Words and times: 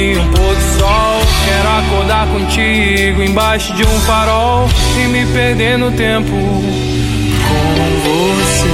de 0.00 0.18
um 0.18 0.30
pôr 0.30 0.54
do 0.54 0.78
sol. 0.78 1.20
Quero 1.44 1.68
acordar 1.68 2.26
contigo 2.28 3.22
embaixo 3.22 3.74
de 3.74 3.84
um 3.84 4.00
farol 4.00 4.66
e 4.96 5.06
me 5.08 5.26
perder 5.26 5.76
no 5.78 5.90
tempo 5.92 6.30
com 6.30 6.60
você. 8.04 8.70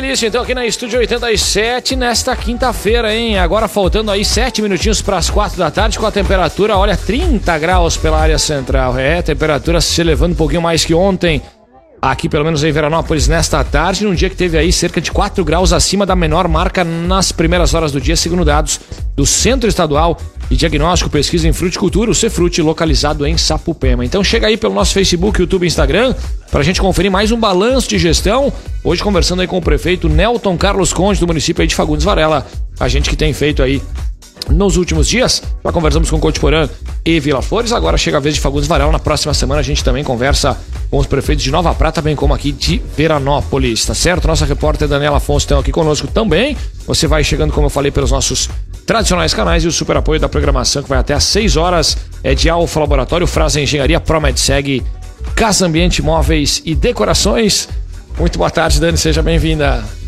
Playlist, 0.00 0.22
então, 0.22 0.42
aqui 0.42 0.54
na 0.54 0.64
Estúdio 0.64 0.98
87, 0.98 1.94
nesta 1.94 2.34
quinta-feira, 2.34 3.14
hein? 3.14 3.38
Agora 3.38 3.68
faltando 3.68 4.10
aí 4.10 4.24
sete 4.24 4.62
minutinhos 4.62 5.02
para 5.02 5.18
as 5.18 5.28
quatro 5.28 5.58
da 5.58 5.70
tarde, 5.70 5.98
com 5.98 6.06
a 6.06 6.10
temperatura, 6.10 6.74
olha, 6.74 6.96
30 6.96 7.58
graus 7.58 7.98
pela 7.98 8.18
área 8.18 8.38
central. 8.38 8.98
É, 8.98 9.20
temperatura 9.20 9.78
se 9.78 10.00
elevando 10.00 10.32
um 10.32 10.36
pouquinho 10.36 10.62
mais 10.62 10.86
que 10.86 10.94
ontem. 10.94 11.42
Aqui, 12.02 12.30
pelo 12.30 12.44
menos 12.44 12.64
em 12.64 12.72
Veranópolis, 12.72 13.28
nesta 13.28 13.62
tarde, 13.62 14.04
num 14.04 14.14
dia 14.14 14.30
que 14.30 14.36
teve 14.36 14.56
aí 14.56 14.72
cerca 14.72 15.02
de 15.02 15.12
4 15.12 15.44
graus 15.44 15.70
acima 15.70 16.06
da 16.06 16.16
menor 16.16 16.48
marca 16.48 16.82
nas 16.82 17.30
primeiras 17.30 17.74
horas 17.74 17.92
do 17.92 18.00
dia, 18.00 18.16
segundo 18.16 18.42
dados 18.42 18.80
do 19.14 19.26
Centro 19.26 19.68
Estadual 19.68 20.18
e 20.50 20.56
Diagnóstico 20.56 21.10
Pesquisa 21.10 21.46
em 21.46 21.52
Fruticultura, 21.52 22.10
o 22.10 22.14
Cefrute, 22.14 22.62
localizado 22.62 23.26
em 23.26 23.36
Sapupema. 23.36 24.02
Então 24.02 24.24
chega 24.24 24.46
aí 24.46 24.56
pelo 24.56 24.72
nosso 24.72 24.94
Facebook, 24.94 25.38
YouTube 25.38 25.64
e 25.64 25.66
Instagram 25.66 26.14
para 26.50 26.60
a 26.60 26.62
gente 26.62 26.80
conferir 26.80 27.10
mais 27.10 27.32
um 27.32 27.38
balanço 27.38 27.90
de 27.90 27.98
gestão. 27.98 28.50
Hoje 28.82 29.02
conversando 29.02 29.42
aí 29.42 29.46
com 29.46 29.58
o 29.58 29.62
prefeito 29.62 30.08
Nelton 30.08 30.56
Carlos 30.56 30.94
Conde, 30.94 31.20
do 31.20 31.26
município 31.26 31.66
de 31.66 31.74
Fagundes 31.74 32.04
Varela. 32.04 32.46
A 32.80 32.88
gente 32.88 33.10
que 33.10 33.16
tem 33.16 33.34
feito 33.34 33.62
aí 33.62 33.82
nos 34.48 34.78
últimos 34.78 35.06
dias. 35.06 35.42
Já 35.62 35.70
conversamos 35.70 36.08
com 36.10 36.18
Cotiporã 36.18 36.66
e 37.04 37.20
Vila 37.20 37.42
Flores. 37.42 37.72
Agora 37.72 37.98
chega 37.98 38.16
a 38.16 38.20
vez 38.20 38.34
de 38.34 38.40
Fagundes 38.40 38.66
Varela. 38.66 38.90
Na 38.90 38.98
próxima 38.98 39.34
semana 39.34 39.60
a 39.60 39.62
gente 39.62 39.84
também 39.84 40.02
conversa 40.02 40.58
com 40.90 40.98
os 40.98 41.06
prefeitos 41.06 41.44
de 41.44 41.50
Nova 41.50 41.72
Prata, 41.72 42.02
bem 42.02 42.16
como 42.16 42.34
aqui 42.34 42.50
de 42.50 42.82
Veranópolis, 42.96 43.86
tá 43.86 43.94
certo? 43.94 44.26
Nossa 44.26 44.44
repórter 44.44 44.88
Daniela 44.88 45.18
Afonso 45.18 45.46
está 45.46 45.58
aqui 45.58 45.70
conosco 45.70 46.08
também. 46.08 46.56
Você 46.86 47.06
vai 47.06 47.22
chegando, 47.22 47.52
como 47.52 47.66
eu 47.66 47.70
falei, 47.70 47.92
pelos 47.92 48.10
nossos 48.10 48.50
tradicionais 48.84 49.32
canais 49.32 49.62
e 49.62 49.68
o 49.68 49.72
super 49.72 49.96
apoio 49.96 50.18
da 50.18 50.28
programação 50.28 50.82
que 50.82 50.88
vai 50.88 50.98
até 50.98 51.14
às 51.14 51.22
6 51.24 51.56
horas 51.56 51.96
é 52.24 52.34
de 52.34 52.50
Alfa 52.50 52.80
Laboratório, 52.80 53.26
Frasa 53.26 53.60
Engenharia, 53.60 54.00
ProMedseg, 54.00 54.82
Casa 55.36 55.64
Ambiente 55.64 56.02
Móveis 56.02 56.60
e 56.64 56.74
Decorações. 56.74 57.68
Muito 58.18 58.36
boa 58.36 58.50
tarde, 58.50 58.80
Dani, 58.80 58.98
seja 58.98 59.22
bem-vinda. 59.22 59.99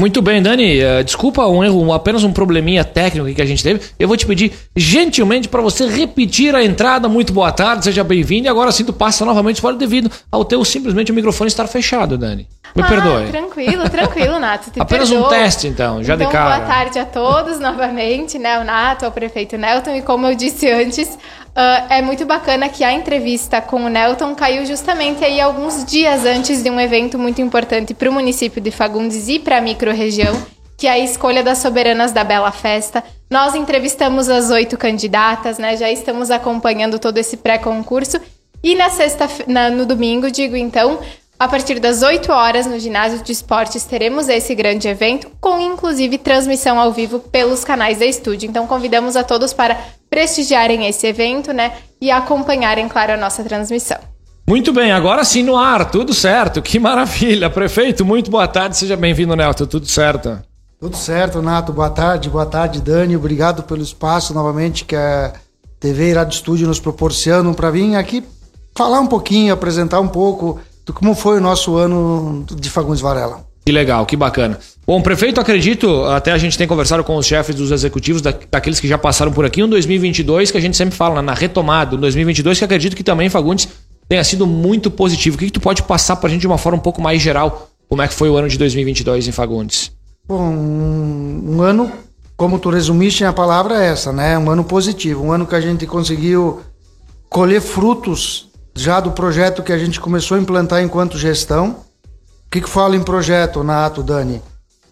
Muito 0.00 0.22
bem, 0.22 0.40
Dani. 0.40 0.78
Uh, 0.82 1.04
desculpa 1.04 1.46
um 1.46 1.62
erro, 1.62 1.92
apenas 1.92 2.24
um 2.24 2.32
probleminha 2.32 2.82
técnico 2.82 3.34
que 3.34 3.42
a 3.42 3.44
gente 3.44 3.62
teve. 3.62 3.82
Eu 3.98 4.08
vou 4.08 4.16
te 4.16 4.24
pedir 4.24 4.50
gentilmente 4.74 5.46
para 5.46 5.60
você 5.60 5.86
repetir 5.86 6.54
a 6.54 6.64
entrada. 6.64 7.06
Muito 7.06 7.34
boa 7.34 7.52
tarde, 7.52 7.84
seja 7.84 8.02
bem-vindo. 8.02 8.46
E 8.46 8.48
agora 8.48 8.72
sim 8.72 8.82
tu 8.82 8.94
passa 8.94 9.26
novamente 9.26 9.60
fora 9.60 9.76
devido 9.76 10.10
ao 10.32 10.42
teu 10.42 10.64
simplesmente 10.64 11.12
o 11.12 11.14
microfone 11.14 11.48
estar 11.48 11.66
fechado, 11.66 12.16
Dani. 12.16 12.48
Me 12.74 12.82
ah, 12.82 12.86
perdoe. 12.86 13.28
Tranquilo, 13.28 13.90
tranquilo, 13.90 14.38
Nato. 14.38 14.70
apenas 14.78 15.08
perdoa. 15.08 15.26
um 15.26 15.30
teste, 15.30 15.66
então, 15.66 16.02
já 16.04 16.14
então, 16.14 16.26
de 16.26 16.32
cara. 16.32 16.56
Boa 16.56 16.66
tarde 16.68 16.98
a 16.98 17.04
todos 17.04 17.58
novamente, 17.60 18.38
né? 18.38 18.58
O 18.60 18.64
Nato, 18.64 19.06
o 19.06 19.10
prefeito 19.10 19.56
Nelton. 19.56 19.96
E 19.96 20.02
como 20.02 20.26
eu 20.26 20.34
disse 20.34 20.70
antes, 20.70 21.18
Uh, 21.50 21.92
é 21.92 22.00
muito 22.00 22.24
bacana 22.24 22.68
que 22.68 22.84
a 22.84 22.92
entrevista 22.92 23.60
com 23.60 23.84
o 23.84 23.88
Nelton 23.88 24.36
caiu 24.36 24.64
justamente 24.64 25.24
aí 25.24 25.40
alguns 25.40 25.84
dias 25.84 26.24
antes 26.24 26.62
de 26.62 26.70
um 26.70 26.78
evento 26.78 27.18
muito 27.18 27.42
importante 27.42 27.92
para 27.92 28.08
o 28.08 28.12
município 28.12 28.60
de 28.60 28.70
Fagundes 28.70 29.28
e 29.28 29.40
para 29.40 29.58
a 29.58 29.60
microrregião, 29.60 30.32
que 30.76 30.86
é 30.86 30.90
a 30.92 30.98
escolha 31.00 31.42
das 31.42 31.58
soberanas 31.58 32.12
da 32.12 32.22
Bela 32.22 32.52
Festa. 32.52 33.02
Nós 33.28 33.56
entrevistamos 33.56 34.28
as 34.28 34.48
oito 34.50 34.78
candidatas, 34.78 35.58
né? 35.58 35.76
Já 35.76 35.90
estamos 35.90 36.30
acompanhando 36.30 37.00
todo 37.00 37.18
esse 37.18 37.36
pré-concurso. 37.36 38.20
E 38.62 38.76
na 38.76 38.88
sexta, 38.88 39.28
na, 39.46 39.70
no 39.70 39.84
domingo, 39.84 40.30
digo 40.30 40.54
então, 40.54 41.00
a 41.40 41.48
partir 41.48 41.80
das 41.80 42.02
8 42.02 42.30
horas 42.30 42.66
no 42.66 42.78
ginásio 42.78 43.22
de 43.22 43.32
esportes 43.32 43.84
teremos 43.84 44.28
esse 44.28 44.54
grande 44.54 44.86
evento, 44.86 45.28
com 45.40 45.58
inclusive 45.58 46.18
transmissão 46.18 46.78
ao 46.78 46.92
vivo 46.92 47.18
pelos 47.18 47.64
canais 47.64 47.98
da 47.98 48.04
estúdio. 48.04 48.46
Então 48.46 48.66
convidamos 48.66 49.16
a 49.16 49.24
todos 49.24 49.54
para 49.54 49.74
prestigiarem 50.10 50.86
esse 50.86 51.06
evento, 51.06 51.50
né? 51.50 51.72
E 51.98 52.10
acompanharem, 52.10 52.86
claro, 52.90 53.14
a 53.14 53.16
nossa 53.16 53.42
transmissão. 53.42 53.96
Muito 54.46 54.70
bem, 54.70 54.92
agora 54.92 55.24
sim 55.24 55.42
no 55.42 55.56
ar, 55.56 55.90
tudo 55.90 56.12
certo, 56.12 56.60
que 56.60 56.78
maravilha. 56.78 57.48
Prefeito, 57.48 58.04
muito 58.04 58.30
boa 58.30 58.46
tarde, 58.46 58.76
seja 58.76 58.94
bem-vindo, 58.94 59.34
Nelton, 59.34 59.64
tudo 59.64 59.86
certo? 59.86 60.42
Tudo 60.78 60.94
certo, 60.94 61.40
Nato, 61.40 61.72
boa 61.72 61.88
tarde, 61.88 62.28
boa 62.28 62.44
tarde, 62.44 62.82
Dani, 62.82 63.16
obrigado 63.16 63.62
pelo 63.62 63.80
espaço 63.80 64.34
novamente 64.34 64.84
que 64.84 64.96
a 64.96 65.32
TV 65.78 66.10
Irado 66.10 66.34
Estúdio 66.34 66.68
nos 66.68 66.80
proporcionam 66.80 67.54
para 67.54 67.70
vir 67.70 67.96
aqui 67.96 68.22
falar 68.76 69.00
um 69.00 69.06
pouquinho, 69.06 69.52
apresentar 69.54 70.00
um 70.00 70.08
pouco 70.08 70.60
do 70.90 70.92
como 70.92 71.14
foi 71.14 71.38
o 71.38 71.40
nosso 71.40 71.76
ano 71.76 72.44
de 72.50 72.68
Fagundes 72.68 73.00
Varela. 73.00 73.44
Que 73.64 73.72
legal, 73.72 74.04
que 74.04 74.16
bacana. 74.16 74.58
Bom, 74.86 75.00
prefeito, 75.00 75.40
acredito, 75.40 76.04
até 76.06 76.32
a 76.32 76.38
gente 76.38 76.58
tem 76.58 76.66
conversado 76.66 77.04
com 77.04 77.16
os 77.16 77.24
chefes 77.24 77.54
dos 77.54 77.70
executivos, 77.70 78.20
da, 78.20 78.34
daqueles 78.50 78.80
que 78.80 78.88
já 78.88 78.98
passaram 78.98 79.30
por 79.30 79.44
aqui, 79.44 79.62
um 79.62 79.68
2022 79.68 80.50
que 80.50 80.58
a 80.58 80.60
gente 80.60 80.76
sempre 80.76 80.96
fala, 80.96 81.22
na 81.22 81.34
retomada, 81.34 81.94
um 81.94 82.00
2022 82.00 82.58
que 82.58 82.64
acredito 82.64 82.96
que 82.96 83.04
também, 83.04 83.28
Fagundes, 83.28 83.68
tenha 84.08 84.24
sido 84.24 84.46
muito 84.46 84.90
positivo. 84.90 85.36
O 85.36 85.38
que, 85.38 85.46
que 85.46 85.52
tu 85.52 85.60
pode 85.60 85.84
passar 85.84 86.16
para 86.16 86.28
a 86.28 86.30
gente 86.32 86.40
de 86.40 86.46
uma 86.46 86.58
forma 86.58 86.78
um 86.78 86.82
pouco 86.82 87.00
mais 87.00 87.22
geral, 87.22 87.68
como 87.88 88.02
é 88.02 88.08
que 88.08 88.14
foi 88.14 88.28
o 88.28 88.36
ano 88.36 88.48
de 88.48 88.58
2022 88.58 89.28
em 89.28 89.32
Fagundes? 89.32 89.92
Bom, 90.26 90.42
um, 90.42 91.56
um 91.56 91.62
ano, 91.62 91.92
como 92.36 92.58
tu 92.58 92.70
resumiste, 92.70 93.24
a 93.24 93.32
palavra 93.32 93.84
é 93.84 93.88
essa, 93.88 94.12
né? 94.12 94.36
Um 94.36 94.50
ano 94.50 94.64
positivo, 94.64 95.24
um 95.24 95.30
ano 95.32 95.46
que 95.46 95.54
a 95.54 95.60
gente 95.60 95.86
conseguiu 95.86 96.60
colher 97.28 97.60
frutos 97.60 98.49
já 98.74 99.00
do 99.00 99.12
projeto 99.12 99.62
que 99.62 99.72
a 99.72 99.78
gente 99.78 100.00
começou 100.00 100.36
a 100.36 100.40
implantar 100.40 100.82
enquanto 100.82 101.18
gestão. 101.18 101.76
O 102.46 102.50
que, 102.50 102.60
que 102.60 102.68
fala 102.68 102.96
em 102.96 103.02
projeto, 103.02 103.62
Nato, 103.62 104.02
Dani? 104.02 104.42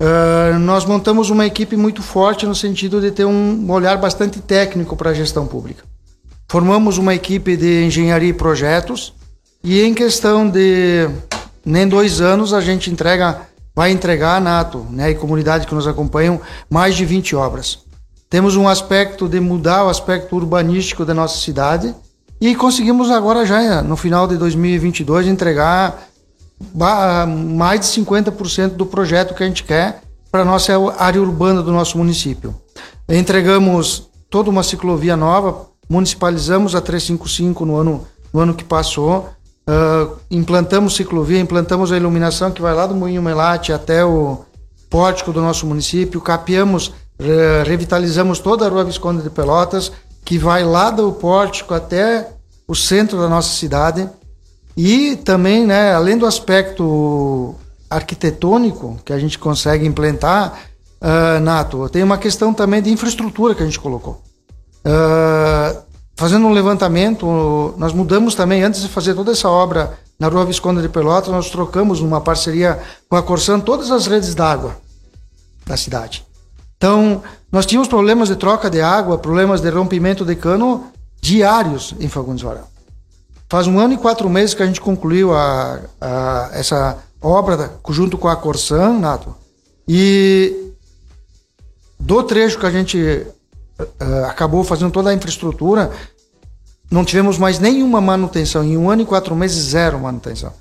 Uh, 0.00 0.58
nós 0.60 0.84
montamos 0.84 1.28
uma 1.28 1.44
equipe 1.44 1.76
muito 1.76 2.02
forte 2.02 2.46
no 2.46 2.54
sentido 2.54 3.00
de 3.00 3.10
ter 3.10 3.24
um 3.24 3.68
olhar 3.70 3.96
bastante 3.96 4.40
técnico 4.40 4.96
para 4.96 5.10
a 5.10 5.14
gestão 5.14 5.46
pública. 5.46 5.82
Formamos 6.48 6.98
uma 6.98 7.14
equipe 7.14 7.56
de 7.56 7.84
engenharia 7.84 8.28
e 8.28 8.32
projetos 8.32 9.12
e 9.62 9.82
em 9.82 9.92
questão 9.92 10.48
de 10.48 11.10
nem 11.64 11.86
dois 11.86 12.20
anos 12.20 12.54
a 12.54 12.60
gente 12.60 12.90
entrega, 12.90 13.42
vai 13.74 13.90
entregar, 13.90 14.40
Nato 14.40 14.86
né, 14.88 15.10
e 15.10 15.14
comunidade 15.14 15.66
que 15.66 15.74
nos 15.74 15.86
acompanham, 15.86 16.40
mais 16.70 16.94
de 16.94 17.04
20 17.04 17.34
obras. 17.34 17.80
Temos 18.30 18.56
um 18.56 18.68
aspecto 18.68 19.28
de 19.28 19.40
mudar 19.40 19.84
o 19.84 19.88
aspecto 19.88 20.36
urbanístico 20.36 21.04
da 21.04 21.12
nossa 21.12 21.38
cidade 21.38 21.94
e 22.40 22.54
conseguimos 22.54 23.10
agora 23.10 23.44
já, 23.44 23.82
no 23.82 23.96
final 23.96 24.26
de 24.26 24.36
2022, 24.36 25.26
entregar 25.26 26.08
mais 27.26 27.80
de 27.80 27.86
50% 27.86 28.70
do 28.70 28.86
projeto 28.86 29.34
que 29.34 29.42
a 29.42 29.46
gente 29.46 29.64
quer 29.64 30.02
para 30.30 30.42
a 30.42 30.44
nossa 30.44 30.72
área 30.98 31.20
urbana 31.20 31.62
do 31.62 31.72
nosso 31.72 31.96
município. 31.96 32.54
Entregamos 33.08 34.08
toda 34.28 34.50
uma 34.50 34.62
ciclovia 34.62 35.16
nova, 35.16 35.66
municipalizamos 35.88 36.74
a 36.74 36.80
355 36.80 37.64
no 37.64 37.76
ano, 37.76 38.06
no 38.32 38.40
ano 38.40 38.54
que 38.54 38.64
passou, 38.64 39.30
uh, 39.68 40.16
implantamos 40.30 40.94
ciclovia, 40.94 41.40
implantamos 41.40 41.90
a 41.90 41.96
iluminação 41.96 42.50
que 42.50 42.60
vai 42.60 42.74
lá 42.74 42.86
do 42.86 42.94
Moinho 42.94 43.22
Melate 43.22 43.72
até 43.72 44.04
o 44.04 44.44
pórtico 44.90 45.32
do 45.32 45.40
nosso 45.40 45.66
município, 45.66 46.20
capeamos, 46.20 46.88
uh, 46.88 47.64
revitalizamos 47.64 48.38
toda 48.38 48.66
a 48.66 48.68
Rua 48.68 48.84
Visconde 48.84 49.22
de 49.22 49.30
Pelotas, 49.30 49.90
que 50.28 50.36
vai 50.36 50.62
lá 50.62 50.90
do 50.90 51.10
pórtico 51.10 51.72
até 51.72 52.28
o 52.66 52.74
centro 52.74 53.18
da 53.18 53.30
nossa 53.30 53.48
cidade. 53.48 54.06
E 54.76 55.16
também, 55.16 55.64
né, 55.64 55.94
além 55.94 56.18
do 56.18 56.26
aspecto 56.26 57.54
arquitetônico 57.88 58.98
que 59.06 59.14
a 59.14 59.18
gente 59.18 59.38
consegue 59.38 59.86
implantar, 59.86 60.64
uh, 61.00 61.40
Nato, 61.40 61.88
tem 61.88 62.02
uma 62.02 62.18
questão 62.18 62.52
também 62.52 62.82
de 62.82 62.90
infraestrutura 62.90 63.54
que 63.54 63.62
a 63.62 63.64
gente 63.64 63.80
colocou. 63.80 64.20
Uh, 64.84 65.80
fazendo 66.14 66.46
um 66.46 66.52
levantamento, 66.52 67.74
nós 67.78 67.94
mudamos 67.94 68.34
também, 68.34 68.62
antes 68.62 68.82
de 68.82 68.88
fazer 68.88 69.14
toda 69.14 69.32
essa 69.32 69.48
obra 69.48 69.98
na 70.20 70.28
Rua 70.28 70.44
Visconde 70.44 70.82
de 70.82 70.90
Pelotas, 70.90 71.30
nós 71.30 71.48
trocamos 71.48 72.02
numa 72.02 72.20
parceria 72.20 72.78
com 73.08 73.16
a 73.16 73.22
Corsan 73.22 73.60
todas 73.60 73.90
as 73.90 74.06
redes 74.06 74.34
d'água 74.34 74.76
da 75.64 75.78
cidade. 75.78 76.27
Então, 76.78 77.22
nós 77.50 77.66
tínhamos 77.66 77.88
problemas 77.88 78.28
de 78.28 78.36
troca 78.36 78.70
de 78.70 78.80
água, 78.80 79.18
problemas 79.18 79.60
de 79.60 79.68
rompimento 79.68 80.24
de 80.24 80.34
cano 80.36 80.86
diários 81.20 81.94
em 81.98 82.08
Fagundes 82.08 82.42
Varela. 82.42 82.68
Faz 83.50 83.66
um 83.66 83.78
ano 83.78 83.94
e 83.94 83.98
quatro 83.98 84.30
meses 84.30 84.54
que 84.54 84.62
a 84.62 84.66
gente 84.66 84.80
concluiu 84.80 85.34
a, 85.34 85.80
a, 86.00 86.50
essa 86.52 86.98
obra 87.20 87.72
junto 87.88 88.16
com 88.16 88.28
a 88.28 88.36
Corsan, 88.36 88.98
Nato. 88.98 89.34
E 89.86 90.72
do 91.98 92.22
trecho 92.22 92.58
que 92.58 92.66
a 92.66 92.70
gente 92.70 93.26
uh, 93.80 94.24
acabou 94.26 94.62
fazendo 94.62 94.92
toda 94.92 95.10
a 95.10 95.14
infraestrutura, 95.14 95.90
não 96.90 97.04
tivemos 97.04 97.38
mais 97.38 97.58
nenhuma 97.58 98.00
manutenção. 98.00 98.62
Em 98.62 98.76
um 98.76 98.88
ano 98.88 99.02
e 99.02 99.06
quatro 99.06 99.34
meses, 99.34 99.70
zero 99.70 99.98
manutenção. 99.98 100.52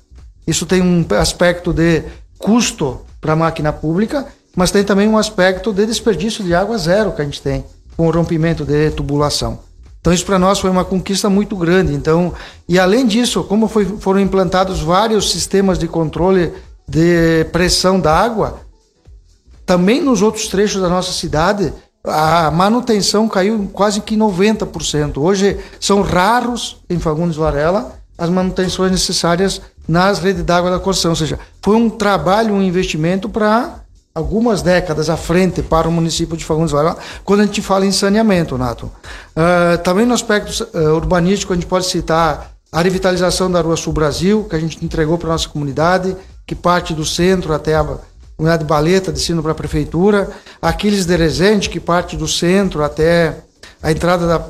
Isso 0.46 0.66
tem 0.66 0.82
um 0.82 1.06
aspecto 1.20 1.72
de 1.72 2.02
custo 2.38 3.02
para 3.20 3.34
a 3.34 3.36
máquina 3.36 3.72
pública, 3.72 4.26
mas 4.58 4.72
tem 4.72 4.82
também 4.82 5.06
um 5.06 5.16
aspecto 5.16 5.72
de 5.72 5.86
desperdício 5.86 6.42
de 6.42 6.52
água 6.52 6.76
zero 6.76 7.12
que 7.12 7.22
a 7.22 7.24
gente 7.24 7.40
tem 7.40 7.64
com 7.96 8.08
o 8.08 8.10
rompimento 8.10 8.64
de 8.64 8.90
tubulação. 8.90 9.60
Então 10.00 10.12
isso 10.12 10.26
para 10.26 10.36
nós 10.36 10.58
foi 10.58 10.68
uma 10.68 10.84
conquista 10.84 11.30
muito 11.30 11.54
grande. 11.54 11.94
Então, 11.94 12.34
e 12.68 12.76
além 12.76 13.06
disso, 13.06 13.44
como 13.44 13.68
foi, 13.68 13.84
foram 13.84 14.18
implantados 14.18 14.80
vários 14.80 15.30
sistemas 15.30 15.78
de 15.78 15.86
controle 15.86 16.52
de 16.88 17.44
pressão 17.52 18.00
da 18.00 18.12
água, 18.12 18.58
também 19.64 20.02
nos 20.02 20.22
outros 20.22 20.48
trechos 20.48 20.82
da 20.82 20.88
nossa 20.88 21.12
cidade 21.12 21.72
a 22.04 22.50
manutenção 22.50 23.28
caiu 23.28 23.70
quase 23.72 24.00
que 24.00 24.16
90%. 24.16 25.18
Hoje 25.18 25.56
são 25.78 26.02
raros 26.02 26.78
em 26.90 26.98
Fagundes 26.98 27.36
Varela 27.36 27.96
as 28.18 28.28
manutenções 28.28 28.90
necessárias 28.90 29.60
nas 29.86 30.18
redes 30.18 30.42
d'água 30.42 30.72
da 30.72 30.80
construção. 30.80 31.12
Ou 31.12 31.16
seja, 31.16 31.38
foi 31.62 31.76
um 31.76 31.88
trabalho, 31.88 32.54
um 32.54 32.62
investimento 32.62 33.28
para 33.28 33.86
algumas 34.18 34.62
décadas 34.62 35.08
à 35.08 35.16
frente 35.16 35.62
para 35.62 35.88
o 35.88 35.92
município 35.92 36.36
de 36.36 36.44
Fagundes 36.44 36.72
Varela, 36.72 36.98
quando 37.24 37.40
a 37.40 37.46
gente 37.46 37.62
fala 37.62 37.86
em 37.86 37.92
saneamento, 37.92 38.58
Nato. 38.58 38.86
Uh, 38.86 39.78
também 39.84 40.04
no 40.04 40.12
aspecto 40.12 40.68
uh, 40.74 40.94
urbanístico, 40.94 41.52
a 41.52 41.56
gente 41.56 41.66
pode 41.66 41.86
citar 41.86 42.50
a 42.72 42.82
revitalização 42.82 43.50
da 43.50 43.60
Rua 43.60 43.76
Sul 43.76 43.92
Brasil, 43.92 44.44
que 44.50 44.56
a 44.56 44.58
gente 44.58 44.84
entregou 44.84 45.16
para 45.16 45.28
a 45.28 45.32
nossa 45.32 45.48
comunidade, 45.48 46.16
que 46.44 46.54
parte 46.54 46.92
do 46.92 47.04
centro 47.04 47.54
até 47.54 47.76
a 47.76 47.86
unidade 48.36 48.64
Baleta, 48.64 49.12
descendo 49.12 49.40
para 49.40 49.52
a 49.52 49.54
prefeitura, 49.54 50.28
Aquiles 50.60 51.06
de 51.06 51.16
Resende, 51.16 51.70
que 51.70 51.78
parte 51.78 52.16
do 52.16 52.26
centro 52.26 52.82
até 52.82 53.38
a 53.80 53.92
entrada 53.92 54.26
da, 54.26 54.44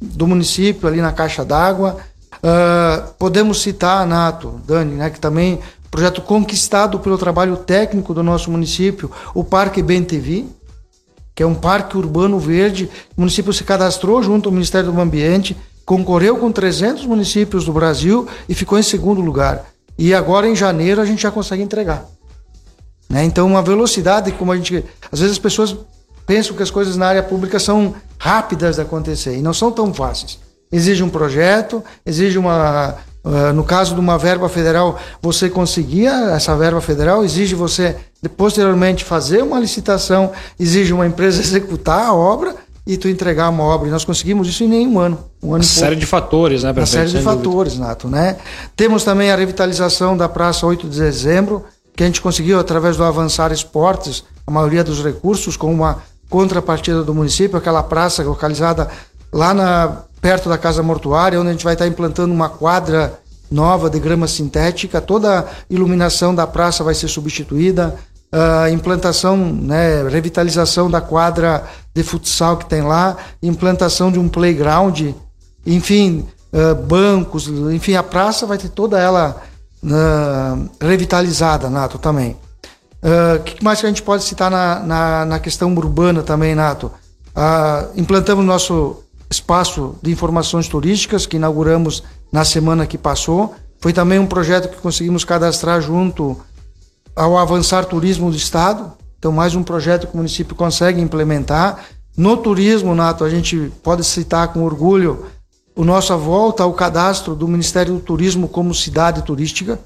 do 0.00 0.26
município, 0.26 0.88
ali 0.88 1.00
na 1.00 1.12
caixa 1.12 1.44
d'água. 1.44 1.96
Uh, 2.38 3.12
podemos 3.18 3.62
citar, 3.62 4.04
Nato, 4.04 4.60
Dani, 4.66 4.96
né, 4.96 5.10
que 5.10 5.20
também 5.20 5.60
projeto 5.92 6.22
conquistado 6.22 6.98
pelo 6.98 7.18
trabalho 7.18 7.54
técnico 7.54 8.14
do 8.14 8.22
nosso 8.22 8.50
município, 8.50 9.10
o 9.34 9.44
Parque 9.44 9.82
BNTV, 9.82 10.46
que 11.34 11.42
é 11.42 11.46
um 11.46 11.54
parque 11.54 11.98
urbano 11.98 12.38
verde. 12.38 12.88
O 13.14 13.20
município 13.20 13.52
se 13.52 13.62
cadastrou 13.62 14.22
junto 14.22 14.48
ao 14.48 14.52
Ministério 14.54 14.90
do 14.90 14.98
Ambiente, 14.98 15.54
concorreu 15.84 16.38
com 16.38 16.50
300 16.50 17.04
municípios 17.04 17.66
do 17.66 17.74
Brasil 17.74 18.26
e 18.48 18.54
ficou 18.54 18.78
em 18.78 18.82
segundo 18.82 19.20
lugar. 19.20 19.66
E 19.98 20.14
agora, 20.14 20.48
em 20.48 20.56
janeiro, 20.56 20.98
a 20.98 21.04
gente 21.04 21.22
já 21.22 21.30
consegue 21.30 21.62
entregar. 21.62 22.06
Né? 23.08 23.24
Então, 23.24 23.46
uma 23.46 23.60
velocidade, 23.60 24.32
como 24.32 24.50
a 24.50 24.56
gente. 24.56 24.82
Às 25.12 25.20
vezes 25.20 25.32
as 25.32 25.38
pessoas 25.38 25.76
pensam 26.26 26.56
que 26.56 26.62
as 26.62 26.70
coisas 26.70 26.96
na 26.96 27.06
área 27.06 27.22
pública 27.22 27.58
são 27.58 27.94
rápidas 28.18 28.76
de 28.76 28.82
acontecer 28.82 29.36
e 29.36 29.42
não 29.42 29.52
são 29.52 29.70
tão 29.70 29.92
fáceis. 29.92 30.38
Exige 30.72 31.02
um 31.02 31.10
projeto, 31.10 31.84
exige 32.06 32.38
uma, 32.38 32.96
Uh, 33.24 33.52
no 33.52 33.62
caso 33.62 33.94
de 33.94 34.00
uma 34.00 34.18
verba 34.18 34.48
federal, 34.48 34.98
você 35.20 35.48
conseguia 35.48 36.10
essa 36.34 36.56
verba 36.56 36.80
federal, 36.80 37.24
exige 37.24 37.54
você 37.54 37.96
posteriormente 38.36 39.04
fazer 39.04 39.42
uma 39.42 39.60
licitação, 39.60 40.32
exige 40.58 40.92
uma 40.92 41.06
empresa 41.06 41.38
executar 41.42 42.06
a 42.06 42.14
obra 42.14 42.56
e 42.84 42.96
tu 42.96 43.08
entregar 43.08 43.48
uma 43.48 43.62
obra. 43.62 43.88
E 43.88 43.90
nós 43.90 44.04
conseguimos 44.04 44.48
isso 44.48 44.64
em 44.64 44.68
nenhum 44.68 44.98
ano. 44.98 45.18
Um 45.42 45.54
ano 45.54 45.58
uma 45.58 45.62
série 45.62 45.96
de 45.96 46.06
fatores, 46.06 46.64
né, 46.64 46.72
prefeito? 46.72 46.96
Uma 46.98 47.08
série 47.08 47.18
de 47.18 47.24
fatores, 47.24 47.78
Nato, 47.78 48.08
né? 48.08 48.36
Temos 48.76 49.04
também 49.04 49.30
a 49.30 49.36
revitalização 49.36 50.16
da 50.16 50.28
Praça 50.28 50.66
8 50.66 50.88
de 50.88 50.98
Dezembro, 50.98 51.64
que 51.94 52.02
a 52.02 52.06
gente 52.06 52.20
conseguiu 52.20 52.58
através 52.58 52.96
do 52.96 53.04
Avançar 53.04 53.52
Esportes, 53.52 54.24
a 54.44 54.50
maioria 54.50 54.82
dos 54.82 55.02
recursos, 55.02 55.56
com 55.56 55.72
uma 55.72 56.02
contrapartida 56.28 57.04
do 57.04 57.14
município, 57.14 57.56
aquela 57.56 57.82
praça 57.82 58.24
localizada 58.24 58.88
lá 59.32 59.54
na 59.54 59.98
perto 60.22 60.48
da 60.48 60.56
casa 60.56 60.84
mortuária, 60.84 61.38
onde 61.38 61.48
a 61.48 61.52
gente 61.52 61.64
vai 61.64 61.74
estar 61.74 61.86
implantando 61.88 62.32
uma 62.32 62.48
quadra 62.48 63.18
nova 63.50 63.90
de 63.90 63.98
grama 63.98 64.28
sintética, 64.28 65.00
toda 65.00 65.40
a 65.40 65.44
iluminação 65.68 66.32
da 66.32 66.46
praça 66.46 66.84
vai 66.84 66.94
ser 66.94 67.08
substituída, 67.08 67.98
a 68.32 68.70
implantação, 68.70 69.36
né, 69.36 70.08
revitalização 70.08 70.90
da 70.90 71.02
quadra 71.02 71.64
de 71.94 72.02
futsal 72.02 72.56
que 72.56 72.64
tem 72.64 72.80
lá, 72.80 73.16
implantação 73.42 74.10
de 74.10 74.18
um 74.18 74.28
playground, 74.28 75.10
enfim, 75.66 76.26
uh, 76.52 76.74
bancos, 76.74 77.48
enfim, 77.48 77.94
a 77.94 78.02
praça 78.02 78.46
vai 78.46 78.56
ter 78.56 78.70
toda 78.70 78.98
ela 78.98 79.42
uh, 79.84 80.70
revitalizada, 80.80 81.68
Nato, 81.68 81.98
também. 81.98 82.36
O 83.02 83.36
uh, 83.36 83.42
que 83.42 83.62
mais 83.62 83.80
que 83.80 83.86
a 83.86 83.88
gente 83.90 84.02
pode 84.02 84.22
citar 84.22 84.50
na, 84.50 84.80
na, 84.80 85.24
na 85.26 85.38
questão 85.38 85.74
urbana 85.74 86.22
também, 86.22 86.54
Nato? 86.54 86.90
Uh, 87.36 88.00
implantamos 88.00 88.44
nosso 88.44 89.02
espaço 89.32 89.96
de 90.00 90.12
informações 90.12 90.68
turísticas 90.68 91.26
que 91.26 91.36
inauguramos 91.36 92.04
na 92.30 92.44
semana 92.44 92.86
que 92.86 92.96
passou. 92.96 93.54
Foi 93.80 93.92
também 93.92 94.18
um 94.18 94.26
projeto 94.26 94.68
que 94.68 94.80
conseguimos 94.80 95.24
cadastrar 95.24 95.80
junto 95.80 96.40
ao 97.16 97.36
Avançar 97.36 97.84
Turismo 97.84 98.30
do 98.30 98.36
Estado. 98.36 98.92
Então, 99.18 99.32
mais 99.32 99.54
um 99.54 99.62
projeto 99.62 100.06
que 100.06 100.14
o 100.14 100.16
município 100.16 100.54
consegue 100.54 101.00
implementar. 101.00 101.84
No 102.16 102.36
turismo, 102.36 102.94
Nato, 102.94 103.24
a 103.24 103.30
gente 103.30 103.72
pode 103.82 104.04
citar 104.04 104.48
com 104.52 104.62
orgulho 104.64 105.26
o 105.74 105.84
nossa 105.84 106.16
volta 106.16 106.62
ao 106.62 106.74
cadastro 106.74 107.34
do 107.34 107.48
Ministério 107.48 107.94
do 107.94 108.00
Turismo 108.00 108.46
como 108.46 108.74
cidade 108.74 109.22
turística. 109.22 109.80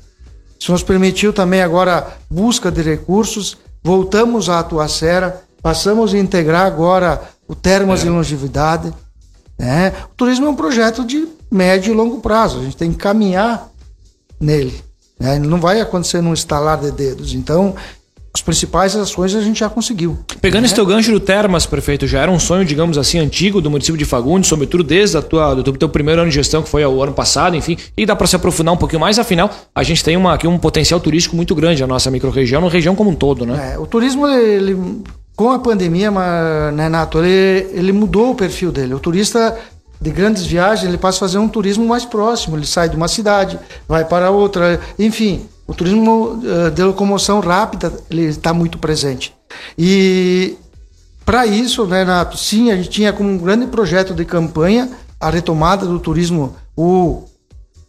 Isso 0.58 0.72
nos 0.72 0.82
permitiu 0.82 1.32
também 1.32 1.62
agora 1.62 2.16
busca 2.30 2.70
de 2.70 2.82
recursos. 2.82 3.56
Voltamos 3.84 4.48
à 4.48 4.58
Atuacera, 4.58 5.42
passamos 5.62 6.12
a 6.12 6.18
integrar 6.18 6.66
agora 6.66 7.22
o 7.46 7.54
Termas 7.54 8.02
é. 8.02 8.06
e 8.06 8.10
Longevidade. 8.10 8.92
Né? 9.58 9.92
O 10.12 10.14
turismo 10.16 10.46
é 10.46 10.50
um 10.50 10.56
projeto 10.56 11.04
de 11.04 11.26
médio 11.50 11.92
e 11.92 11.96
longo 11.96 12.20
prazo, 12.20 12.58
a 12.58 12.62
gente 12.62 12.76
tem 12.76 12.92
que 12.92 12.98
caminhar 12.98 13.68
nele. 14.40 14.74
Né? 15.18 15.38
Não 15.38 15.60
vai 15.60 15.80
acontecer 15.80 16.20
num 16.20 16.34
estalar 16.34 16.78
de 16.78 16.90
dedos. 16.90 17.32
Então, 17.32 17.74
as 18.34 18.42
principais 18.42 18.94
ações 18.94 19.34
a 19.34 19.40
gente 19.40 19.60
já 19.60 19.70
conseguiu. 19.70 20.18
Pegando 20.42 20.60
né? 20.60 20.66
esse 20.66 20.74
teu 20.74 20.84
gancho 20.84 21.10
do 21.10 21.18
Termas, 21.18 21.64
prefeito, 21.64 22.06
já 22.06 22.20
era 22.20 22.30
um 22.30 22.38
sonho, 22.38 22.66
digamos 22.66 22.98
assim, 22.98 23.18
antigo 23.18 23.62
do 23.62 23.70
município 23.70 23.96
de 23.96 24.04
Fagundes, 24.04 24.48
sobretudo 24.48 24.84
desde 24.84 25.16
a 25.16 25.22
tua, 25.22 25.54
do 25.54 25.72
teu 25.72 25.88
primeiro 25.88 26.20
ano 26.20 26.28
de 26.28 26.36
gestão, 26.36 26.62
que 26.62 26.68
foi 26.68 26.84
o 26.84 27.02
ano 27.02 27.14
passado, 27.14 27.56
enfim, 27.56 27.78
e 27.96 28.04
dá 28.04 28.14
para 28.14 28.26
se 28.26 28.36
aprofundar 28.36 28.74
um 28.74 28.76
pouquinho 28.76 29.00
mais, 29.00 29.18
afinal, 29.18 29.50
a 29.74 29.82
gente 29.82 30.04
tem 30.04 30.18
uma, 30.18 30.34
aqui 30.34 30.46
um 30.46 30.58
potencial 30.58 31.00
turístico 31.00 31.34
muito 31.34 31.54
grande, 31.54 31.82
a 31.82 31.86
nossa 31.86 32.10
microrregião, 32.10 32.60
na 32.60 32.68
região 32.68 32.94
como 32.94 33.08
um 33.08 33.14
todo, 33.14 33.46
né? 33.46 33.72
É, 33.72 33.78
o 33.78 33.86
turismo, 33.86 34.26
ele, 34.28 35.02
com 35.36 35.50
a 35.50 35.58
pandemia, 35.58 36.10
né, 36.72 36.88
Nato, 36.88 37.18
ele, 37.18 37.68
ele 37.72 37.92
mudou 37.92 38.30
o 38.30 38.34
perfil 38.34 38.72
dele. 38.72 38.94
O 38.94 38.98
turista 38.98 39.56
de 40.00 40.10
grandes 40.10 40.46
viagens, 40.46 40.88
ele 40.88 40.96
passa 40.96 41.18
a 41.18 41.20
fazer 41.20 41.38
um 41.38 41.48
turismo 41.48 41.86
mais 41.86 42.06
próximo. 42.06 42.56
Ele 42.56 42.66
sai 42.66 42.88
de 42.88 42.96
uma 42.96 43.06
cidade, 43.06 43.58
vai 43.86 44.04
para 44.04 44.30
outra, 44.30 44.80
enfim. 44.98 45.46
O 45.66 45.74
turismo 45.74 46.40
uh, 46.42 46.70
de 46.70 46.82
locomoção 46.82 47.40
rápida 47.40 47.92
ele 48.10 48.22
está 48.22 48.54
muito 48.54 48.78
presente. 48.78 49.34
E 49.76 50.56
para 51.24 51.46
isso, 51.46 51.84
né, 51.86 52.04
Nato, 52.04 52.38
sim, 52.38 52.70
a 52.70 52.76
gente 52.76 52.88
tinha 52.88 53.12
como 53.12 53.28
um 53.28 53.36
grande 53.36 53.66
projeto 53.66 54.14
de 54.14 54.24
campanha 54.24 54.90
a 55.20 55.28
retomada 55.28 55.84
do 55.84 55.98
turismo, 55.98 56.54
o 56.76 57.24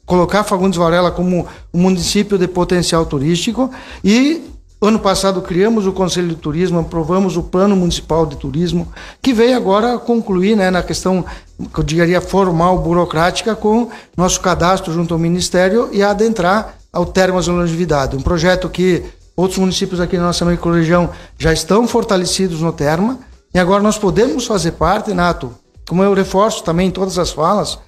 colocar 0.06 0.44
Fagundes 0.44 0.78
Varela 0.78 1.12
como 1.12 1.46
um 1.74 1.80
município 1.80 2.38
de 2.38 2.48
potencial 2.48 3.06
turístico 3.06 3.70
e 4.04 4.42
ano 4.80 5.00
passado 5.00 5.42
criamos 5.42 5.88
o 5.88 5.92
Conselho 5.92 6.30
de 6.30 6.36
Turismo, 6.36 6.80
aprovamos 6.80 7.36
o 7.36 7.44
Plano 7.44 7.76
Municipal 7.76 8.26
de 8.26 8.36
Turismo, 8.38 8.88
que 9.22 9.34
veio 9.34 9.58
agora 9.58 9.98
concluir 9.98 10.56
né, 10.56 10.70
na 10.70 10.84
questão, 10.84 11.26
que 11.74 11.80
eu 11.80 11.84
diria, 11.84 12.22
formal, 12.22 12.78
burocrática, 12.80 13.56
com 13.56 13.90
nosso 14.16 14.40
cadastro 14.40 14.94
junto 14.94 15.14
ao 15.14 15.20
Ministério 15.20 15.90
e 15.92 16.04
adentrar 16.04 16.78
ao 16.94 17.06
Termas 17.06 17.48
da 17.48 17.54
Longevidade. 17.54 18.16
Um 18.16 18.22
projeto 18.22 18.70
que 18.70 19.04
outros 19.36 19.60
municípios 19.60 20.00
aqui 20.00 20.18
na 20.18 20.26
nossa 20.26 20.46
microrregião 20.46 21.10
já 21.40 21.52
estão 21.52 21.88
fortalecidos 21.88 22.62
no 22.62 22.72
Terma, 22.72 23.20
e 23.54 23.60
agora 23.60 23.82
nós 23.82 23.98
podemos 23.98 24.46
fazer 24.46 24.74
parte, 24.74 25.14
Nato, 25.14 25.52
como 25.88 26.04
eu 26.04 26.14
reforço 26.14 26.64
também 26.64 26.90
em 26.90 26.92
todas 26.92 27.18
as 27.18 27.32
falas, 27.32 27.80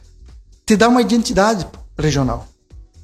te 0.66 0.76
dá 0.76 0.88
uma 0.88 1.02
identidade 1.02 1.68
regional. 1.98 2.48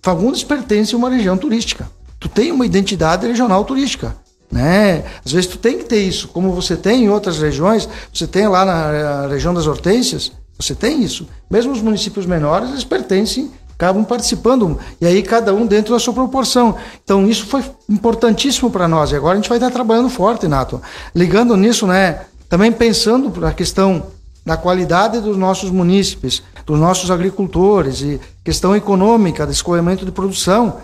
Fagundes 0.02 0.44
pertence 0.44 0.96
a 0.96 0.98
uma 0.98 1.10
região 1.10 1.38
turística. 1.38 1.88
Tu 2.26 2.30
tem 2.30 2.52
uma 2.52 2.66
identidade 2.66 3.28
regional 3.28 3.64
turística. 3.64 4.18
Né? 4.52 5.04
Às 5.24 5.32
vezes 5.32 5.48
tu 5.48 5.60
tem 5.60 5.78
que 5.78 5.84
ter 5.84 6.02
isso, 6.02 6.28
como 6.30 6.52
você 6.54 6.76
tem 6.76 7.04
em 7.04 7.10
outras 7.10 7.38
regiões, 7.38 7.88
você 8.12 8.26
tem 8.26 8.48
lá 8.48 8.66
na 8.66 9.28
região 9.28 9.54
das 9.54 9.68
hortênsias, 9.68 10.32
você 10.58 10.74
tem 10.74 11.04
isso. 11.04 11.28
Mesmo 11.52 11.72
os 11.72 11.84
municípios 11.84 12.26
menores, 12.26 12.72
eles 12.72 12.84
pertencem, 12.84 13.52
acabam 13.76 14.04
participando, 14.04 14.80
e 15.00 15.06
aí 15.06 15.22
cada 15.22 15.54
um 15.54 15.68
dentro 15.68 15.94
da 15.94 16.00
sua 16.00 16.16
proporção. 16.16 16.76
Então 17.04 17.28
isso 17.28 17.46
foi 17.46 17.64
importantíssimo 17.88 18.72
para 18.72 18.88
nós, 18.88 19.12
e 19.12 19.16
agora 19.16 19.34
a 19.34 19.36
gente 19.36 19.50
vai 19.50 19.60
estar 19.60 19.70
trabalhando 19.70 20.10
forte, 20.10 20.48
Nato. 20.48 20.82
Ligando 21.14 21.56
nisso, 21.56 21.86
né? 21.86 22.22
Também 22.50 22.72
pensando 22.72 23.32
na 23.40 23.54
questão 23.54 24.08
da 24.44 24.58
qualidade 24.58 25.20
dos 25.20 25.38
nossos 25.38 25.70
munícipes, 25.70 26.42
dos 26.66 26.80
nossos 26.80 27.12
agricultores 27.12 28.02
e 28.02 28.20
questão 28.44 28.76
econômica, 28.76 29.46
de 29.46 29.52
escoamento 29.52 30.04
de 30.04 30.12
produção. 30.12 30.78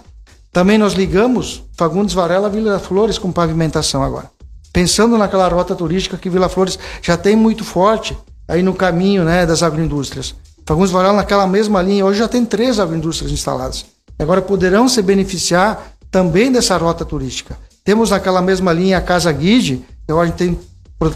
Também 0.51 0.77
nós 0.77 0.93
ligamos 0.93 1.63
Fagundes 1.77 2.13
Varela 2.13 2.47
a 2.47 2.49
Vila 2.49 2.79
Flores 2.79 3.17
com 3.17 3.31
pavimentação 3.31 4.03
agora. 4.03 4.29
Pensando 4.73 5.17
naquela 5.17 5.47
rota 5.47 5.75
turística 5.75 6.17
que 6.17 6.29
Vila 6.29 6.49
Flores 6.49 6.77
já 7.01 7.15
tem 7.15 7.35
muito 7.35 7.63
forte 7.63 8.17
aí 8.47 8.61
no 8.61 8.73
caminho 8.73 9.23
né, 9.23 9.45
das 9.45 9.63
agroindústrias. 9.63 10.35
Fagundes 10.65 10.91
Varela 10.91 11.13
naquela 11.13 11.47
mesma 11.47 11.81
linha, 11.81 12.05
hoje 12.05 12.19
já 12.19 12.27
tem 12.27 12.45
três 12.45 12.79
agroindústrias 12.79 13.31
instaladas. 13.31 13.85
Agora 14.19 14.41
poderão 14.41 14.87
se 14.89 15.01
beneficiar 15.01 15.93
também 16.11 16.51
dessa 16.51 16.77
rota 16.77 17.05
turística. 17.05 17.57
Temos 17.83 18.11
naquela 18.11 18.41
mesma 18.41 18.73
linha 18.73 18.97
a 18.97 19.01
Casa 19.01 19.31
Guide, 19.31 19.85
que 20.05 20.11
a 20.11 20.25
gente 20.25 20.35
tem, 20.35 20.59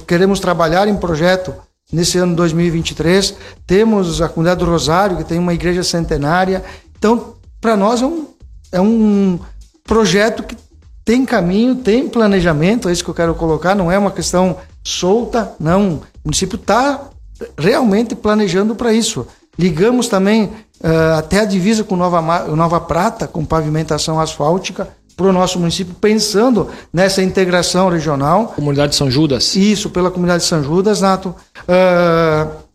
queremos 0.08 0.40
trabalhar 0.40 0.88
em 0.88 0.96
projeto 0.96 1.54
nesse 1.92 2.18
ano 2.18 2.36
2023. 2.36 3.36
Temos 3.68 4.22
a 4.22 4.30
comunidade 4.30 4.62
do 4.62 4.72
Rosário, 4.72 5.18
que 5.18 5.24
tem 5.24 5.38
uma 5.38 5.54
igreja 5.54 5.84
centenária. 5.84 6.64
Então, 6.98 7.36
para 7.62 7.78
nós 7.78 8.02
é 8.02 8.06
um, 8.06 8.28
é 8.76 8.82
um 8.82 9.40
projeto 9.86 10.44
que 10.44 10.56
tem 11.04 11.24
caminho, 11.26 11.76
tem 11.76 12.10
planejamento, 12.10 12.90
é 12.90 12.92
isso 12.92 13.04
que 13.04 13.10
eu 13.10 13.16
quero 13.16 13.36
colocar, 13.36 13.76
não 13.76 13.92
é 13.92 13.98
uma 13.98 14.12
questão 14.12 14.58
solta, 14.84 15.54
não. 15.60 16.02
O 16.24 16.28
município 16.28 16.56
está 16.56 17.10
realmente 17.58 18.16
planejando 18.16 18.76
para 18.76 18.92
isso. 18.92 19.28
Ligamos 19.58 20.08
também 20.08 20.46
uh, 20.46 21.18
até 21.18 21.40
a 21.40 21.46
divisa 21.46 21.84
com 21.84 21.96
Nova, 21.96 22.22
Nova 22.56 22.82
Prata, 22.82 23.28
com 23.28 23.46
pavimentação 23.46 24.20
asfáltica, 24.20 24.90
para 25.16 25.28
o 25.28 25.32
nosso 25.32 25.58
município, 25.60 25.96
pensando 25.96 26.70
nessa 26.92 27.24
integração 27.24 27.88
regional. 27.88 28.48
Comunidade 28.48 28.92
de 28.92 28.98
São 28.98 29.10
Judas. 29.10 29.56
Isso, 29.56 29.90
pela 29.90 30.12
comunidade 30.12 30.44
de 30.44 30.50
São 30.50 30.62
Judas, 30.62 31.00
Nato. 31.00 31.34
Uh, 31.70 32.66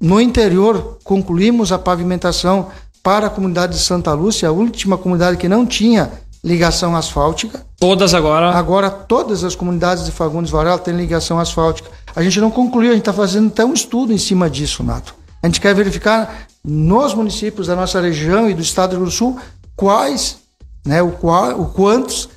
no 0.00 0.20
interior, 0.20 0.98
concluímos 1.04 1.70
a 1.70 1.78
pavimentação 1.78 2.68
para 3.02 3.26
a 3.26 3.30
comunidade 3.30 3.74
de 3.74 3.78
Santa 3.80 4.12
Lúcia, 4.12 4.48
a 4.48 4.52
última 4.52 4.98
comunidade 4.98 5.36
que 5.36 5.48
não 5.48 5.66
tinha 5.66 6.10
ligação 6.42 6.96
asfáltica. 6.96 7.64
Todas 7.78 8.14
agora? 8.14 8.50
Agora 8.50 8.90
todas 8.90 9.44
as 9.44 9.54
comunidades 9.54 10.04
de 10.04 10.10
Fagundes 10.10 10.50
Varela 10.50 10.78
têm 10.78 10.96
ligação 10.96 11.38
asfáltica. 11.38 11.90
A 12.14 12.22
gente 12.22 12.40
não 12.40 12.50
concluiu, 12.50 12.90
a 12.90 12.94
gente 12.94 13.02
está 13.02 13.12
fazendo 13.12 13.48
até 13.48 13.64
um 13.64 13.72
estudo 13.72 14.12
em 14.12 14.18
cima 14.18 14.48
disso, 14.48 14.82
Nato. 14.82 15.14
A 15.42 15.46
gente 15.46 15.60
quer 15.60 15.74
verificar 15.74 16.46
nos 16.64 17.14
municípios 17.14 17.66
da 17.66 17.76
nossa 17.76 18.00
região 18.00 18.48
e 18.50 18.54
do 18.54 18.62
estado 18.62 18.90
do 18.90 18.96
Rio 18.96 19.00
Grande 19.00 19.14
do 19.14 19.18
Sul 19.18 19.38
quais 19.76 20.38
né, 20.84 21.02
o, 21.02 21.12
qual, 21.12 21.60
o 21.60 21.66
quantos 21.66 22.28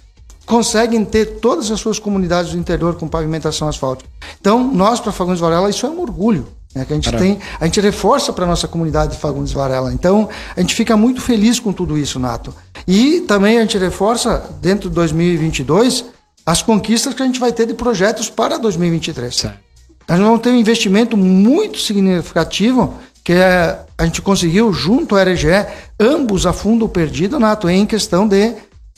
conseguem 0.45 1.05
ter 1.05 1.39
todas 1.39 1.71
as 1.71 1.79
suas 1.79 1.99
comunidades 1.99 2.51
do 2.51 2.57
interior 2.57 2.95
com 2.95 3.07
pavimentação 3.07 3.67
asfáltica. 3.67 4.09
Então, 4.39 4.63
nós, 4.73 4.99
para 4.99 5.11
Fagundes 5.11 5.39
Varela, 5.39 5.69
isso 5.69 5.85
é 5.85 5.89
um 5.89 6.01
orgulho. 6.01 6.47
Né, 6.75 6.85
que 6.85 6.91
a 6.91 6.95
gente 6.95 7.11
tem, 7.17 7.37
a 7.59 7.65
gente 7.65 7.79
reforça 7.79 8.33
para 8.33 8.45
a 8.45 8.47
nossa 8.47 8.67
comunidade 8.67 9.11
de 9.11 9.19
Fagundes 9.19 9.53
Varela. 9.53 9.93
Então, 9.93 10.27
a 10.55 10.59
gente 10.59 10.73
fica 10.73 10.97
muito 10.97 11.21
feliz 11.21 11.59
com 11.59 11.71
tudo 11.71 11.95
isso, 11.97 12.19
Nato. 12.19 12.53
E 12.87 13.21
também 13.21 13.59
a 13.59 13.61
gente 13.61 13.77
reforça, 13.77 14.49
dentro 14.59 14.89
de 14.89 14.95
2022, 14.95 16.05
as 16.43 16.63
conquistas 16.63 17.13
que 17.13 17.21
a 17.21 17.25
gente 17.25 17.39
vai 17.39 17.53
ter 17.53 17.67
de 17.67 17.75
projetos 17.75 18.27
para 18.27 18.57
2023. 18.57 19.35
Certo. 19.35 19.59
Nós 20.09 20.19
vamos 20.19 20.41
ter 20.41 20.49
um 20.49 20.55
investimento 20.55 21.15
muito 21.15 21.79
significativo 21.79 22.95
que 23.23 23.31
é, 23.31 23.79
a 23.97 24.05
gente 24.05 24.21
conseguiu, 24.21 24.73
junto 24.73 25.15
ao 25.15 25.21
RGE, 25.23 25.65
ambos 25.97 26.45
a 26.45 26.51
fundo 26.51 26.89
perdido, 26.89 27.39
Nato, 27.39 27.69
em 27.69 27.85
questão 27.85 28.27
de 28.27 28.53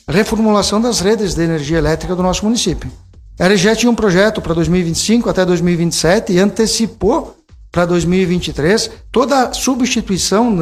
reformulação 0.08 0.80
das 0.80 1.00
redes 1.00 1.34
de 1.34 1.42
energia 1.42 1.78
elétrica 1.78 2.14
do 2.14 2.22
nosso 2.22 2.44
município. 2.44 2.90
A 3.38 3.48
RGE 3.48 3.76
tinha 3.76 3.90
um 3.90 3.94
projeto 3.94 4.40
para 4.40 4.54
2025 4.54 5.28
até 5.28 5.44
2027 5.44 6.32
e 6.32 6.38
antecipou 6.38 7.36
para 7.70 7.84
2023 7.84 8.90
toda 9.12 9.48
a 9.48 9.52
substituição, 9.52 10.56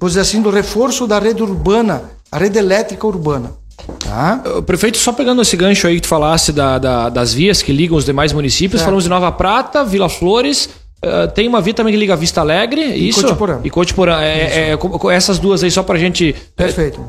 vamos 0.00 0.12
dizer 0.12 0.20
assim, 0.20 0.40
do 0.40 0.48
reforço 0.48 1.06
da 1.06 1.18
rede 1.18 1.42
urbana, 1.42 2.02
a 2.32 2.38
rede 2.38 2.58
elétrica 2.58 3.06
urbana. 3.06 3.52
Tá? 3.98 4.42
Prefeito, 4.64 4.96
só 4.96 5.12
pegando 5.12 5.42
esse 5.42 5.56
gancho 5.56 5.86
aí 5.86 5.96
que 5.96 6.02
tu 6.02 6.08
falasse 6.08 6.52
da, 6.52 6.78
da, 6.78 7.08
das 7.08 7.34
vias 7.34 7.60
que 7.60 7.72
ligam 7.72 7.96
os 7.96 8.04
demais 8.04 8.32
municípios, 8.32 8.80
certo. 8.80 8.86
falamos 8.86 9.04
de 9.04 9.10
Nova 9.10 9.30
Prata, 9.32 9.84
Vila 9.84 10.08
Flores, 10.08 10.68
Uh, 11.00 11.30
tem 11.32 11.46
uma 11.46 11.60
via 11.60 11.72
também 11.72 11.92
que 11.92 11.98
liga 12.00 12.16
Vista 12.16 12.40
Alegre, 12.40 12.80
e 12.80 13.10
isso? 13.10 13.22
Cotiporã. 13.22 13.60
E 13.62 13.70
Cotiporã. 13.70 14.20
É, 14.20 14.72
é, 14.72 14.72
é, 14.72 15.14
essas 15.14 15.38
duas 15.38 15.62
aí, 15.62 15.70
só 15.70 15.84
para 15.84 15.94
a 15.94 15.98
gente. 15.98 16.34
É, 16.56 16.64
Perfeito. 16.64 17.08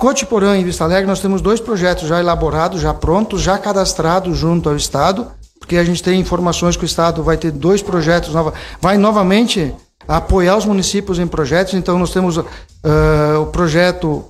Cotiporã 0.00 0.56
e 0.56 0.64
Vista 0.64 0.82
Alegre, 0.82 1.06
nós 1.06 1.20
temos 1.20 1.42
dois 1.42 1.60
projetos 1.60 2.08
já 2.08 2.18
elaborados, 2.18 2.80
já 2.80 2.94
prontos, 2.94 3.42
já 3.42 3.58
cadastrados 3.58 4.34
junto 4.34 4.70
ao 4.70 4.74
Estado, 4.74 5.26
porque 5.58 5.76
a 5.76 5.84
gente 5.84 6.02
tem 6.02 6.18
informações 6.18 6.74
que 6.74 6.84
o 6.84 6.86
Estado 6.86 7.22
vai 7.22 7.36
ter 7.36 7.50
dois 7.50 7.82
projetos, 7.82 8.32
nova, 8.32 8.54
vai 8.80 8.96
novamente 8.96 9.74
apoiar 10.08 10.56
os 10.56 10.64
municípios 10.64 11.18
em 11.18 11.26
projetos. 11.26 11.74
Então, 11.74 11.98
nós 11.98 12.14
temos 12.14 12.38
uh, 12.38 12.46
o 13.42 13.46
projeto 13.48 14.24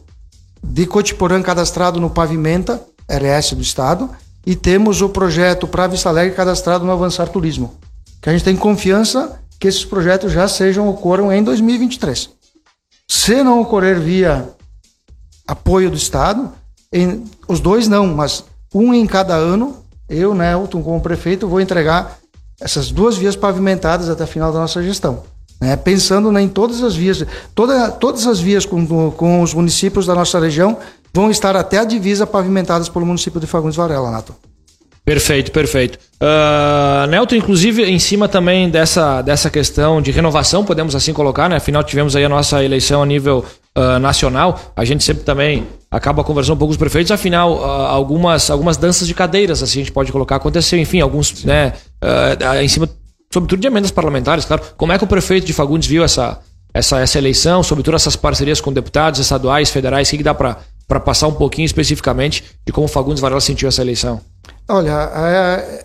de 0.61 0.87
Cotiporã 0.87 1.41
cadastrado 1.41 2.01
no 2.01 2.11
Pavimenta, 2.11 2.83
RS 3.09 3.53
do 3.53 3.63
Estado, 3.63 4.11
e 4.45 4.57
temos 4.57 5.01
o 5.01 5.09
projeto 5.09 5.69
para 5.69 5.87
Vista 5.87 6.09
Alegre 6.09 6.35
cadastrado 6.35 6.85
no 6.85 6.91
Avançar 6.91 7.29
Turismo 7.29 7.79
que 8.21 8.29
a 8.29 8.33
gente 8.33 8.45
tem 8.45 8.57
confiança 8.57 9.41
que 9.59 9.69
esses 9.69 9.85
projetos 9.85 10.33
já 10.33 10.49
sejam 10.49 10.89
ocorram 10.89 11.33
em 11.33 11.43
2023. 11.43 12.31
Se 13.09 13.43
não 13.43 13.61
ocorrer 13.61 14.01
via 14.01 14.49
apoio 15.51 15.91
do 15.91 15.97
Estado, 15.97 16.53
em, 16.93 17.25
os 17.49 17.59
dois 17.59 17.89
não, 17.89 18.07
mas 18.07 18.45
um 18.73 18.95
em 18.95 19.05
cada 19.05 19.35
ano, 19.35 19.83
eu, 20.09 20.33
Nelton, 20.33 20.81
como 20.83 21.01
prefeito, 21.01 21.49
vou 21.49 21.61
entregar 21.61 22.19
essas 22.61 22.93
duas 22.93 23.17
vias 23.17 23.35
pavimentadas 23.35 24.09
até 24.09 24.23
o 24.23 24.27
final 24.29 24.53
da 24.53 24.61
nossa 24.61 24.81
gestão. 24.81 25.25
Né? 25.61 25.77
Pensando 25.77 26.31
né, 26.31 26.41
em 26.41 26.49
todas 26.49 26.83
as 26.83 26.95
vias, 26.95 27.25
toda, 27.55 27.91
todas 27.91 28.27
as 28.27 28.39
vias 28.39 28.65
com, 28.65 29.11
com 29.11 29.43
os 29.43 29.53
municípios 29.53 30.07
da 30.07 30.15
nossa 30.15 30.39
região 30.39 30.79
vão 31.13 31.31
estar 31.31 31.57
até 31.57 31.79
a 31.79 31.85
divisa 31.85 32.27
pavimentadas 32.27 32.89
pelo 32.89 33.05
município 33.05 33.41
de 33.41 33.47
Fagundes 33.47 33.77
Varela, 33.77 34.11
Nato. 34.11 34.35
Perfeito, 35.05 35.51
perfeito. 35.51 35.99
Uh, 36.23 37.07
Nelton, 37.09 37.35
inclusive, 37.35 37.83
em 37.83 37.99
cima 37.99 38.29
também 38.29 38.71
dessa, 38.71 39.23
dessa 39.23 39.51
questão 39.51 40.01
de 40.01 40.13
renovação, 40.13 40.65
podemos 40.65 40.95
assim 40.95 41.13
colocar, 41.13 41.49
né? 41.49 41.57
Afinal, 41.57 41.83
tivemos 41.83 42.15
aí 42.15 42.25
a 42.25 42.29
nossa 42.29 42.63
eleição 42.63 43.03
a 43.03 43.07
nível 43.07 43.45
uh, 43.77 43.99
nacional. 43.99 44.61
A 44.77 44.85
gente 44.85 45.05
sempre 45.05 45.25
também 45.25 45.67
acaba 45.91 46.23
conversando 46.25 46.55
um 46.55 46.59
pouco 46.59 46.71
com 46.71 46.73
os 46.73 46.79
prefeitos. 46.79 47.11
Afinal, 47.11 47.55
uh, 47.55 47.65
algumas, 47.65 48.51
algumas 48.51 48.77
danças 48.77 49.07
de 49.07 49.15
cadeiras, 49.15 49.63
assim, 49.63 49.81
a 49.81 49.83
gente 49.83 49.93
pode 49.93 50.13
colocar, 50.13 50.37
aconteceu. 50.37 50.79
Enfim, 50.79 51.01
alguns, 51.01 51.45
né? 51.45 51.73
em 52.63 52.69
cima, 52.69 52.89
sobretudo 53.33 53.61
de 53.61 53.67
emendas 53.67 53.91
parlamentares, 53.91 54.45
claro. 54.45 54.63
Como 54.77 54.93
é 54.93 54.99
que 54.99 55.05
o 55.05 55.07
prefeito 55.07 55.47
de 55.47 55.53
Fagundes 55.53 55.89
viu 55.89 56.03
essa, 56.03 56.41
essa, 56.73 57.01
essa 57.01 57.19
eleição, 57.19 57.63
sobretudo 57.63 57.97
essas 57.97 58.17
parcerias 58.17 58.61
com 58.61 58.73
deputados 58.73 59.21
estaduais, 59.21 59.71
federais? 59.71 60.09
O 60.09 60.11
que, 60.11 60.19
que 60.19 60.25
dá 60.25 60.35
para 60.35 61.01
passar 61.01 61.29
um 61.29 61.35
pouquinho 61.35 61.67
especificamente 61.67 62.45
de 62.67 62.73
como 62.73 62.89
Fagundes 62.89 63.21
Varela 63.21 63.41
sentiu 63.41 63.69
essa 63.69 63.83
eleição? 63.83 64.21
Olha, 64.69 65.11
é, 65.15 65.85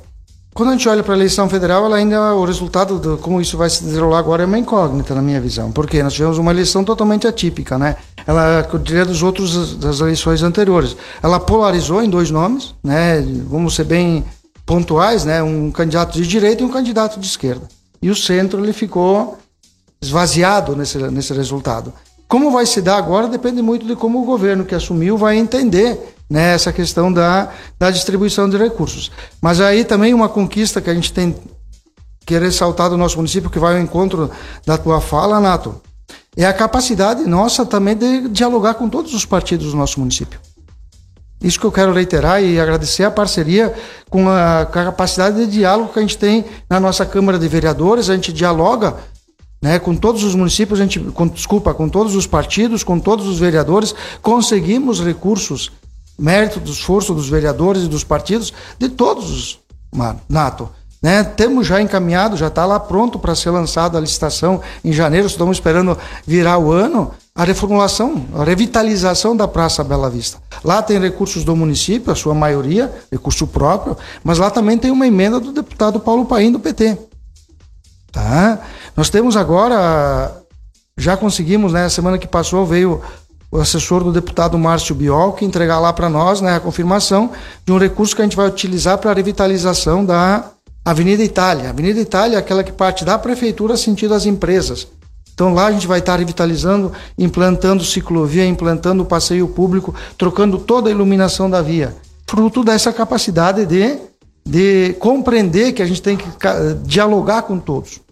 quando 0.56 0.70
a 0.70 0.72
gente 0.72 0.88
olha 0.88 1.04
para 1.04 1.14
a 1.14 1.18
eleição 1.18 1.50
federal, 1.50 1.84
ela 1.84 1.98
ainda 1.98 2.34
o 2.34 2.46
resultado 2.46 2.98
de 2.98 3.22
como 3.22 3.42
isso 3.42 3.58
vai 3.58 3.70
se 3.70 3.84
desenrolar 3.84 4.20
agora 4.20 4.44
é 4.44 4.46
uma 4.46 4.58
incógnita 4.58 5.14
na 5.14 5.22
minha 5.22 5.42
visão, 5.42 5.70
porque 5.70 6.02
nós 6.02 6.14
tivemos 6.14 6.38
uma 6.38 6.50
eleição 6.50 6.82
totalmente 6.82 7.28
atípica, 7.28 7.78
né? 7.78 7.98
Ela, 8.26 8.66
eu 8.72 8.80
diria 8.80 9.04
dos 9.04 9.22
outros 9.22 9.76
das 9.76 10.00
eleições 10.00 10.44
anteriores, 10.44 10.96
ela 11.22 11.42
polarizou 11.42 12.02
em 12.02 12.10
dois 12.10 12.32
nomes, 12.32 12.74
né? 12.82 13.22
Vamos 13.50 13.76
ser 13.76 13.84
bem 13.84 14.24
pontuais, 14.66 15.26
né? 15.26 15.44
Um 15.44 15.70
candidato 15.72 16.14
de 16.14 16.26
direita 16.26 16.64
e 16.64 16.66
um 16.66 16.72
candidato 16.72 17.20
de 17.20 17.28
esquerda. 17.28 17.68
E 18.02 18.10
o 18.10 18.16
centro 18.16 18.64
ele 18.64 18.72
ficou 18.72 19.38
esvaziado 20.02 20.74
nesse 20.74 20.98
nesse 21.00 21.34
resultado. 21.34 21.92
Como 22.28 22.52
vai 22.52 22.66
se 22.66 22.82
dar 22.82 22.98
agora 22.98 23.28
depende 23.28 23.62
muito 23.62 23.86
de 23.86 23.96
como 23.96 24.22
o 24.22 24.26
governo 24.26 24.66
que 24.66 24.76
assumiu 24.76 25.18
vai 25.18 25.38
entender 25.38 26.16
né, 26.30 26.54
essa 26.54 26.74
questão 26.74 27.12
da, 27.12 27.52
da 27.78 27.92
distribuição 27.92 28.50
de 28.50 28.58
recursos. 28.58 29.12
Mas 29.42 29.62
aí 29.62 29.84
também 29.84 30.14
uma 30.14 30.28
conquista 30.28 30.82
que 30.82 30.90
a 30.90 30.94
gente 30.94 31.14
tem 31.14 31.36
que 32.26 32.38
ressaltar 32.38 32.90
do 32.90 32.98
nosso 32.98 33.18
município, 33.18 33.50
que 33.50 33.60
vai 33.60 33.76
ao 33.76 33.82
encontro 33.82 34.32
da 34.66 34.78
tua 34.78 35.00
fala, 35.00 35.40
Nato, 35.40 35.80
é 36.36 36.46
a 36.46 36.54
capacidade 36.54 37.24
nossa 37.26 37.66
também 37.66 37.96
de 37.96 38.28
dialogar 38.30 38.74
com 38.74 38.90
todos 38.90 39.14
os 39.14 39.26
partidos 39.26 39.72
do 39.72 39.78
nosso 39.78 40.00
município. 40.00 40.40
Isso 41.42 41.60
que 41.60 41.66
eu 41.66 41.72
quero 41.72 41.94
reiterar 41.94 42.42
e 42.42 42.60
agradecer 42.60 43.04
a 43.04 43.12
parceria 43.12 43.74
com 44.10 44.28
a, 44.28 44.66
capacidade 44.66 45.38
de 45.38 45.52
diálogo 45.52 45.94
que 45.94 46.00
a 46.00 46.02
gente 46.02 46.18
tem 46.18 46.44
na 46.68 46.80
nossa 46.80 47.06
Câmara 47.06 47.38
de 47.38 47.48
Vereadores, 47.48 48.10
a 48.10 48.16
gente 48.16 48.34
dialoga 48.34 48.96
né, 49.66 49.80
com 49.80 49.96
todos 49.96 50.24
os 50.24 50.36
municípios, 50.36 50.80
a 50.80 50.84
gente, 50.84 51.00
com, 51.00 51.28
desculpa, 51.28 51.74
com 51.74 51.90
todos 51.90 52.16
os 52.16 52.28
partidos, 52.28 52.84
com 52.84 53.00
todos 53.00 53.26
os 53.26 53.40
vereadores, 53.40 53.96
conseguimos 54.22 55.04
recursos, 55.04 55.72
mérito 56.20 56.60
do 56.60 56.70
esforço 56.70 57.16
dos 57.16 57.28
vereadores 57.28 57.82
e 57.82 57.88
dos 57.88 58.04
partidos, 58.04 58.54
de 58.78 58.90
todos 58.90 59.32
os, 59.32 59.60
Nato. 60.30 60.70
Né? 61.02 61.24
Temos 61.24 61.66
já 61.66 61.82
encaminhado, 61.82 62.38
já 62.38 62.46
está 62.46 62.64
lá 62.64 62.80
pronto 62.80 63.18
para 63.18 63.34
ser 63.34 63.50
lançado 63.50 63.98
a 63.98 64.00
licitação 64.00 64.62
em 64.84 64.94
janeiro, 64.94 65.26
estamos 65.26 65.58
esperando 65.58 65.98
virar 66.28 66.60
o 66.60 66.72
ano, 66.72 67.10
a 67.34 67.44
reformulação, 67.44 68.24
a 68.36 68.44
revitalização 68.44 69.36
da 69.36 69.48
Praça 69.48 69.84
Bela 69.84 70.12
Vista. 70.12 70.38
Lá 70.64 70.84
tem 70.84 71.00
recursos 71.00 71.44
do 71.44 71.56
município, 71.56 72.12
a 72.12 72.16
sua 72.16 72.36
maioria, 72.36 72.94
recurso 73.12 73.48
próprio, 73.48 73.98
mas 74.24 74.38
lá 74.38 74.52
também 74.52 74.78
tem 74.78 74.92
uma 74.92 75.08
emenda 75.08 75.40
do 75.40 75.52
deputado 75.52 76.00
Paulo 76.00 76.26
Paim 76.26 76.52
do 76.52 76.60
PT. 76.60 77.15
Tá? 78.16 78.60
Nós 78.96 79.10
temos 79.10 79.36
agora, 79.36 80.32
já 80.98 81.18
conseguimos, 81.18 81.74
né, 81.74 81.90
semana 81.90 82.18
que 82.18 82.26
passou 82.26 82.66
veio 82.66 83.02
o 83.52 83.58
assessor 83.58 84.06
do 84.06 84.12
deputado 84.14 84.58
Márcio 84.58 84.96
Biol 84.96 85.34
que 85.34 85.44
entregar 85.44 85.80
lá 85.80 85.92
para 85.92 86.10
nós 86.10 86.40
né, 86.40 86.56
a 86.56 86.60
confirmação 86.62 87.32
de 87.66 87.74
um 87.74 87.78
recurso 87.78 88.16
que 88.16 88.22
a 88.22 88.26
gente 88.26 88.38
vai 88.38 88.48
utilizar 88.48 88.98
para 89.00 89.12
a 89.12 89.14
revitalização 89.14 90.06
da 90.06 90.46
Avenida 90.86 91.22
Itália. 91.26 91.68
A 91.68 91.70
Avenida 91.72 92.00
Itália 92.00 92.38
é 92.38 92.40
aquela 92.40 92.64
que 92.64 92.72
parte 92.72 93.04
da 93.04 93.20
prefeitura 93.20 93.76
sentido 93.76 94.14
às 94.14 94.26
empresas. 94.26 94.88
Então 95.34 95.54
lá 95.54 95.66
a 95.66 95.72
gente 95.74 95.86
vai 95.86 96.00
estar 96.00 96.18
revitalizando, 96.18 96.94
implantando 97.18 97.84
ciclovia, 97.84 98.46
implantando 98.46 99.04
passeio 99.04 99.50
público, 99.50 99.94
trocando 100.18 100.58
toda 100.58 100.88
a 100.88 100.92
iluminação 100.92 101.50
da 101.50 101.62
via. 101.62 101.94
Fruto 102.26 102.64
dessa 102.64 102.94
capacidade 102.94 103.66
de, 103.66 103.98
de 104.46 104.94
compreender 105.00 105.74
que 105.74 105.82
a 105.82 105.86
gente 105.86 106.02
tem 106.02 106.16
que 106.16 106.26
dialogar 106.86 107.42
com 107.42 107.60
todos 107.60 108.05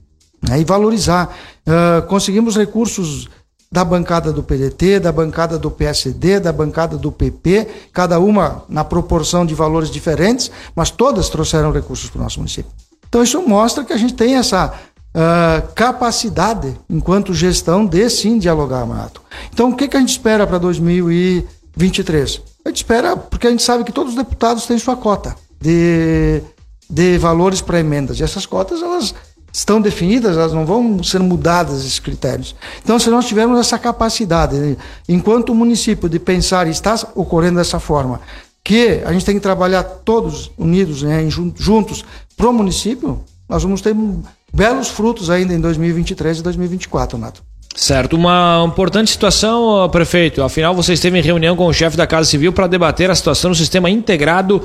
né, 0.48 0.60
e 0.60 0.64
valorizar. 0.64 1.36
Uh, 1.66 2.06
conseguimos 2.08 2.56
recursos 2.56 3.30
da 3.74 3.84
bancada 3.84 4.32
do 4.32 4.44
PDT, 4.44 5.00
da 5.00 5.12
bancada 5.12 5.58
do 5.58 5.72
PSD, 5.72 6.40
da 6.40 6.54
bancada 6.54 6.96
do 6.96 7.12
PP, 7.12 7.68
cada 7.92 8.20
uma 8.20 8.64
na 8.70 8.84
proporção 8.84 9.44
de 9.44 9.56
valores 9.56 9.90
diferentes, 9.90 10.52
mas 10.76 10.92
todas 10.92 11.28
trouxeram 11.28 11.72
recursos 11.72 12.08
para 12.08 12.20
o 12.20 12.24
nosso 12.24 12.38
município. 12.38 12.72
Então 13.10 13.24
isso 13.24 13.42
mostra 13.42 13.84
que 13.84 13.92
a 13.92 13.98
gente 13.98 14.14
tem 14.14 14.36
essa 14.36 14.68
uh, 14.68 15.74
capacidade, 15.74 16.80
enquanto 16.88 17.34
gestão, 17.34 17.84
de 17.84 18.08
sim 18.12 18.38
dialogar, 18.38 18.86
Mato. 18.86 19.22
Então 19.52 19.72
o 19.72 19.76
que, 19.76 19.88
que 19.88 19.98
a 19.98 20.00
gente 20.00 20.12
espera 20.12 20.46
para 20.46 20.60
2023? 20.60 22.42
A 22.66 22.70
gente 22.70 22.78
espera, 22.78 23.18
porque 23.18 23.48
a 23.48 23.50
gente 23.50 23.64
sabe 23.64 23.84
que 23.84 23.92
todos 23.92 24.14
os 24.14 24.18
deputados 24.18 24.68
têm 24.68 24.78
sua 24.78 24.96
cota 24.96 25.36
de, 25.60 26.44
de 26.88 27.18
valores 27.18 27.60
para 27.60 27.80
emendas, 27.80 28.20
e 28.20 28.24
essas 28.24 28.46
cotas 28.46 28.84
elas 28.84 29.16
estão 29.54 29.80
definidas, 29.80 30.36
elas 30.36 30.52
não 30.52 30.66
vão 30.66 31.04
ser 31.04 31.20
mudadas 31.20 31.82
esses 31.82 32.00
critérios. 32.00 32.56
Então, 32.84 32.98
se 32.98 33.10
nós 33.12 33.28
tivermos 33.28 33.60
essa 33.60 33.78
capacidade, 33.78 34.78
enquanto 35.08 35.50
o 35.52 35.56
município, 35.56 36.10
de 36.10 36.18
pensar 36.18 36.68
está 36.68 36.96
ocorrendo 37.14 37.58
dessa 37.58 37.80
forma, 37.80 38.20
que 38.64 39.02
a 39.06 39.14
gente 39.14 39.24
tem 39.24 39.36
que 39.36 39.42
trabalhar 39.42 39.84
todos 39.84 40.52
unidos, 40.58 41.04
né, 41.04 41.24
juntos, 41.56 42.04
para 42.36 42.50
o 42.50 42.54
município, 42.54 43.24
nós 43.48 43.62
vamos 43.62 43.82
ter 43.82 43.96
belos 44.52 44.88
frutos 44.88 45.30
ainda 45.30 45.54
em 45.54 45.60
2023 45.62 46.40
e 46.40 46.42
2024, 46.42 47.18
Nato. 47.20 47.44
Certo, 47.76 48.16
uma 48.16 48.64
importante 48.68 49.12
situação, 49.12 49.90
prefeito. 49.90 50.44
Afinal, 50.44 50.76
você 50.76 50.94
esteve 50.94 51.18
em 51.18 51.22
reunião 51.22 51.56
com 51.56 51.66
o 51.66 51.74
chefe 51.74 51.98
da 51.98 52.06
Casa 52.06 52.30
Civil 52.30 52.54
para 52.54 52.68
debater 52.68 53.10
a 53.10 53.16
situação 53.16 53.52
do 53.52 53.58
sistema 53.58 53.90
integrado 53.90 54.62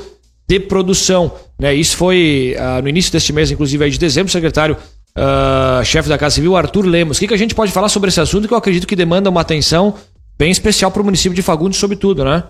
de 0.48 0.58
produção. 0.58 1.30
Né? 1.58 1.74
Isso 1.74 1.96
foi 1.96 2.56
uh, 2.58 2.82
no 2.82 2.88
início 2.88 3.12
deste 3.12 3.32
mês, 3.32 3.50
inclusive 3.50 3.84
aí 3.84 3.90
de 3.90 3.98
dezembro, 3.98 4.32
secretário 4.32 4.76
uh, 5.16 5.84
chefe 5.84 6.08
da 6.08 6.16
Casa 6.16 6.36
Civil, 6.36 6.56
Arthur 6.56 6.86
Lemos. 6.86 7.16
O 7.18 7.20
que, 7.20 7.28
que 7.28 7.34
a 7.34 7.38
gente 7.38 7.54
pode 7.54 7.72
falar 7.72 7.88
sobre 7.88 8.08
esse 8.08 8.20
assunto 8.20 8.48
que 8.48 8.54
eu 8.54 8.58
acredito 8.58 8.86
que 8.86 8.96
demanda 8.96 9.28
uma 9.28 9.40
atenção 9.40 9.94
bem 10.38 10.50
especial 10.50 10.90
para 10.90 11.02
o 11.02 11.04
município 11.04 11.34
de 11.34 11.42
Fagundes, 11.42 11.78
sobretudo, 11.78 12.24
né? 12.24 12.44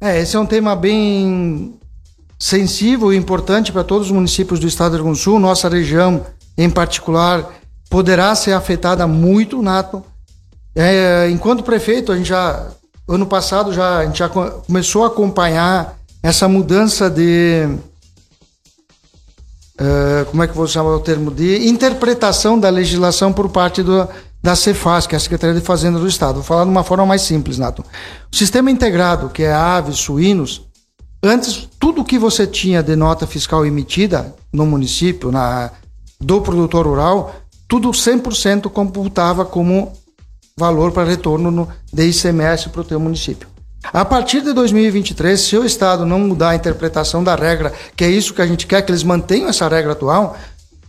É, 0.00 0.20
esse 0.20 0.34
é 0.34 0.40
um 0.40 0.46
tema 0.46 0.74
bem 0.74 1.74
sensível 2.38 3.12
e 3.12 3.16
importante 3.16 3.70
para 3.70 3.84
todos 3.84 4.06
os 4.06 4.12
municípios 4.12 4.58
do 4.58 4.66
estado 4.66 4.92
do 4.92 4.96
Rio 4.96 5.04
Grande 5.04 5.18
do 5.18 5.22
Sul. 5.22 5.38
Nossa 5.38 5.68
região, 5.68 6.24
em 6.56 6.70
particular, 6.70 7.52
poderá 7.90 8.34
ser 8.34 8.52
afetada 8.52 9.06
muito, 9.06 9.60
Nato. 9.60 10.02
É, 10.74 11.28
enquanto 11.30 11.62
prefeito, 11.62 12.10
a 12.10 12.16
gente 12.16 12.30
já, 12.30 12.68
ano 13.06 13.26
passado, 13.26 13.72
já, 13.74 13.98
a 13.98 14.06
gente 14.06 14.18
já 14.18 14.28
começou 14.28 15.04
a 15.04 15.08
acompanhar 15.08 15.99
essa 16.22 16.48
mudança 16.48 17.08
de. 17.08 17.68
Uh, 19.80 20.26
como 20.26 20.42
é 20.42 20.46
que 20.46 20.54
vou 20.54 20.66
chamar 20.66 20.94
o 20.94 21.00
termo? 21.00 21.30
De 21.30 21.66
interpretação 21.66 22.58
da 22.58 22.68
legislação 22.68 23.32
por 23.32 23.48
parte 23.48 23.82
do, 23.82 24.06
da 24.42 24.54
Cefaz, 24.54 25.06
que 25.06 25.14
é 25.14 25.16
a 25.16 25.20
Secretaria 25.20 25.58
de 25.58 25.64
Fazenda 25.64 25.98
do 25.98 26.06
Estado. 26.06 26.34
Vou 26.34 26.42
falar 26.42 26.64
de 26.64 26.70
uma 26.70 26.84
forma 26.84 27.06
mais 27.06 27.22
simples, 27.22 27.58
Nato. 27.58 27.84
O 28.30 28.36
sistema 28.36 28.70
integrado, 28.70 29.30
que 29.30 29.42
é 29.42 29.52
aves, 29.52 29.98
suínos, 29.98 30.66
antes, 31.22 31.68
tudo 31.78 32.04
que 32.04 32.18
você 32.18 32.46
tinha 32.46 32.82
de 32.82 32.94
nota 32.94 33.26
fiscal 33.26 33.64
emitida 33.64 34.34
no 34.52 34.66
município, 34.66 35.32
na, 35.32 35.70
do 36.20 36.42
produtor 36.42 36.86
rural, 36.86 37.34
tudo 37.66 37.90
100% 37.90 38.68
computava 38.70 39.44
como 39.44 39.92
valor 40.56 40.92
para 40.92 41.08
retorno 41.08 41.50
no, 41.50 41.68
de 41.92 42.04
ICMS 42.04 42.68
para 42.68 42.82
o 42.82 42.84
teu 42.84 43.00
município. 43.00 43.48
A 43.84 44.04
partir 44.04 44.42
de 44.42 44.52
2023, 44.52 45.40
se 45.40 45.56
o 45.56 45.64
Estado 45.64 46.04
não 46.04 46.18
mudar 46.18 46.50
a 46.50 46.54
interpretação 46.54 47.24
da 47.24 47.34
regra, 47.34 47.72
que 47.96 48.04
é 48.04 48.10
isso 48.10 48.34
que 48.34 48.42
a 48.42 48.46
gente 48.46 48.66
quer, 48.66 48.82
que 48.82 48.90
eles 48.92 49.02
mantenham 49.02 49.48
essa 49.48 49.66
regra 49.68 49.92
atual, 49.92 50.36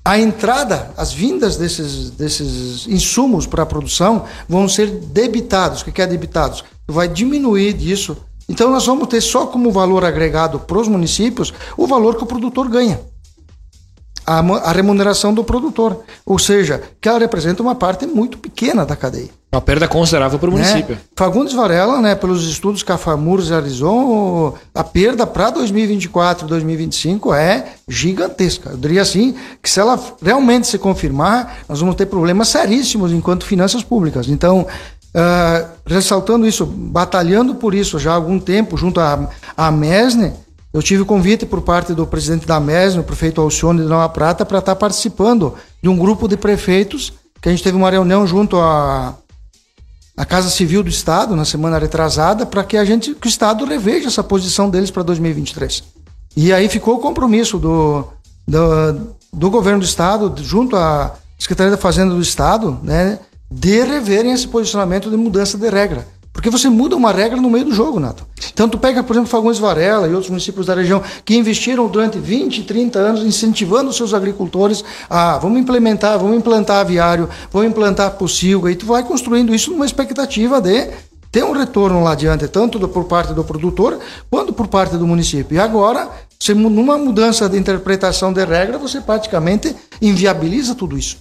a 0.04 0.20
entrada, 0.20 0.92
as 0.98 1.14
vindas 1.14 1.58
desses, 1.58 2.10
desses 2.12 2.88
insumos 2.88 3.48
para 3.48 3.64
a 3.64 3.66
produção 3.66 4.26
vão 4.48 4.68
ser 4.68 4.88
debitados. 4.88 5.82
O 5.82 5.86
que 5.86 6.02
é 6.02 6.08
debitados? 6.08 6.64
Vai 6.88 7.08
diminuir 7.08 7.74
disso. 7.74 8.18
Então 8.50 8.72
nós 8.72 8.86
vamos 8.86 9.08
ter 9.08 9.22
só 9.22 9.46
como 9.46 9.72
valor 9.72 10.04
agregado 10.04 10.60
para 10.60 10.78
os 10.78 10.88
municípios 10.88 11.54
o 11.78 11.88
valor 11.88 12.16
que 12.16 12.24
o 12.24 12.28
produtor 12.28 12.68
ganha 12.68 13.11
a, 14.40 14.70
a 14.70 14.72
remuneração 14.72 15.34
do 15.34 15.44
produtor. 15.44 16.04
Ou 16.26 16.40
seja, 16.40 16.82
que 17.00 17.10
ela 17.10 17.20
representa 17.20 17.62
uma 17.62 17.76
parte 17.76 18.06
muito 18.06 18.38
pequena 18.38 18.86
da 18.86 18.96
cadeia. 18.96 19.30
Uma 19.52 19.60
perda 19.60 19.86
considerável 19.86 20.40
para 20.40 20.50
o 20.50 20.54
né? 20.54 20.64
município. 20.64 20.98
Fagundes 21.14 21.54
Varela, 21.54 22.00
né, 22.02 22.16
pelos 22.16 22.50
estudos 22.50 22.84
que 22.84 22.92
a 22.92 22.98
FAMURS 22.98 23.50
realizou, 23.50 24.58
a 24.74 24.84
perda 24.84 25.28
para 25.28 25.50
2024 25.50 26.46
e 26.46 26.50
2025 26.50 27.34
é 27.34 27.66
gigantesca. 27.86 28.70
Eu 28.70 28.78
diria 28.78 29.02
assim 29.02 29.36
que 29.62 29.70
se 29.70 29.80
ela 29.80 30.00
realmente 30.22 30.68
se 30.68 30.78
confirmar, 30.78 31.58
nós 31.68 31.82
vamos 31.82 31.96
ter 31.96 32.06
problemas 32.06 32.48
seríssimos 32.48 33.12
enquanto 33.12 33.46
finanças 33.46 33.84
públicas. 33.84 34.30
Então, 34.30 34.66
uh, 35.16 35.68
ressaltando 35.86 36.48
isso, 36.48 36.66
batalhando 36.66 37.56
por 37.56 37.76
isso 37.76 38.00
já 38.00 38.12
há 38.12 38.16
algum 38.16 38.40
tempo 38.40 38.78
junto 38.78 39.02
à, 39.02 39.30
à 39.58 39.70
MESNE, 39.70 40.32
eu 40.74 40.82
tive 40.82 41.04
convite 41.04 41.46
por 41.46 41.62
parte 41.62 41.94
do 41.94 42.08
presidente 42.08 42.46
da 42.46 42.60
MESN, 42.60 43.00
o 43.00 43.04
prefeito 43.04 43.42
Alcione 43.42 43.82
de 43.82 43.88
Nova 43.88 44.08
Prata, 44.08 44.46
para 44.46 44.60
estar 44.60 44.76
participando 44.76 45.54
de 45.82 45.90
um 45.90 45.98
grupo 45.98 46.28
de 46.28 46.38
prefeitos, 46.38 47.12
que 47.42 47.50
a 47.50 47.52
gente 47.52 47.64
teve 47.64 47.76
uma 47.76 47.90
reunião 47.90 48.26
junto 48.26 48.58
à, 48.58 49.16
à 50.16 50.26
Casa 50.26 50.50
Civil 50.50 50.82
do 50.82 50.90
Estado, 50.90 51.36
na 51.36 51.44
semana 51.44 51.78
retrasada, 51.78 52.46
para 52.46 52.64
que 52.64 52.78
a 52.78 52.86
gente, 52.86 53.14
que 53.16 53.28
o 53.28 53.30
Estado 53.30 53.66
reveja 53.66 54.08
essa 54.08 54.24
posição 54.24 54.70
deles 54.70 54.90
para 54.90 55.04
2023. 55.04 55.84
E 56.38 56.54
aí 56.54 56.70
ficou 56.70 56.96
o 56.96 57.00
compromisso 57.00 57.58
do, 57.58 58.08
do, 58.48 59.16
do 59.34 59.50
governo 59.50 59.80
do 59.80 59.86
Estado, 59.86 60.34
junto 60.42 60.78
à 60.78 61.16
Secretaria 61.38 61.72
da 61.72 61.78
Fazenda 61.78 62.16
do 62.16 62.22
Estado, 62.22 62.80
né, 62.82 63.20
de 63.50 63.84
reverem 63.84 64.32
esse 64.32 64.48
posicionamento 64.48 65.10
de 65.10 65.18
mudança 65.18 65.58
de 65.58 65.70
regra. 65.70 66.08
Porque 66.34 66.50
você 66.50 66.70
muda 66.70 66.96
uma 66.96 67.12
regra 67.12 67.40
no 67.40 67.50
meio 67.50 67.66
do 67.66 67.74
jogo, 67.74 68.00
Nato. 68.00 68.26
Então 68.54 68.68
tu 68.68 68.78
pega, 68.78 69.04
por 69.04 69.14
exemplo, 69.14 69.30
Fagundes 69.30 69.60
Varela 69.60 70.08
e 70.08 70.12
outros 70.12 70.30
municípios 70.30 70.66
da 70.66 70.74
região 70.74 71.04
que 71.26 71.36
investiram 71.36 71.88
durante 71.88 72.18
20, 72.18 72.64
30 72.64 73.00
anos 73.00 73.24
incentivando 73.24 73.92
seus 73.92 74.14
agricultores 74.14 74.84
a 75.10 75.38
vamos 75.38 75.60
implementar, 75.60 76.18
vamos 76.18 76.38
implantar 76.38 76.78
aviário, 76.78 77.30
vamos 77.52 77.70
implantar 77.70 78.12
pocilga, 78.12 78.72
e 78.72 78.76
tu 78.76 78.86
vai 78.86 79.04
construindo 79.04 79.54
isso 79.54 79.72
numa 79.72 79.86
expectativa 79.86 80.62
de 80.62 80.90
ter 81.32 81.44
um 81.44 81.54
retorno 81.54 82.04
lá 82.04 82.12
adiante, 82.12 82.48
tanto 82.48 82.78
do, 82.78 82.90
por 82.90 83.06
parte 83.06 83.34
do 83.34 83.44
produtor 83.44 84.00
quanto 84.30 84.52
por 84.52 84.68
parte 84.68 84.98
do 84.98 85.08
município. 85.08 85.56
E 85.56 85.60
agora, 85.60 86.10
se, 86.40 86.54
numa 86.54 86.98
mudança 86.98 87.48
de 87.48 87.58
interpretação 87.58 88.34
de 88.34 88.44
regra, 88.44 88.78
você 88.78 89.00
praticamente 89.00 89.74
inviabiliza 90.02 90.76
tudo 90.76 90.98
isso. 90.98 91.18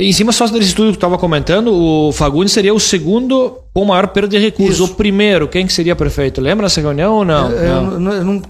Em 0.00 0.12
cima 0.12 0.32
só 0.32 0.46
desse 0.46 0.68
estudo 0.68 0.90
que 0.90 0.96
estava 0.96 1.18
comentando, 1.18 1.72
o 1.74 2.10
Fagundes 2.12 2.52
seria 2.52 2.72
o 2.72 2.80
segundo 2.80 3.58
com 3.74 3.84
maior 3.84 4.06
perda 4.08 4.28
de 4.28 4.38
recursos. 4.38 4.76
Isso. 4.76 4.84
O 4.84 4.94
primeiro, 4.94 5.46
quem 5.46 5.66
que 5.66 5.72
seria 5.72 5.94
prefeito? 5.94 6.40
Lembra 6.40 6.66
essa 6.66 6.80
reunião 6.80 7.16
ou 7.16 7.24
não? 7.24 7.52
É, 7.52 7.66
não. 7.66 7.92
Eu, 7.92 8.12
eu, 8.12 8.24
não 8.24 8.42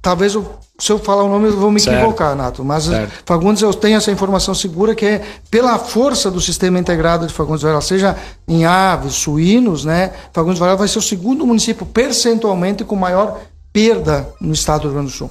talvez 0.00 0.34
eu, 0.34 0.46
se 0.78 0.92
eu 0.92 1.00
falar 1.00 1.24
o 1.24 1.28
nome 1.28 1.48
eu 1.48 1.56
vou 1.56 1.72
me 1.72 1.80
certo. 1.80 1.98
equivocar, 1.98 2.36
Nato. 2.36 2.64
Mas 2.64 2.84
certo. 2.84 3.12
Fagundes 3.26 3.62
eu 3.62 3.74
tenho 3.74 3.96
essa 3.96 4.12
informação 4.12 4.54
segura 4.54 4.94
que 4.94 5.04
é 5.04 5.22
pela 5.50 5.76
força 5.78 6.30
do 6.30 6.40
sistema 6.40 6.78
integrado 6.78 7.26
de 7.26 7.32
Fagundes 7.32 7.62
Varela, 7.62 7.80
seja 7.80 8.16
em 8.46 8.64
aves, 8.64 9.14
suínos, 9.14 9.84
né? 9.84 10.12
Fagundes 10.32 10.60
Varela 10.60 10.78
vai 10.78 10.88
ser 10.88 11.00
o 11.00 11.02
segundo 11.02 11.44
município 11.44 11.84
percentualmente 11.84 12.84
com 12.84 12.94
maior 12.94 13.40
perda 13.72 14.28
no 14.40 14.52
estado 14.52 14.82
do 14.82 14.88
Rio 14.88 14.94
Grande 14.94 15.10
do 15.10 15.16
Sul. 15.16 15.30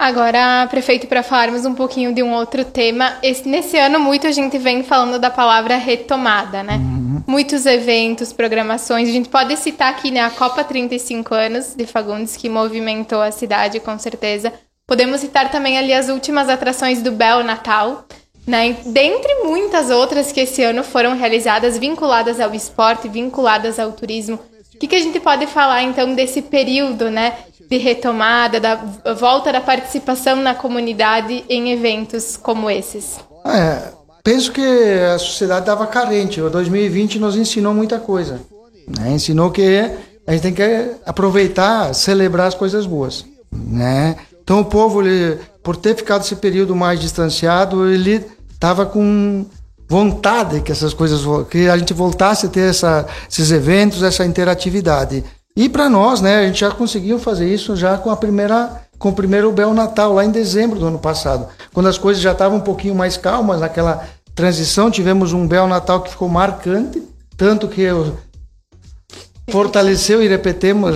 Agora, 0.00 0.66
prefeito, 0.70 1.06
para 1.06 1.22
falarmos 1.22 1.66
um 1.66 1.74
pouquinho 1.74 2.14
de 2.14 2.22
um 2.22 2.32
outro 2.32 2.64
tema, 2.64 3.18
esse, 3.22 3.46
nesse 3.46 3.76
ano 3.76 4.00
muito 4.00 4.26
a 4.26 4.32
gente 4.32 4.56
vem 4.56 4.82
falando 4.82 5.18
da 5.18 5.28
palavra 5.28 5.76
retomada, 5.76 6.62
né? 6.62 6.76
Uhum. 6.76 7.22
Muitos 7.26 7.66
eventos, 7.66 8.32
programações, 8.32 9.10
a 9.10 9.12
gente 9.12 9.28
pode 9.28 9.54
citar 9.58 9.90
aqui 9.90 10.10
né, 10.10 10.22
a 10.22 10.30
Copa 10.30 10.64
35 10.64 11.34
anos 11.34 11.74
de 11.74 11.84
Fagundes, 11.84 12.34
que 12.34 12.48
movimentou 12.48 13.20
a 13.20 13.30
cidade 13.30 13.78
com 13.78 13.98
certeza. 13.98 14.50
Podemos 14.86 15.20
citar 15.20 15.50
também 15.50 15.76
ali 15.76 15.92
as 15.92 16.08
últimas 16.08 16.48
atrações 16.48 17.02
do 17.02 17.12
Bel 17.12 17.44
Natal, 17.44 18.06
né? 18.46 18.78
Dentre 18.86 19.44
muitas 19.44 19.90
outras 19.90 20.32
que 20.32 20.40
esse 20.40 20.62
ano 20.62 20.82
foram 20.82 21.14
realizadas, 21.14 21.76
vinculadas 21.76 22.40
ao 22.40 22.54
esporte, 22.54 23.06
vinculadas 23.06 23.78
ao 23.78 23.92
turismo. 23.92 24.40
O 24.74 24.78
que, 24.78 24.86
que 24.86 24.96
a 24.96 25.00
gente 25.00 25.20
pode 25.20 25.46
falar 25.46 25.82
então 25.82 26.14
desse 26.14 26.40
período, 26.40 27.10
né? 27.10 27.34
De 27.70 27.76
retomada, 27.76 28.58
da 28.58 28.74
volta 29.14 29.52
da 29.52 29.60
participação 29.60 30.34
na 30.36 30.56
comunidade 30.56 31.44
em 31.48 31.70
eventos 31.70 32.36
como 32.36 32.68
esses? 32.68 33.20
É, 33.46 33.92
penso 34.24 34.50
que 34.50 34.60
a 35.14 35.16
sociedade 35.18 35.60
estava 35.60 35.86
carente. 35.86 36.40
O 36.40 36.50
2020 36.50 37.20
nos 37.20 37.36
ensinou 37.36 37.72
muita 37.72 38.00
coisa. 38.00 38.40
Né? 38.88 39.12
Ensinou 39.12 39.52
que 39.52 39.88
a 40.26 40.32
gente 40.32 40.42
tem 40.42 40.52
que 40.52 40.90
aproveitar, 41.06 41.94
celebrar 41.94 42.48
as 42.48 42.56
coisas 42.56 42.86
boas. 42.86 43.24
Né? 43.52 44.16
Então 44.42 44.60
o 44.60 44.64
povo, 44.64 45.00
ele, 45.00 45.38
por 45.62 45.76
ter 45.76 45.94
ficado 45.94 46.22
esse 46.22 46.34
período 46.34 46.74
mais 46.74 46.98
distanciado, 46.98 47.88
ele 47.88 48.26
estava 48.52 48.84
com 48.84 49.46
vontade 49.88 50.60
que 50.60 50.72
essas 50.72 50.92
coisas 50.92 51.20
que 51.48 51.68
a 51.68 51.78
gente 51.78 51.94
voltasse 51.94 52.46
a 52.46 52.48
ter 52.48 52.70
essa, 52.70 53.06
esses 53.30 53.52
eventos, 53.52 54.02
essa 54.02 54.24
interatividade. 54.26 55.22
E 55.56 55.68
para 55.68 55.88
nós, 55.88 56.20
né, 56.20 56.38
a 56.38 56.46
gente 56.46 56.60
já 56.60 56.70
conseguiu 56.70 57.18
fazer 57.18 57.52
isso 57.52 57.76
já 57.76 57.98
com 57.98 58.10
a 58.10 58.16
primeira 58.16 58.82
com 58.98 59.08
o 59.08 59.14
primeiro 59.14 59.50
Bel 59.50 59.72
Natal 59.72 60.12
lá 60.12 60.26
em 60.26 60.30
dezembro 60.30 60.78
do 60.78 60.86
ano 60.86 60.98
passado, 60.98 61.48
quando 61.72 61.88
as 61.88 61.96
coisas 61.96 62.22
já 62.22 62.32
estavam 62.32 62.58
um 62.58 62.62
pouquinho 62.62 62.94
mais 62.94 63.16
calmas 63.16 63.60
naquela 63.60 64.06
transição, 64.34 64.90
tivemos 64.90 65.32
um 65.32 65.48
Bel 65.48 65.66
Natal 65.66 66.02
que 66.02 66.10
ficou 66.10 66.28
marcante, 66.28 67.02
tanto 67.34 67.66
que 67.66 67.86
fortaleceu 69.50 70.22
e 70.22 70.28
repetemos, 70.28 70.94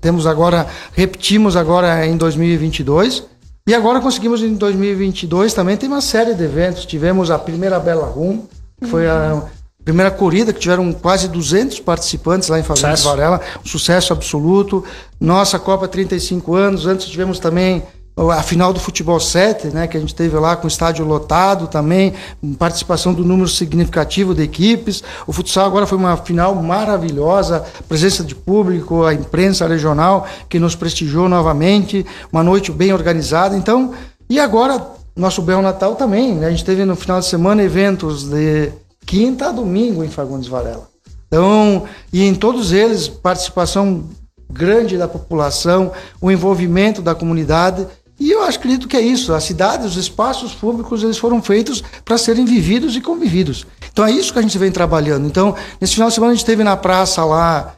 temos 0.00 0.26
agora 0.26 0.66
repetimos 0.92 1.56
agora 1.56 2.06
em 2.06 2.16
2022. 2.16 3.24
E 3.66 3.74
agora 3.74 4.00
conseguimos 4.00 4.42
em 4.42 4.54
2022 4.54 5.52
também 5.52 5.76
tem 5.76 5.88
uma 5.88 6.00
série 6.00 6.34
de 6.34 6.44
eventos. 6.44 6.86
Tivemos 6.86 7.30
a 7.30 7.38
primeira 7.38 7.78
Bela 7.78 8.06
Rum, 8.06 8.46
que 8.80 8.88
foi 8.88 9.06
a 9.06 9.42
Primeira 9.88 10.10
corrida, 10.10 10.52
que 10.52 10.60
tiveram 10.60 10.92
quase 10.92 11.28
200 11.28 11.80
participantes 11.80 12.50
lá 12.50 12.60
em 12.60 12.62
Fazenda 12.62 12.94
sucesso. 12.94 13.08
Varela, 13.08 13.40
um 13.64 13.66
sucesso 13.66 14.12
absoluto. 14.12 14.84
Nossa 15.18 15.58
Copa 15.58 15.88
35 15.88 16.54
anos, 16.54 16.84
antes 16.84 17.06
tivemos 17.06 17.38
também 17.38 17.82
a 18.14 18.42
final 18.42 18.70
do 18.70 18.78
futebol 18.78 19.18
7, 19.18 19.68
né, 19.68 19.86
que 19.86 19.96
a 19.96 20.00
gente 20.00 20.14
teve 20.14 20.36
lá 20.38 20.56
com 20.56 20.66
o 20.66 20.68
estádio 20.68 21.06
lotado 21.06 21.68
também, 21.68 22.12
participação 22.58 23.14
do 23.14 23.24
número 23.24 23.48
significativo 23.48 24.34
de 24.34 24.42
equipes. 24.42 25.02
O 25.26 25.32
futsal 25.32 25.64
agora 25.64 25.86
foi 25.86 25.96
uma 25.96 26.18
final 26.18 26.54
maravilhosa, 26.54 27.64
presença 27.88 28.22
de 28.22 28.34
público, 28.34 29.04
a 29.04 29.14
imprensa 29.14 29.66
regional 29.66 30.26
que 30.50 30.58
nos 30.58 30.76
prestigiou 30.76 31.30
novamente, 31.30 32.04
uma 32.30 32.42
noite 32.42 32.70
bem 32.70 32.92
organizada. 32.92 33.56
Então, 33.56 33.94
e 34.28 34.38
agora 34.38 34.86
nosso 35.16 35.40
Bel 35.40 35.62
Natal 35.62 35.94
também, 35.94 36.34
né? 36.34 36.48
A 36.48 36.50
gente 36.50 36.66
teve 36.66 36.84
no 36.84 36.94
final 36.94 37.20
de 37.20 37.24
semana 37.24 37.62
eventos 37.62 38.24
de 38.24 38.70
quinta 39.08 39.48
a 39.48 39.52
domingo 39.52 40.04
em 40.04 40.10
Fagundes 40.10 40.48
Varela. 40.48 40.86
Então, 41.26 41.84
e 42.12 42.22
em 42.22 42.34
todos 42.34 42.72
eles, 42.72 43.08
participação 43.08 44.04
grande 44.50 44.98
da 44.98 45.08
população, 45.08 45.92
o 46.20 46.30
envolvimento 46.30 47.00
da 47.00 47.14
comunidade. 47.14 47.86
E 48.20 48.30
eu 48.30 48.42
acredito 48.42 48.86
que 48.86 48.98
é 48.98 49.00
isso. 49.00 49.32
A 49.32 49.40
cidade, 49.40 49.86
os 49.86 49.96
espaços 49.96 50.52
públicos, 50.52 51.02
eles 51.02 51.16
foram 51.16 51.40
feitos 51.40 51.82
para 52.04 52.18
serem 52.18 52.44
vividos 52.44 52.96
e 52.96 53.00
convividos. 53.00 53.66
Então 53.90 54.04
é 54.04 54.12
isso 54.12 54.30
que 54.30 54.38
a 54.38 54.42
gente 54.42 54.58
vem 54.58 54.70
trabalhando. 54.70 55.26
Então, 55.26 55.54
nesse 55.80 55.94
final 55.94 56.08
de 56.08 56.14
semana 56.14 56.32
a 56.32 56.36
gente 56.36 56.44
teve 56.44 56.62
na 56.62 56.76
praça 56.76 57.24
lá 57.24 57.76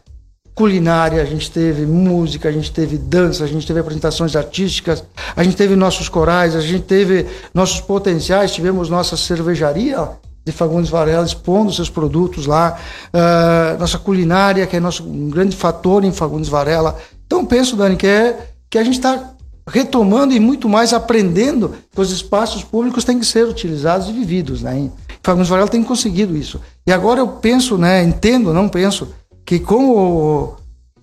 culinária, 0.52 1.22
a 1.22 1.24
gente 1.24 1.48
teve 1.48 1.86
música, 1.86 2.48
a 2.48 2.52
gente 2.52 2.72
teve 2.72 2.98
dança, 2.98 3.44
a 3.44 3.46
gente 3.46 3.66
teve 3.66 3.78
apresentações 3.78 4.34
artísticas, 4.34 5.04
a 5.36 5.44
gente 5.44 5.56
teve 5.56 5.76
nossos 5.76 6.08
corais, 6.08 6.56
a 6.56 6.60
gente 6.60 6.82
teve 6.82 7.26
nossos 7.54 7.80
potenciais, 7.80 8.52
tivemos 8.52 8.90
nossa 8.90 9.16
cervejaria 9.16 10.08
de 10.50 10.56
Fagundes 10.56 10.90
Varela 10.90 11.24
expondo 11.24 11.72
seus 11.72 11.88
produtos 11.88 12.46
lá, 12.46 12.78
uh, 13.14 13.78
nossa 13.78 13.98
culinária, 13.98 14.66
que 14.66 14.76
é 14.76 14.80
nosso 14.80 15.04
um 15.04 15.30
grande 15.30 15.56
fator 15.56 16.04
em 16.04 16.12
Fagundes 16.12 16.48
Varela. 16.48 16.98
Então 17.26 17.44
penso, 17.44 17.76
Dani, 17.76 17.96
que, 17.96 18.06
é, 18.06 18.50
que 18.68 18.78
a 18.78 18.84
gente 18.84 18.96
está 18.96 19.30
retomando 19.66 20.34
e 20.34 20.40
muito 20.40 20.68
mais 20.68 20.92
aprendendo 20.92 21.74
que 21.92 22.00
os 22.00 22.10
espaços 22.10 22.62
públicos 22.64 23.04
têm 23.04 23.18
que 23.18 23.26
ser 23.26 23.46
utilizados 23.46 24.08
e 24.08 24.12
vividos. 24.12 24.62
Né? 24.62 24.90
Fagundes 25.22 25.48
Varela 25.48 25.68
tem 25.68 25.82
conseguido 25.82 26.36
isso. 26.36 26.60
E 26.86 26.92
agora 26.92 27.20
eu 27.20 27.28
penso, 27.28 27.78
né, 27.78 28.02
entendo, 28.02 28.52
não 28.52 28.68
penso, 28.68 29.08
que 29.44 29.58
com, 29.58 29.90
o, 29.90 30.54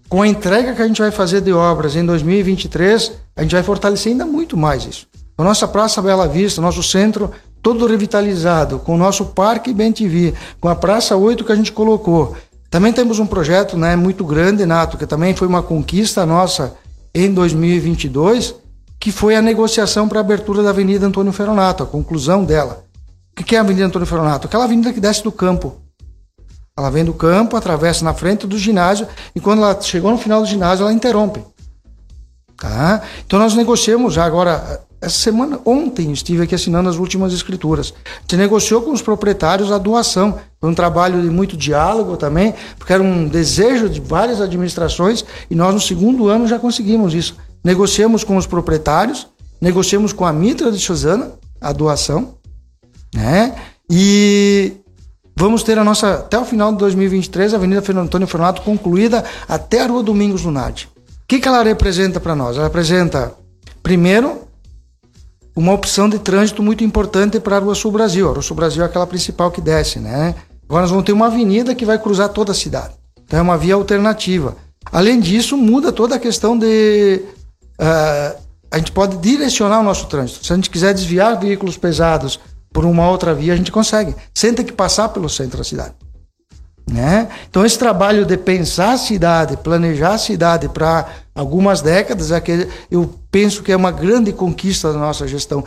com 0.10 0.22
a 0.22 0.28
entrega 0.28 0.74
que 0.74 0.82
a 0.82 0.88
gente 0.88 1.02
vai 1.02 1.12
fazer 1.12 1.42
de 1.42 1.54
obras 1.54 1.96
em 1.96 2.06
2023, 2.06 3.14
a 3.36 3.42
gente 3.42 3.54
vai 3.54 3.64
fortalecer 3.64 4.12
ainda 4.12 4.26
muito 4.26 4.58
mais 4.58 4.86
isso. 4.86 5.08
A 5.38 5.44
nossa 5.44 5.68
Praça 5.68 6.02
Bela 6.02 6.28
Vista, 6.28 6.60
nosso 6.60 6.82
centro 6.82 7.32
todo 7.68 7.86
revitalizado, 7.86 8.80
com 8.80 8.96
o 8.96 8.98
nosso 8.98 9.26
Parque 9.26 9.74
Bem 9.74 9.92
TV, 9.92 10.34
com 10.62 10.70
a 10.70 10.76
Praça 10.76 11.18
8 11.18 11.44
que 11.44 11.52
a 11.52 11.56
gente 11.56 11.74
colocou. 11.74 12.34
Também 12.70 12.94
temos 12.94 13.20
um 13.20 13.26
projeto 13.26 13.76
né, 13.78 13.94
muito 13.94 14.24
grande, 14.24 14.66
Nato, 14.66 14.98
que 14.98 15.06
também 15.06 15.36
foi 15.36 15.50
uma 15.50 15.62
conquista 15.62 16.26
nossa 16.26 16.76
em 17.14 17.30
2022, 17.34 18.56
que 18.98 19.12
foi 19.12 19.36
a 19.36 19.42
negociação 19.42 20.08
para 20.08 20.20
a 20.20 20.22
abertura 20.22 20.64
da 20.64 20.70
Avenida 20.70 21.06
Antônio 21.06 21.34
Ferronato, 21.34 21.84
a 21.84 21.86
conclusão 21.86 22.46
dela. 22.46 22.86
O 23.38 23.44
que 23.44 23.54
é 23.54 23.60
a 23.60 23.64
Avenida 23.64 23.86
Antônio 23.86 24.08
Ferronato? 24.08 24.48
Aquela 24.48 24.64
avenida 24.64 24.94
que 24.94 25.02
desce 25.02 25.22
do 25.22 25.32
campo. 25.32 25.76
Ela 26.78 26.90
vem 26.90 27.04
do 27.04 27.14
campo, 27.14 27.58
atravessa 27.58 28.06
na 28.06 28.14
frente 28.14 28.48
do 28.48 28.58
ginásio, 28.58 29.10
e 29.36 29.42
quando 29.42 29.62
ela 29.62 29.78
chegou 29.82 30.10
no 30.10 30.18
final 30.18 30.40
do 30.40 30.48
ginásio, 30.48 30.84
ela 30.84 30.94
interrompe. 30.94 31.44
Tá? 32.56 33.02
Então 33.26 33.38
nós 33.38 33.54
negociamos 33.56 34.14
já 34.14 34.24
agora 34.24 34.87
essa 35.00 35.18
semana, 35.18 35.60
ontem, 35.64 36.12
estive 36.12 36.44
aqui 36.44 36.56
assinando 36.56 36.90
as 36.90 36.98
últimas 36.98 37.32
escrituras. 37.32 37.94
Gente 38.22 38.36
negociou 38.36 38.82
com 38.82 38.92
os 38.92 39.02
proprietários 39.02 39.72
a 39.72 39.78
doação. 39.78 40.40
Foi 40.60 40.70
um 40.70 40.74
trabalho 40.74 41.22
de 41.22 41.30
muito 41.30 41.56
diálogo 41.56 42.18
também, 42.18 42.56
porque 42.80 42.94
era 42.94 43.04
um 43.04 43.28
desejo 43.28 43.88
de 43.88 44.02
várias 44.02 44.42
administrações 44.42 45.24
e 45.52 45.56
nós, 45.56 45.74
no 45.74 45.80
segundo 45.80 46.28
ano, 46.28 46.48
já 46.48 46.58
conseguimos 46.58 47.14
isso. 47.14 47.36
Negociamos 47.64 48.24
com 48.24 48.38
os 48.38 48.48
proprietários, 48.48 49.28
negociamos 49.62 50.14
com 50.14 50.26
a 50.26 50.34
Mitra 50.34 50.72
de 50.72 50.80
Suzana 50.80 51.34
a 51.62 51.72
doação, 51.72 52.36
né? 53.14 53.56
E 53.90 54.74
vamos 55.36 55.62
ter 55.62 55.78
a 55.78 55.84
nossa, 55.84 56.16
até 56.16 56.40
o 56.40 56.46
final 56.46 56.72
de 56.72 56.80
2023, 56.80 57.54
a 57.54 57.58
Avenida 57.58 57.84
Fernando 57.84 58.06
Antônio 58.08 58.28
Fornato 58.28 58.64
concluída 58.64 59.24
até 59.48 59.82
a 59.82 59.88
Rua 59.88 60.02
Domingos 60.02 60.42
Lunardi. 60.42 60.90
O 60.96 61.28
que, 61.28 61.40
que 61.40 61.48
ela 61.48 61.62
representa 61.62 62.20
para 62.20 62.36
nós? 62.36 62.56
Ela 62.56 62.66
representa, 62.66 63.34
primeiro, 63.84 64.47
uma 65.58 65.74
opção 65.74 66.08
de 66.08 66.20
trânsito 66.20 66.62
muito 66.62 66.84
importante 66.84 67.40
para 67.40 67.58
a 67.58 67.60
Rua 67.60 67.74
Sul 67.74 67.92
Brasil. 67.92 68.30
A 68.30 68.32
Rua 68.32 68.44
Sul 68.44 68.56
Brasil 68.56 68.84
é 68.84 68.86
aquela 68.86 69.08
principal 69.08 69.50
que 69.50 69.60
desce, 69.60 69.98
né? 70.00 70.36
Agora 70.66 70.84
nós 70.84 70.92
vamos 70.92 71.04
ter 71.04 71.14
uma 71.14 71.26
avenida 71.26 71.74
que 71.74 71.84
vai 71.84 71.98
cruzar 71.98 72.30
toda 72.30 72.52
a 72.52 72.56
cidade. 72.56 72.94
Então 73.26 73.40
é 73.40 73.42
uma 73.42 73.58
via 73.58 73.74
alternativa. 73.74 74.56
Além 74.92 75.20
disso, 75.20 75.58
muda 75.58 75.92
toda 75.92 76.16
a 76.16 76.20
questão 76.20 76.58
de. 76.58 77.24
Uh, 77.80 78.38
a 78.70 78.78
gente 78.78 78.92
pode 78.92 79.18
direcionar 79.18 79.80
o 79.80 79.84
nosso 79.84 80.06
trânsito. 80.06 80.46
Se 80.46 80.54
a 80.54 80.56
gente 80.56 80.70
quiser 80.70 80.94
desviar 80.94 81.40
veículos 81.40 81.76
pesados 81.76 82.40
por 82.72 82.86
uma 82.86 83.10
outra 83.10 83.34
via, 83.34 83.54
a 83.54 83.56
gente 83.56 83.72
consegue, 83.72 84.16
sem 84.36 84.54
ter 84.54 84.64
que 84.64 84.74
passar 84.74 85.10
pelo 85.10 85.28
centro 85.28 85.58
da 85.58 85.64
cidade. 85.64 85.96
Né? 86.90 87.28
Então, 87.50 87.66
esse 87.66 87.78
trabalho 87.78 88.26
de 88.26 88.38
pensar 88.38 88.94
a 88.94 88.98
cidade, 88.98 89.58
planejar 89.58 90.14
a 90.14 90.18
cidade 90.18 90.70
para 90.70 91.06
algumas 91.36 91.82
décadas, 91.82 92.32
é 92.32 92.40
que 92.40 92.68
eu 92.90 93.14
penso 93.30 93.62
que 93.62 93.74
é 93.74 93.76
uma 93.76 93.92
grande 93.92 94.32
conquista 94.32 94.94
da 94.94 94.98
nossa 94.98 95.28
gestão. 95.28 95.64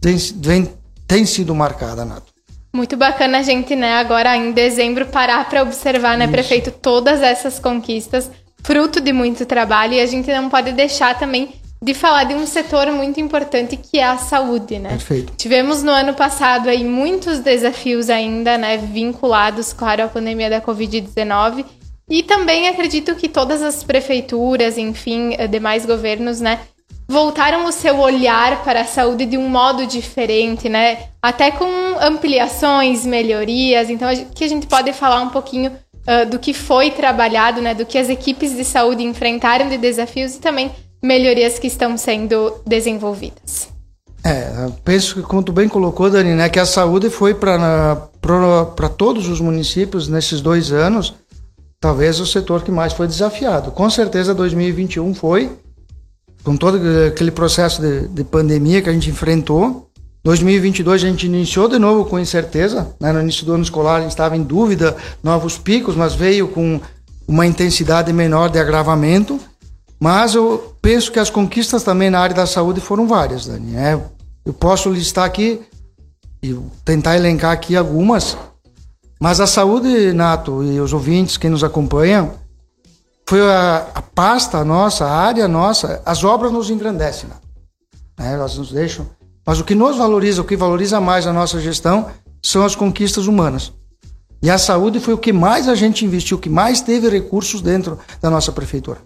Tem, 0.00 0.16
vem, 0.36 0.72
tem 1.06 1.26
sido 1.26 1.54
marcada, 1.54 2.04
Nato. 2.04 2.32
Muito 2.72 2.96
bacana 2.96 3.38
a 3.38 3.42
gente, 3.42 3.76
né, 3.76 3.92
agora 3.94 4.36
em 4.36 4.52
dezembro, 4.52 5.06
parar 5.06 5.48
para 5.48 5.62
observar, 5.62 6.16
né, 6.16 6.24
Isso. 6.24 6.32
prefeito, 6.32 6.70
todas 6.72 7.22
essas 7.22 7.58
conquistas, 7.58 8.30
fruto 8.62 9.00
de 9.00 9.12
muito 9.12 9.46
trabalho, 9.46 9.92
e 9.92 10.00
a 10.00 10.06
gente 10.06 10.32
não 10.32 10.48
pode 10.48 10.72
deixar 10.72 11.16
também 11.18 11.54
de 11.84 11.92
falar 11.92 12.24
de 12.24 12.34
um 12.34 12.46
setor 12.46 12.90
muito 12.90 13.20
importante 13.20 13.76
que 13.76 13.98
é 13.98 14.04
a 14.04 14.16
saúde, 14.16 14.78
né? 14.78 14.88
Perfeito. 14.88 15.34
Tivemos 15.36 15.82
no 15.82 15.92
ano 15.92 16.14
passado 16.14 16.70
aí 16.70 16.82
muitos 16.82 17.40
desafios 17.40 18.08
ainda, 18.08 18.56
né, 18.56 18.78
vinculados, 18.78 19.74
claro, 19.74 20.04
à 20.04 20.08
pandemia 20.08 20.48
da 20.48 20.62
Covid-19. 20.62 21.62
E 22.08 22.22
também 22.22 22.68
acredito 22.68 23.14
que 23.14 23.28
todas 23.28 23.60
as 23.60 23.84
prefeituras, 23.84 24.78
enfim, 24.78 25.34
eh, 25.36 25.46
demais 25.46 25.84
governos, 25.84 26.40
né, 26.40 26.60
voltaram 27.06 27.66
o 27.66 27.72
seu 27.72 27.98
olhar 27.98 28.64
para 28.64 28.80
a 28.80 28.86
saúde 28.86 29.26
de 29.26 29.36
um 29.36 29.46
modo 29.46 29.86
diferente, 29.86 30.70
né? 30.70 31.08
Até 31.20 31.50
com 31.50 31.66
ampliações, 32.00 33.04
melhorias. 33.04 33.90
Então, 33.90 34.08
que 34.34 34.42
a 34.42 34.48
gente 34.48 34.66
pode 34.66 34.90
falar 34.94 35.20
um 35.20 35.28
pouquinho 35.28 35.70
uh, 35.70 36.24
do 36.30 36.38
que 36.38 36.54
foi 36.54 36.90
trabalhado, 36.90 37.60
né? 37.60 37.74
Do 37.74 37.84
que 37.84 37.98
as 37.98 38.08
equipes 38.08 38.56
de 38.56 38.64
saúde 38.64 39.02
enfrentaram 39.02 39.68
de 39.68 39.76
desafios 39.76 40.36
e 40.36 40.40
também 40.40 40.70
melhorias 41.04 41.58
que 41.58 41.66
estão 41.66 41.96
sendo 41.96 42.54
desenvolvidas. 42.66 43.68
É, 44.24 44.70
penso 44.82 45.16
que, 45.16 45.22
como 45.22 45.42
tu 45.42 45.52
bem 45.52 45.68
colocou, 45.68 46.08
Dani, 46.08 46.32
né, 46.32 46.48
que 46.48 46.58
a 46.58 46.64
saúde 46.64 47.10
foi 47.10 47.34
para 47.34 48.08
todos 48.96 49.28
os 49.28 49.38
municípios 49.38 50.08
nesses 50.08 50.40
dois 50.40 50.72
anos, 50.72 51.14
talvez 51.78 52.18
o 52.20 52.26
setor 52.26 52.62
que 52.62 52.70
mais 52.70 52.94
foi 52.94 53.06
desafiado. 53.06 53.70
Com 53.70 53.90
certeza 53.90 54.34
2021 54.34 55.12
foi, 55.14 55.52
com 56.42 56.56
todo 56.56 56.78
aquele 57.06 57.30
processo 57.30 57.82
de, 57.82 58.08
de 58.08 58.24
pandemia 58.24 58.80
que 58.80 58.88
a 58.88 58.92
gente 58.92 59.10
enfrentou. 59.10 59.90
2022 60.24 61.04
a 61.04 61.06
gente 61.06 61.26
iniciou 61.26 61.68
de 61.68 61.78
novo 61.78 62.06
com 62.06 62.18
incerteza, 62.18 62.94
né? 62.98 63.12
no 63.12 63.20
início 63.20 63.44
do 63.44 63.52
ano 63.52 63.62
escolar 63.62 63.96
a 63.96 64.00
gente 64.00 64.10
estava 64.10 64.34
em 64.34 64.42
dúvida, 64.42 64.96
novos 65.22 65.58
picos, 65.58 65.94
mas 65.94 66.14
veio 66.14 66.48
com 66.48 66.80
uma 67.28 67.46
intensidade 67.46 68.10
menor 68.10 68.48
de 68.48 68.58
agravamento. 68.58 69.38
Mas 69.98 70.34
eu 70.34 70.76
penso 70.82 71.10
que 71.10 71.18
as 71.18 71.30
conquistas 71.30 71.82
também 71.82 72.10
na 72.10 72.20
área 72.20 72.34
da 72.34 72.46
saúde 72.46 72.80
foram 72.80 73.06
várias, 73.06 73.46
Dani. 73.46 73.76
É, 73.76 74.00
eu 74.44 74.52
posso 74.52 74.90
listar 74.90 75.24
aqui 75.24 75.62
e 76.42 76.54
tentar 76.84 77.16
elencar 77.16 77.52
aqui 77.52 77.74
algumas, 77.76 78.36
mas 79.20 79.40
a 79.40 79.46
saúde, 79.46 80.12
Nato, 80.12 80.62
e 80.62 80.78
os 80.80 80.92
ouvintes, 80.92 81.36
quem 81.36 81.48
nos 81.48 81.64
acompanha, 81.64 82.30
foi 83.26 83.40
a, 83.40 83.88
a 83.94 84.02
pasta 84.02 84.62
nossa, 84.64 85.06
a 85.06 85.16
área 85.16 85.48
nossa, 85.48 86.02
as 86.04 86.24
obras 86.24 86.52
nos 86.52 86.68
engrandecem, 86.68 87.30
né? 88.18 88.32
elas 88.32 88.58
nos 88.58 88.70
deixam. 88.70 89.06
Mas 89.46 89.60
o 89.60 89.64
que 89.64 89.74
nos 89.74 89.96
valoriza, 89.96 90.42
o 90.42 90.44
que 90.44 90.56
valoriza 90.56 91.00
mais 91.00 91.26
a 91.26 91.32
nossa 91.32 91.60
gestão, 91.60 92.10
são 92.42 92.64
as 92.64 92.74
conquistas 92.74 93.26
humanas. 93.26 93.72
E 94.42 94.50
a 94.50 94.58
saúde 94.58 95.00
foi 95.00 95.14
o 95.14 95.18
que 95.18 95.32
mais 95.32 95.68
a 95.68 95.74
gente 95.74 96.04
investiu, 96.04 96.36
o 96.36 96.40
que 96.40 96.50
mais 96.50 96.82
teve 96.82 97.08
recursos 97.08 97.62
dentro 97.62 97.98
da 98.20 98.28
nossa 98.28 98.52
prefeitura. 98.52 98.98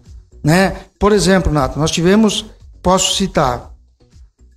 Né? 0.43 0.77
Por 0.99 1.13
exemplo, 1.13 1.53
Nato, 1.53 1.79
nós 1.79 1.91
tivemos, 1.91 2.45
posso 2.83 3.15
citar, 3.15 3.71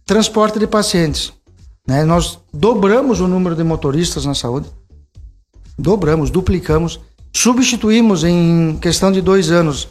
transporte 0.05 0.59
de 0.59 0.67
pacientes. 0.67 1.33
Né? 1.87 2.03
Nós 2.05 2.39
dobramos 2.53 3.19
o 3.19 3.27
número 3.27 3.55
de 3.55 3.63
motoristas 3.63 4.25
na 4.25 4.35
saúde, 4.35 4.69
dobramos, 5.77 6.29
duplicamos, 6.29 6.99
substituímos 7.33 8.23
em 8.23 8.77
questão 8.81 9.11
de 9.11 9.21
dois 9.21 9.51
anos 9.51 9.89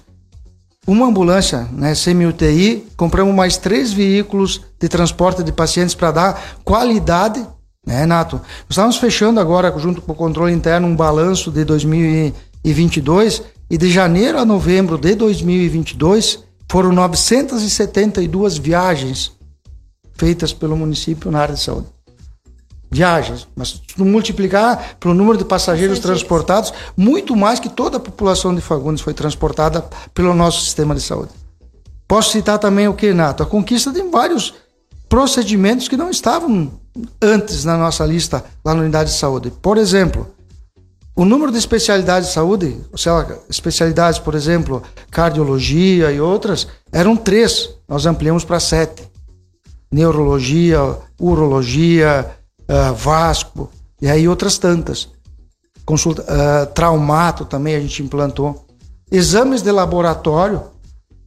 uma 0.87 1.07
ambulância 1.07 1.69
né, 1.73 1.95
semi-UTI, 1.95 2.89
compramos 2.97 3.35
mais 3.35 3.57
três 3.57 3.93
veículos 3.93 4.63
de 4.79 4.89
transporte 4.89 5.43
de 5.43 5.53
pacientes 5.53 5.95
para 5.95 6.11
dar 6.11 6.43
qualidade, 6.65 7.47
né, 7.87 8.07
Nato? 8.07 8.37
Nós 8.37 8.71
estávamos 8.71 8.97
fechando 8.97 9.41
agora, 9.41 9.73
junto 9.79 10.01
com 10.01 10.13
o 10.13 10.17
controle 10.17 10.53
interno, 10.53 10.89
um 10.89 10.97
balanço 10.97 11.51
de 11.51 11.65
2022 11.65 13.43
e 13.71 13.79
de 13.79 13.89
janeiro 13.89 14.39
a 14.39 14.45
novembro 14.45 14.99
de 14.99 15.15
2022 15.15 16.41
foram 16.69 16.93
972 16.93 18.59
viagens 18.59 19.33
feitas 20.15 20.53
pelo 20.53 20.77
município 20.77 21.31
na 21.31 21.41
área 21.41 21.55
de 21.55 21.61
saúde. 21.61 21.87
Viagens, 22.91 23.47
mas 23.55 23.81
se 23.87 24.03
multiplicar 24.03 24.97
pelo 24.99 25.15
número 25.15 25.39
de 25.39 25.45
passageiros 25.45 26.01
transportados, 26.01 26.75
muito 26.97 27.37
mais 27.37 27.61
que 27.61 27.69
toda 27.69 27.99
a 27.99 28.01
população 28.01 28.53
de 28.53 28.61
Fagundes 28.61 29.03
foi 29.03 29.15
transportada 29.15 29.89
pelo 30.13 30.35
nosso 30.35 30.63
sistema 30.63 30.93
de 30.93 31.01
saúde. 31.01 31.31
Posso 32.09 32.33
citar 32.33 32.59
também 32.59 32.89
o 32.89 32.95
que, 32.95 33.15
Nato? 33.15 33.45
A 33.45 33.47
conquista 33.47 33.93
de 33.93 34.03
vários 34.03 34.53
procedimentos 35.09 35.87
que 35.87 35.97
não 35.97 36.11
estavam 36.11 36.73
antes 37.23 37.65
na 37.65 37.77
nossa 37.77 38.05
lista 38.05 38.45
lá 38.65 38.75
na 38.75 38.83
unidade 38.83 39.11
de 39.11 39.17
saúde. 39.17 39.53
Por 39.63 39.79
exemplo, 39.79 40.29
o 41.15 41.25
número 41.25 41.53
de 41.53 41.59
especialidades 41.59 42.29
de 42.29 42.35
saúde, 42.35 42.81
sei 42.97 43.13
lá, 43.13 43.27
especialidades, 43.49 44.19
por 44.19 44.35
exemplo, 44.35 44.83
cardiologia 45.11 46.11
e 46.11 46.21
outras, 46.21 46.69
eram 46.93 47.17
três. 47.17 47.69
Nós 47.89 48.07
ampliamos 48.07 48.45
para 48.45 48.61
sete. 48.61 49.03
Neurologia, 49.93 50.81
urologia, 51.19 52.31
uh, 52.69 52.95
vasco, 52.95 53.69
e 54.01 54.09
aí 54.09 54.29
outras 54.29 54.57
tantas. 54.57 55.09
Consulta, 55.85 56.23
uh, 56.23 56.67
traumato 56.73 57.45
também 57.45 57.75
a 57.75 57.81
gente 57.81 58.03
implantou. 58.03 58.67
Exames 59.11 59.61
de 59.61 59.73
laboratório, 59.73 60.63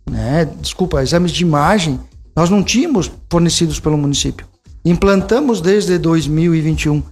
né? 0.10 0.50
desculpa, 0.62 1.04
exames 1.04 1.32
de 1.32 1.44
imagem, 1.44 2.00
nós 2.36 2.50
não 2.50 2.64
tínhamos 2.64 3.12
fornecidos 3.30 3.80
pelo 3.80 3.98
município. 3.98 4.48
Implantamos 4.86 5.62
desde 5.62 5.98
2021. 5.98 7.04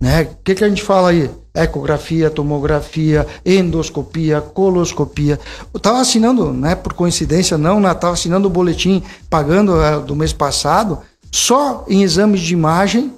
Né? 0.00 0.28
Que, 0.44 0.54
que 0.54 0.64
a 0.64 0.68
gente 0.68 0.82
fala 0.82 1.10
aí? 1.10 1.30
Ecografia, 1.54 2.30
tomografia, 2.30 3.26
endoscopia, 3.44 4.40
coloscopia. 4.40 5.40
Eu 5.72 5.78
estava 5.78 6.00
assinando, 6.00 6.52
né, 6.52 6.74
por 6.74 6.92
coincidência 6.92 7.56
não, 7.56 7.78
estava 7.80 8.12
assinando 8.12 8.46
o 8.46 8.50
boletim 8.50 9.02
pagando 9.30 9.72
uh, 9.72 10.02
do 10.02 10.14
mês 10.14 10.34
passado, 10.34 10.98
só 11.32 11.84
em 11.88 12.02
exames 12.02 12.40
de 12.40 12.52
imagem, 12.52 13.12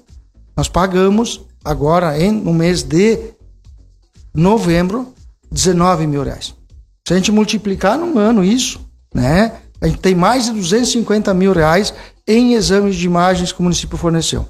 nós 0.56 0.68
pagamos 0.68 1.40
agora 1.64 2.18
em, 2.20 2.30
no 2.30 2.54
mês 2.54 2.82
de 2.82 3.32
novembro 4.32 5.12
19 5.50 6.06
mil 6.06 6.22
reais. 6.22 6.54
Se 7.06 7.14
a 7.14 7.16
gente 7.16 7.32
multiplicar 7.32 7.98
num 7.98 8.18
ano 8.18 8.44
isso, 8.44 8.80
né, 9.12 9.52
a 9.80 9.86
gente 9.86 9.98
tem 9.98 10.14
mais 10.14 10.44
de 10.44 10.52
250 10.52 11.32
mil 11.34 11.52
reais 11.52 11.92
em 12.26 12.54
exames 12.54 12.96
de 12.96 13.06
imagens 13.06 13.50
que 13.50 13.60
o 13.60 13.62
município 13.62 13.96
forneceu. 13.96 14.42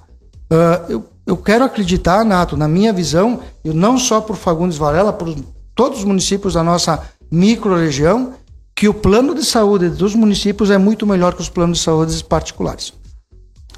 Uh, 0.50 0.90
eu 0.92 1.04
eu 1.28 1.36
quero 1.36 1.62
acreditar, 1.62 2.24
Nato, 2.24 2.56
na 2.56 2.66
minha 2.66 2.90
visão, 2.90 3.40
e 3.62 3.68
não 3.68 3.98
só 3.98 4.18
por 4.18 4.34
Fagundes 4.34 4.78
Varela, 4.78 5.12
por 5.12 5.36
todos 5.74 5.98
os 5.98 6.04
municípios 6.06 6.54
da 6.54 6.62
nossa 6.62 7.02
microrregião, 7.30 8.32
que 8.74 8.88
o 8.88 8.94
plano 8.94 9.34
de 9.34 9.44
saúde 9.44 9.90
dos 9.90 10.14
municípios 10.14 10.70
é 10.70 10.78
muito 10.78 11.06
melhor 11.06 11.34
que 11.34 11.42
os 11.42 11.50
planos 11.50 11.78
de 11.78 11.84
saúde 11.84 12.24
particulares. 12.24 12.94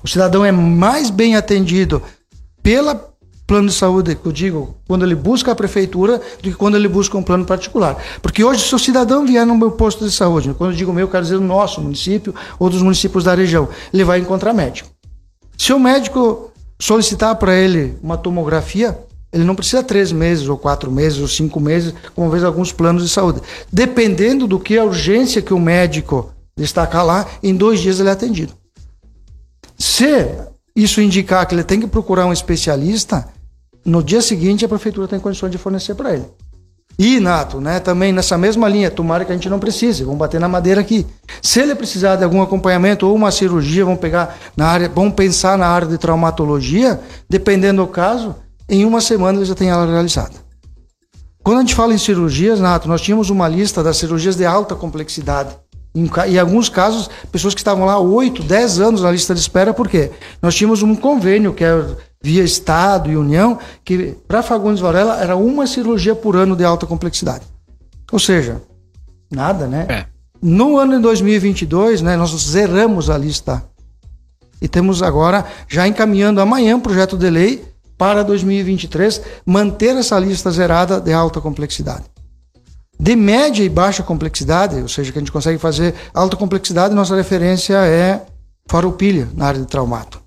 O 0.01 0.07
cidadão 0.07 0.45
é 0.45 0.53
mais 0.53 1.11
bem 1.11 1.35
atendido 1.35 2.01
pela 2.63 2.95
plano 3.49 3.67
de 3.67 3.75
saúde, 3.75 4.15
que 4.15 4.27
eu 4.27 4.31
digo, 4.31 4.77
quando 4.87 5.05
ele 5.05 5.17
busca 5.17 5.51
a 5.51 5.55
prefeitura, 5.57 6.23
do 6.41 6.51
que 6.51 6.55
quando 6.55 6.77
ele 6.77 6.87
busca 6.87 7.19
um 7.19 7.23
plano 7.23 7.45
particular. 7.45 8.01
Porque 8.23 8.45
hoje, 8.45 8.65
se 8.65 8.73
o 8.77 8.79
cidadão 8.79 9.27
vier 9.27 9.45
no 9.45 9.57
meu 9.57 9.73
posto 9.73 10.05
de 10.05 10.13
saúde, 10.13 10.55
quando 10.57 10.71
eu 10.71 10.77
digo 10.77 10.93
meu, 10.93 11.07
eu 11.07 11.11
quero 11.11 11.25
dizer 11.25 11.41
nosso 11.41 11.81
município 11.81 12.33
ou 12.61 12.71
dos 12.71 12.81
municípios 12.81 13.25
da 13.25 13.35
região, 13.35 13.69
ele 13.93 14.05
vai 14.05 14.21
encontrar 14.21 14.53
médico. 14.53 14.89
Se 15.59 15.73
o 15.73 15.81
médico 15.81 16.50
solicitar 16.81 17.37
para 17.37 17.55
ele 17.55 17.97
uma 18.03 18.17
tomografia, 18.17 18.99
ele 19.33 19.45
não 19.45 19.55
precisa 19.55 19.83
três 19.83 20.11
meses, 20.11 20.49
ou 20.49 20.59
quatro 20.59 20.91
meses, 20.91 21.21
ou 21.21 21.29
cinco 21.29 21.61
meses, 21.61 21.95
como 22.17 22.31
vez 22.31 22.43
alguns 22.43 22.73
planos 22.73 23.05
de 23.05 23.09
saúde. 23.09 23.41
Dependendo 23.73 24.49
do 24.49 24.59
que 24.59 24.77
a 24.77 24.85
urgência 24.85 25.43
que 25.43 25.55
o 25.55 25.61
médico 25.61 26.33
destacar 26.57 27.05
lá, 27.05 27.27
em 27.43 27.55
dois 27.55 27.79
dias 27.79 28.01
ele 28.01 28.09
é 28.09 28.13
atendido. 28.13 28.55
Se 29.79 30.27
isso 30.75 31.01
indicar 31.01 31.47
que 31.47 31.55
ele 31.55 31.63
tem 31.63 31.79
que 31.81 31.87
procurar 31.87 32.27
um 32.27 32.33
especialista, 32.33 33.29
no 33.85 34.03
dia 34.03 34.21
seguinte 34.21 34.65
a 34.65 34.69
prefeitura 34.69 35.07
tem 35.07 35.21
condições 35.21 35.53
de 35.53 35.59
fornecer 35.59 35.95
para 35.95 36.15
ele. 36.15 36.25
E, 37.03 37.19
Nato, 37.19 37.63
né, 37.63 37.81
também 37.81 38.13
nessa 38.13 38.37
mesma 38.37 38.69
linha, 38.69 38.91
tomara 38.91 39.25
que 39.25 39.33
a 39.33 39.35
gente 39.35 39.49
não 39.49 39.59
precise, 39.59 40.05
vamos 40.05 40.19
bater 40.19 40.39
na 40.39 40.51
madeira 40.51 40.83
aqui. 40.83 41.07
Se 41.41 41.59
ele 41.59 41.75
precisar 41.75 42.17
de 42.17 42.25
algum 42.25 42.43
acompanhamento 42.43 43.07
ou 43.09 43.15
uma 43.15 43.31
cirurgia, 43.31 43.87
vamos 43.87 44.01
pegar 44.01 44.37
na 44.55 44.67
área, 44.67 44.87
vamos 44.95 45.15
pensar 45.15 45.57
na 45.57 45.67
área 45.67 45.89
de 45.89 45.97
traumatologia, 45.97 47.01
dependendo 47.27 47.81
do 47.81 47.89
caso, 47.89 48.37
em 48.69 48.85
uma 48.85 49.01
semana 49.01 49.39
ele 49.39 49.47
já 49.47 49.55
tem 49.55 49.71
ela 49.71 49.87
realizada. 49.87 50.35
Quando 51.43 51.57
a 51.57 51.61
gente 51.63 51.75
fala 51.75 51.95
em 51.95 51.99
cirurgias, 51.99 52.61
Nato, 52.61 52.87
nós 52.87 53.01
tínhamos 53.01 53.31
uma 53.31 53.49
lista 53.49 53.83
das 53.83 53.97
cirurgias 53.97 54.37
de 54.37 54.45
alta 54.45 54.75
complexidade. 54.75 55.57
Em, 55.95 56.09
em 56.29 56.39
alguns 56.39 56.69
casos, 56.69 57.11
pessoas 57.33 57.55
que 57.55 57.61
estavam 57.61 57.85
lá 57.85 57.99
8, 57.99 58.43
10 58.43 58.81
anos 58.81 59.03
na 59.03 59.11
lista 59.11 59.35
de 59.35 59.41
espera, 59.41 59.75
por 59.75 59.89
quê? 59.89 60.11
Nós 60.41 60.55
tínhamos 60.55 60.83
um 60.83 60.95
convênio 60.95 61.53
que 61.53 61.65
é 61.65 61.85
via 62.23 62.45
Estado 62.45 63.11
e 63.11 63.17
União, 63.17 63.59
que 63.85 64.17
para 64.29 64.43
Fagundes 64.43 64.81
Varela 64.81 65.21
era 65.21 65.37
uma 65.37 65.67
cirurgia 65.67 66.15
por 66.15 66.37
ano 66.37 66.55
de 66.55 66.65
alta 66.65 66.87
complexidade. 66.87 67.45
Ou 68.13 68.19
seja, 68.19 68.61
nada, 69.31 69.67
né? 69.67 69.87
É. 69.89 70.07
No 70.43 70.79
ano 70.79 70.97
de 70.97 71.03
2022, 71.03 72.03
né, 72.03 72.17
nós 72.17 72.31
zeramos 72.31 73.11
a 73.11 73.19
lista. 73.19 73.63
E 74.61 74.69
temos 74.69 75.03
agora, 75.03 75.45
já 75.69 75.89
encaminhando 75.89 76.41
amanhã, 76.41 76.77
um 76.77 76.81
projeto 76.81 77.17
de 77.17 77.29
lei 77.31 77.65
para 77.97 78.23
2023, 78.23 79.23
manter 79.45 79.97
essa 79.97 80.19
lista 80.19 80.51
zerada 80.51 81.01
de 81.01 81.13
alta 81.13 81.41
complexidade. 81.41 82.05
De 83.01 83.17
média 83.17 83.65
e 83.65 83.69
baixa 83.71 84.03
complexidade, 84.03 84.77
ou 84.77 84.89
seja, 84.89 85.11
que 85.11 85.19
a 85.19 85.23
gente 85.23 85.33
consegue 85.33 85.57
fazer 85.57 85.95
alta 86.13 86.37
complexidade, 86.37 86.95
nossa 86.95 87.17
referência 87.17 87.75
é 87.79 88.27
Farroupilha, 88.67 89.27
na 89.35 89.47
área 89.47 89.61
de 89.61 89.67
traumato. 89.67 90.21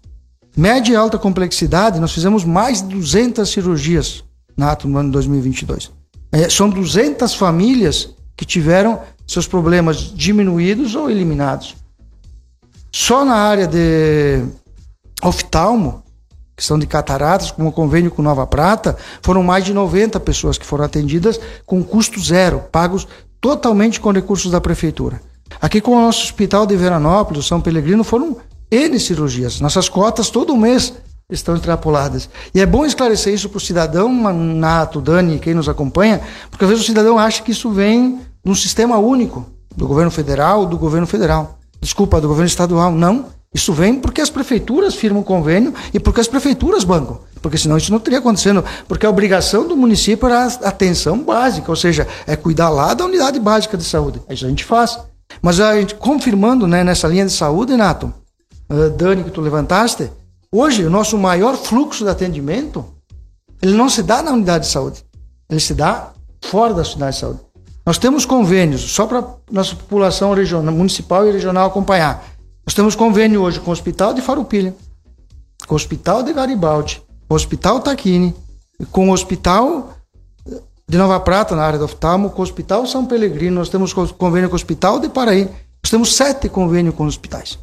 Média 0.57 0.91
e 0.91 0.95
alta 0.95 1.19
complexidade, 1.19 1.99
nós 1.99 2.11
fizemos 2.11 2.43
mais 2.43 2.81
de 2.81 2.95
200 2.95 3.47
cirurgias 3.47 4.23
na 4.57 4.71
ato 4.71 4.87
no 4.87 4.97
ano 4.97 5.11
2022. 5.11 5.91
É, 6.31 6.49
são 6.49 6.67
200 6.67 7.35
famílias 7.35 8.09
que 8.35 8.43
tiveram 8.43 9.01
seus 9.27 9.45
problemas 9.47 9.97
diminuídos 9.97 10.95
ou 10.95 11.11
eliminados. 11.11 11.75
Só 12.91 13.23
na 13.23 13.35
área 13.35 13.67
de 13.67 14.43
oftalmo, 15.23 16.02
questão 16.55 16.77
de 16.77 16.85
cataratas, 16.85 17.51
com 17.51 17.67
o 17.67 17.71
convênio 17.71 18.11
com 18.11 18.21
Nova 18.21 18.45
Prata, 18.45 18.95
foram 19.21 19.43
mais 19.43 19.65
de 19.65 19.73
90 19.73 20.19
pessoas 20.19 20.57
que 20.57 20.65
foram 20.65 20.85
atendidas 20.85 21.39
com 21.65 21.83
custo 21.83 22.19
zero, 22.21 22.63
pagos 22.71 23.07
totalmente 23.41 23.99
com 23.99 24.11
recursos 24.11 24.51
da 24.51 24.61
prefeitura. 24.61 25.21
Aqui 25.61 25.81
com 25.81 25.91
o 25.91 26.01
nosso 26.01 26.23
hospital 26.23 26.65
de 26.65 26.75
Veranópolis, 26.75 27.45
São 27.45 27.61
Pelegrino, 27.61 28.03
foram 28.03 28.37
N 28.71 28.99
cirurgias. 28.99 29.59
Nossas 29.59 29.89
cotas 29.89 30.29
todo 30.29 30.55
mês 30.55 30.93
estão 31.29 31.55
extrapoladas. 31.55 32.29
E 32.53 32.61
é 32.61 32.65
bom 32.65 32.85
esclarecer 32.85 33.33
isso 33.33 33.49
para 33.49 33.57
o 33.57 33.61
cidadão, 33.61 34.11
Nato, 34.33 35.01
Dani, 35.01 35.39
quem 35.39 35.53
nos 35.53 35.69
acompanha, 35.69 36.21
porque 36.49 36.63
às 36.65 36.69
vezes 36.69 36.83
o 36.83 36.87
cidadão 36.87 37.17
acha 37.17 37.41
que 37.43 37.51
isso 37.51 37.71
vem 37.71 38.19
num 38.43 38.55
sistema 38.55 38.97
único, 38.97 39.45
do 39.75 39.87
governo 39.87 40.11
federal, 40.11 40.65
do 40.65 40.77
governo 40.77 41.07
federal. 41.07 41.57
Desculpa, 41.81 42.21
do 42.21 42.27
governo 42.27 42.47
estadual. 42.47 42.91
Não. 42.91 43.25
Isso 43.53 43.71
vem 43.71 43.95
porque 43.95 44.19
as 44.19 44.29
prefeituras 44.29 44.95
firmam 44.95 45.21
convênio 45.21 45.73
e 45.93 45.99
porque 45.99 46.19
as 46.19 46.27
prefeituras 46.27 46.83
bancam. 46.83 47.19
Porque 47.41 47.57
senão 47.57 47.77
isso 47.77 47.91
não 47.91 47.99
teria 47.99 48.19
acontecendo. 48.19 48.63
Porque 48.87 49.05
a 49.05 49.09
obrigação 49.09 49.67
do 49.67 49.75
município 49.75 50.27
era 50.27 50.45
a 50.45 50.69
atenção 50.69 51.19
básica, 51.19 51.69
ou 51.69 51.75
seja, 51.75 52.07
é 52.25 52.35
cuidar 52.35 52.69
lá 52.69 52.93
da 52.93 53.05
unidade 53.05 53.39
básica 53.39 53.77
de 53.77 53.83
saúde. 53.83 54.21
Isso 54.29 54.45
a 54.45 54.49
gente 54.49 54.63
faz. 54.63 54.97
Mas 55.41 55.59
a 55.59 55.75
gente, 55.75 55.95
confirmando 55.95 56.65
né, 56.65 56.83
nessa 56.83 57.07
linha 57.07 57.25
de 57.25 57.31
saúde, 57.31 57.75
Nato, 57.75 58.13
uh, 58.69 58.89
Dani, 58.91 59.23
que 59.23 59.31
tu 59.31 59.41
levantaste, 59.41 60.09
hoje 60.51 60.85
o 60.85 60.89
nosso 60.89 61.17
maior 61.17 61.55
fluxo 61.55 62.03
de 62.03 62.09
atendimento, 62.09 62.85
ele 63.61 63.73
não 63.73 63.89
se 63.89 64.01
dá 64.01 64.23
na 64.23 64.31
unidade 64.31 64.65
de 64.65 64.71
saúde. 64.71 65.03
Ele 65.49 65.59
se 65.59 65.73
dá 65.73 66.11
fora 66.43 66.73
da 66.73 66.81
unidade 66.81 67.15
de 67.15 67.21
saúde. 67.21 67.39
Nós 67.85 67.97
temos 67.97 68.25
convênios, 68.25 68.81
só 68.81 69.05
para 69.05 69.25
nossa 69.51 69.75
população 69.75 70.33
regional, 70.33 70.73
municipal 70.73 71.27
e 71.27 71.31
regional 71.31 71.67
acompanhar. 71.67 72.23
Nós 72.65 72.73
temos 72.73 72.95
convênio 72.95 73.41
hoje 73.41 73.59
com 73.59 73.69
o 73.69 73.73
Hospital 73.73 74.13
de 74.13 74.21
Farupilha, 74.21 74.73
com 75.67 75.73
o 75.73 75.77
Hospital 75.77 76.23
de 76.23 76.33
Garibaldi, 76.33 77.01
com 77.27 77.33
o 77.33 77.35
Hospital 77.35 77.79
Taquini, 77.81 78.33
com 78.91 79.09
o 79.09 79.13
Hospital 79.13 79.93
de 80.87 80.97
Nova 80.97 81.19
Prata, 81.19 81.55
na 81.55 81.63
área 81.63 81.79
do 81.79 81.85
oftalmo, 81.85 82.29
com 82.29 82.39
o 82.39 82.43
Hospital 82.43 82.85
São 82.85 83.05
Pelegrino, 83.05 83.55
nós 83.55 83.69
temos 83.69 83.93
convênio 83.93 84.49
com 84.49 84.53
o 84.53 84.55
Hospital 84.55 84.99
de 84.99 85.09
Paraí, 85.09 85.45
nós 85.83 85.89
temos 85.89 86.15
sete 86.15 86.47
convênios 86.47 86.95
com 86.95 87.03
os 87.03 87.15
hospitais, 87.15 87.59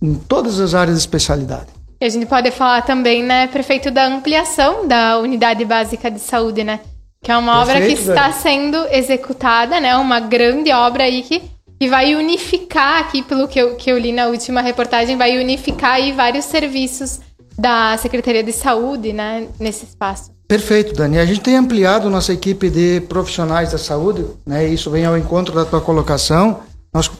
em 0.00 0.14
todas 0.14 0.60
as 0.60 0.74
áreas 0.74 0.96
de 0.96 1.02
especialidade. 1.02 1.66
E 2.00 2.04
a 2.04 2.08
gente 2.08 2.26
pode 2.26 2.50
falar 2.50 2.82
também, 2.82 3.22
né, 3.22 3.46
prefeito, 3.46 3.90
da 3.90 4.06
ampliação 4.06 4.86
da 4.86 5.18
unidade 5.18 5.64
básica 5.64 6.10
de 6.10 6.18
saúde, 6.18 6.64
né? 6.64 6.80
Que 7.22 7.30
é 7.30 7.36
uma 7.36 7.64
Perfeito, 7.64 7.84
obra 7.84 7.94
que 7.94 8.10
está 8.10 8.28
velho. 8.28 8.42
sendo 8.42 8.76
executada, 8.90 9.80
né? 9.80 9.96
Uma 9.96 10.18
grande 10.18 10.72
obra 10.72 11.04
aí 11.04 11.22
que, 11.22 11.40
que 11.82 11.88
vai 11.88 12.14
unificar 12.14 13.00
aqui, 13.00 13.22
pelo 13.22 13.48
que 13.48 13.58
eu, 13.58 13.74
que 13.74 13.90
eu 13.90 13.98
li 13.98 14.12
na 14.12 14.28
última 14.28 14.60
reportagem, 14.60 15.18
vai 15.18 15.36
unificar 15.36 15.94
aí 15.94 16.12
vários 16.12 16.44
serviços 16.44 17.18
da 17.58 17.98
Secretaria 17.98 18.44
de 18.44 18.52
Saúde, 18.52 19.12
né? 19.12 19.48
Nesse 19.58 19.86
espaço. 19.86 20.30
Perfeito, 20.46 20.94
Dani. 20.94 21.18
A 21.18 21.26
gente 21.26 21.40
tem 21.40 21.56
ampliado 21.56 22.08
nossa 22.08 22.32
equipe 22.32 22.70
de 22.70 23.00
profissionais 23.08 23.72
da 23.72 23.78
saúde, 23.78 24.24
né? 24.46 24.64
Isso 24.68 24.92
vem 24.92 25.04
ao 25.04 25.18
encontro 25.18 25.52
da 25.56 25.64
tua 25.64 25.80
colocação. 25.80 26.60
Nós 26.94 27.10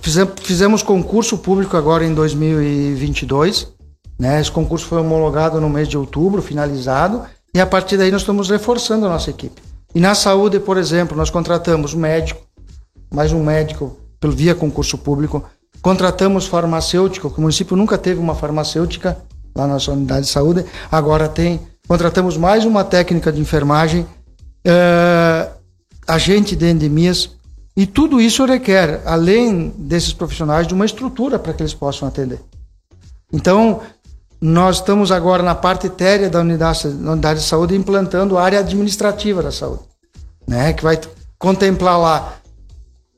fizemos, 0.40 0.80
concurso 0.80 1.38
público 1.38 1.76
agora 1.76 2.04
em 2.04 2.14
2022, 2.14 3.66
né? 4.16 4.40
Esse 4.40 4.52
concurso 4.52 4.86
foi 4.86 4.98
homologado 5.00 5.60
no 5.60 5.68
mês 5.68 5.88
de 5.88 5.98
outubro, 5.98 6.40
finalizado, 6.40 7.24
e 7.52 7.60
a 7.60 7.66
partir 7.66 7.96
daí 7.96 8.12
nós 8.12 8.20
estamos 8.20 8.48
reforçando 8.48 9.06
a 9.06 9.08
nossa 9.08 9.28
equipe. 9.28 9.60
E 9.92 9.98
na 9.98 10.14
saúde, 10.14 10.60
por 10.60 10.76
exemplo, 10.76 11.16
nós 11.16 11.30
contratamos 11.30 11.94
médico, 11.94 12.40
mais 13.12 13.32
um 13.32 13.42
médico 13.42 14.00
pelo 14.22 14.32
via 14.32 14.54
concurso 14.54 14.96
público. 14.96 15.44
Contratamos 15.82 16.46
farmacêutico, 16.46 17.28
que 17.28 17.38
o 17.38 17.40
município 17.40 17.76
nunca 17.76 17.98
teve 17.98 18.20
uma 18.20 18.36
farmacêutica 18.36 19.18
lá 19.52 19.66
na 19.66 19.80
sua 19.80 19.94
unidade 19.94 20.26
de 20.26 20.32
saúde, 20.32 20.64
agora 20.90 21.28
tem. 21.28 21.60
Contratamos 21.88 22.36
mais 22.36 22.64
uma 22.64 22.84
técnica 22.84 23.32
de 23.32 23.40
enfermagem, 23.40 24.02
uh, 24.02 25.52
agente 26.06 26.54
de 26.54 26.70
endemias, 26.70 27.30
e 27.76 27.84
tudo 27.84 28.20
isso 28.20 28.44
requer, 28.44 29.02
além 29.04 29.70
desses 29.76 30.12
profissionais, 30.12 30.68
de 30.68 30.72
uma 30.72 30.86
estrutura 30.86 31.38
para 31.38 31.52
que 31.52 31.62
eles 31.62 31.74
possam 31.74 32.06
atender. 32.06 32.40
Então, 33.32 33.80
nós 34.40 34.76
estamos 34.76 35.10
agora 35.10 35.42
na 35.42 35.54
parte 35.54 35.88
etérea 35.88 36.30
da 36.30 36.40
unidade, 36.40 36.88
da 36.88 37.12
unidade 37.12 37.40
de 37.40 37.46
saúde 37.46 37.74
implantando 37.74 38.38
a 38.38 38.44
área 38.44 38.60
administrativa 38.60 39.42
da 39.42 39.50
saúde, 39.50 39.82
né? 40.46 40.72
que 40.74 40.84
vai 40.84 41.00
contemplar 41.38 41.98
lá 41.98 42.41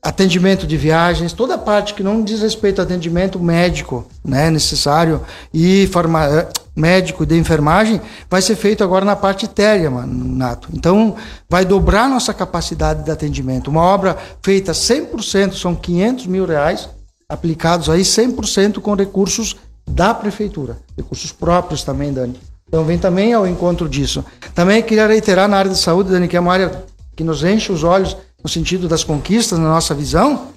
atendimento 0.05 0.67
de 0.67 0.77
viagens, 0.77 1.33
toda 1.33 1.55
a 1.55 1.57
parte 1.57 1.95
que 1.95 2.03
não 2.03 2.23
diz 2.23 2.39
respeito 2.39 2.79
ao 2.79 2.85
atendimento 2.85 3.39
médico 3.39 4.07
né, 4.23 4.51
necessário 4.51 5.19
e 5.51 5.87
farma, 5.87 6.27
eh, 6.27 6.47
médico 6.75 7.25
de 7.25 7.35
enfermagem, 7.35 7.99
vai 8.29 8.39
ser 8.39 8.55
feito 8.55 8.83
agora 8.83 9.03
na 9.03 9.15
parte 9.15 9.45
etérea, 9.45 9.89
Nato. 9.89 10.69
Então, 10.71 11.15
vai 11.49 11.65
dobrar 11.65 12.07
nossa 12.07 12.35
capacidade 12.35 13.03
de 13.03 13.09
atendimento. 13.09 13.69
Uma 13.69 13.81
obra 13.81 14.15
feita 14.43 14.73
100%, 14.73 15.55
são 15.55 15.73
500 15.73 16.27
mil 16.27 16.45
reais, 16.45 16.87
aplicados 17.27 17.89
aí 17.89 18.01
100% 18.01 18.81
com 18.81 18.93
recursos 18.93 19.55
da 19.89 20.13
prefeitura, 20.13 20.77
recursos 20.95 21.31
próprios 21.31 21.83
também, 21.83 22.13
Dani. 22.13 22.39
Então 22.67 22.83
vem 22.85 22.99
também 22.99 23.33
ao 23.33 23.47
encontro 23.47 23.89
disso. 23.89 24.23
Também 24.53 24.83
queria 24.83 25.07
reiterar 25.07 25.47
na 25.47 25.57
área 25.57 25.71
de 25.71 25.77
saúde, 25.79 26.11
Dani, 26.11 26.27
que 26.27 26.37
é 26.37 26.39
uma 26.39 26.53
área 26.53 26.83
que 27.15 27.23
nos 27.23 27.43
enche 27.43 27.71
os 27.71 27.83
olhos 27.83 28.15
no 28.45 28.49
sentido 28.49 28.87
das 28.87 29.03
conquistas, 29.03 29.57
na 29.57 29.69
nossa 29.69 29.95
visão. 29.95 30.49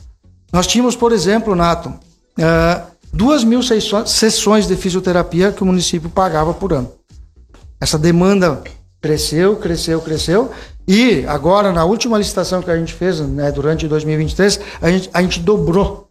Nós 0.52 0.66
tínhamos, 0.66 0.94
por 0.94 1.10
exemplo, 1.10 1.54
Nato, 1.56 1.88
uh, 1.88 2.86
duas 3.10 3.42
mil 3.42 3.62
sessões 3.62 4.68
de 4.68 4.76
fisioterapia 4.76 5.52
que 5.52 5.62
o 5.62 5.66
município 5.66 6.10
pagava 6.10 6.52
por 6.52 6.74
ano. 6.74 6.92
Essa 7.80 7.98
demanda 7.98 8.62
cresceu, 9.00 9.56
cresceu, 9.56 10.02
cresceu. 10.02 10.50
E 10.86 11.24
agora, 11.26 11.72
na 11.72 11.86
última 11.86 12.18
licitação 12.18 12.60
que 12.60 12.70
a 12.70 12.76
gente 12.76 12.92
fez, 12.92 13.20
né, 13.20 13.50
durante 13.50 13.88
2023, 13.88 14.60
a 14.82 14.90
gente, 14.90 15.10
a 15.14 15.22
gente 15.22 15.40
dobrou 15.40 16.10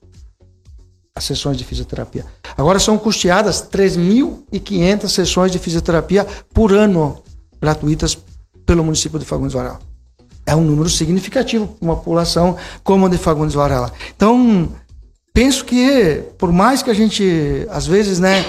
as 1.16 1.26
sessões 1.26 1.58
de 1.58 1.64
fisioterapia. 1.64 2.26
Agora 2.58 2.80
são 2.80 2.98
custeadas 2.98 3.62
3.500 3.62 5.10
sessões 5.10 5.52
de 5.52 5.60
fisioterapia 5.60 6.26
por 6.52 6.74
ano, 6.74 7.22
gratuitas 7.62 8.18
pelo 8.66 8.84
município 8.84 9.20
de 9.20 9.26
Fagundes 9.26 9.54
Varela. 9.54 9.87
É 10.48 10.56
um 10.56 10.62
número 10.62 10.90
significativo 10.90 11.68
para 11.68 11.86
uma 11.86 11.96
população 11.98 12.56
como 12.82 13.06
a 13.06 13.10
de 13.10 13.18
Fagundes 13.18 13.54
Varela. 13.54 13.92
Então, 14.16 14.70
penso 15.34 15.66
que, 15.66 16.24
por 16.38 16.52
mais 16.52 16.82
que 16.82 16.90
a 16.90 16.94
gente, 16.94 17.68
às 17.70 17.86
vezes, 17.86 18.18
né, 18.18 18.46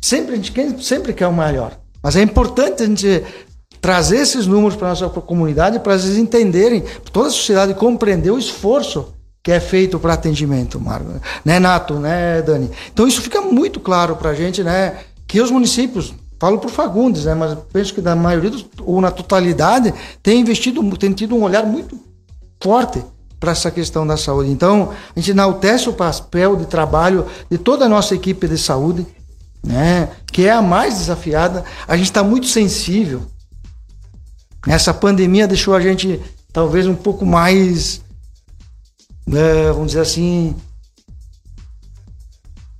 sempre, 0.00 0.34
a 0.34 0.36
gente 0.36 0.84
sempre 0.84 1.12
quer 1.12 1.26
o 1.26 1.34
melhor, 1.34 1.76
mas 2.00 2.14
é 2.14 2.22
importante 2.22 2.84
a 2.84 2.86
gente 2.86 3.24
trazer 3.80 4.18
esses 4.18 4.46
números 4.46 4.76
para 4.76 4.86
a 4.86 4.90
nossa 4.90 5.08
comunidade 5.08 5.80
para 5.80 5.94
eles 5.94 6.16
entenderem, 6.16 6.84
toda 7.12 7.26
a 7.26 7.30
sociedade 7.32 7.74
compreender 7.74 8.30
o 8.30 8.38
esforço 8.38 9.12
que 9.42 9.50
é 9.50 9.58
feito 9.58 9.98
para 9.98 10.14
atendimento, 10.14 10.80
Marco, 10.80 11.20
né, 11.44 11.58
Nato, 11.58 11.94
né, 11.94 12.40
Dani? 12.42 12.70
Então 12.92 13.08
isso 13.08 13.20
fica 13.20 13.40
muito 13.40 13.80
claro 13.80 14.14
para 14.14 14.30
a 14.30 14.34
gente, 14.34 14.62
né, 14.62 15.00
que 15.26 15.40
os 15.40 15.50
municípios, 15.50 16.14
falo 16.42 16.58
por 16.58 16.72
Fagundes, 16.72 17.24
né, 17.24 17.36
mas 17.36 17.56
penso 17.72 17.94
que 17.94 18.00
da 18.00 18.16
maioria, 18.16 18.50
dos, 18.50 18.66
ou 18.80 19.00
na 19.00 19.12
totalidade, 19.12 19.94
tem 20.20 20.40
investido, 20.40 20.82
tem 20.96 21.12
tido 21.12 21.36
um 21.36 21.44
olhar 21.44 21.64
muito 21.64 21.96
forte 22.60 23.00
para 23.38 23.52
essa 23.52 23.70
questão 23.70 24.04
da 24.04 24.16
saúde. 24.16 24.50
Então, 24.50 24.92
a 25.14 25.20
gente 25.20 25.30
enaltece 25.30 25.88
o 25.88 25.92
papel 25.92 26.56
de 26.56 26.66
trabalho 26.66 27.28
de 27.48 27.58
toda 27.58 27.84
a 27.84 27.88
nossa 27.88 28.16
equipe 28.16 28.48
de 28.48 28.58
saúde, 28.58 29.06
né, 29.64 30.08
que 30.32 30.44
é 30.44 30.50
a 30.50 30.60
mais 30.60 30.98
desafiada. 30.98 31.64
A 31.86 31.96
gente 31.96 32.06
está 32.06 32.24
muito 32.24 32.48
sensível. 32.48 33.22
Essa 34.66 34.92
pandemia 34.92 35.46
deixou 35.46 35.76
a 35.76 35.80
gente 35.80 36.20
talvez 36.52 36.88
um 36.88 36.96
pouco 36.96 37.24
mais 37.24 38.02
é, 39.32 39.70
vamos 39.70 39.92
dizer 39.92 40.00
assim, 40.00 40.56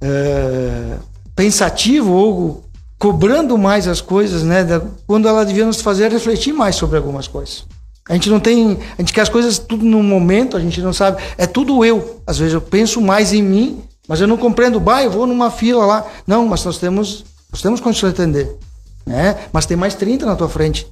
é, 0.00 0.98
pensativo 1.36 2.10
ou 2.10 2.71
cobrando 3.02 3.58
mais 3.58 3.88
as 3.88 4.00
coisas, 4.00 4.44
né? 4.44 4.64
Quando 5.08 5.26
ela 5.26 5.44
devia 5.44 5.66
nos 5.66 5.80
fazer 5.80 6.12
refletir 6.12 6.52
mais 6.52 6.76
sobre 6.76 6.96
algumas 6.96 7.26
coisas. 7.26 7.64
A 8.08 8.14
gente 8.14 8.30
não 8.30 8.38
tem, 8.38 8.78
a 8.96 9.02
gente 9.02 9.12
quer 9.12 9.22
as 9.22 9.28
coisas 9.28 9.58
tudo 9.58 9.84
no 9.84 10.00
momento, 10.04 10.56
a 10.56 10.60
gente 10.60 10.80
não 10.80 10.92
sabe, 10.92 11.20
é 11.36 11.44
tudo 11.44 11.84
eu. 11.84 12.22
Às 12.24 12.38
vezes 12.38 12.54
eu 12.54 12.60
penso 12.60 13.00
mais 13.00 13.32
em 13.32 13.42
mim, 13.42 13.82
mas 14.06 14.20
eu 14.20 14.28
não 14.28 14.36
compreendo, 14.36 14.78
bah, 14.78 15.02
eu 15.02 15.10
vou 15.10 15.26
numa 15.26 15.50
fila 15.50 15.84
lá. 15.84 16.06
Não, 16.24 16.46
mas 16.46 16.64
nós 16.64 16.78
temos, 16.78 17.24
nós 17.50 17.60
temos 17.60 17.80
condições 17.80 18.14
de 18.14 18.22
atender, 18.22 18.56
né? 19.04 19.36
Mas 19.52 19.66
tem 19.66 19.76
mais 19.76 19.96
30 19.96 20.24
na 20.24 20.36
tua 20.36 20.48
frente. 20.48 20.86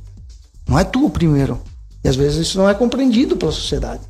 Não 0.69 0.77
é 0.77 0.83
tu 0.83 1.07
o 1.07 1.11
primeiro. 1.11 1.61
E 2.03 2.09
às 2.09 2.17
vezes 2.17 2.49
isso 2.49 2.59
não 2.59 2.69
é 2.69 2.75
compreendido 2.75 3.37
pela 3.37 3.53
sociedade. 3.53 4.01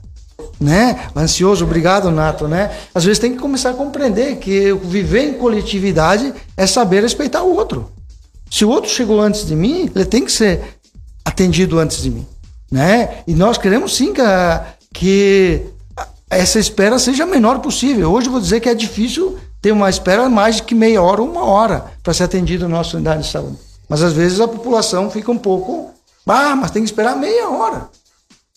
Né? 0.60 1.08
Ansioso, 1.16 1.64
obrigado, 1.64 2.10
Nato, 2.10 2.46
né? 2.46 2.70
Às 2.94 3.04
vezes 3.04 3.18
tem 3.18 3.32
que 3.32 3.38
começar 3.38 3.70
a 3.70 3.74
compreender 3.74 4.36
que 4.36 4.74
viver 4.74 5.22
em 5.22 5.34
coletividade 5.34 6.34
é 6.54 6.66
saber 6.66 7.02
respeitar 7.02 7.42
o 7.42 7.56
outro. 7.56 7.90
Se 8.50 8.64
o 8.64 8.68
outro 8.68 8.90
chegou 8.90 9.20
antes 9.20 9.46
de 9.46 9.56
mim, 9.56 9.90
ele 9.94 10.04
tem 10.04 10.22
que 10.22 10.30
ser 10.30 10.78
atendido 11.24 11.78
antes 11.78 12.02
de 12.02 12.10
mim, 12.10 12.26
né? 12.70 13.22
E 13.26 13.34
nós 13.34 13.56
queremos 13.56 13.96
sim 13.96 14.12
que, 14.12 14.20
que 14.92 15.66
essa 16.28 16.58
espera 16.58 16.98
seja 16.98 17.22
a 17.22 17.26
menor 17.26 17.60
possível. 17.60 18.12
Hoje 18.12 18.26
eu 18.26 18.32
vou 18.32 18.40
dizer 18.40 18.60
que 18.60 18.68
é 18.68 18.74
difícil 18.74 19.38
ter 19.62 19.72
uma 19.72 19.88
espera 19.88 20.28
mais 20.28 20.60
que 20.60 20.74
meia 20.74 21.00
hora 21.00 21.22
uma 21.22 21.44
hora 21.44 21.92
para 22.02 22.12
ser 22.12 22.24
atendido 22.24 22.68
na 22.68 22.76
nossa 22.76 22.96
unidade 22.96 23.22
de 23.22 23.28
saúde. 23.30 23.56
Mas 23.88 24.02
às 24.02 24.12
vezes 24.12 24.40
a 24.40 24.48
população 24.48 25.10
fica 25.10 25.30
um 25.30 25.38
pouco, 25.38 25.90
ah, 26.26 26.54
mas 26.54 26.70
tem 26.70 26.82
que 26.82 26.88
esperar 26.88 27.16
meia 27.16 27.48
hora, 27.48 27.88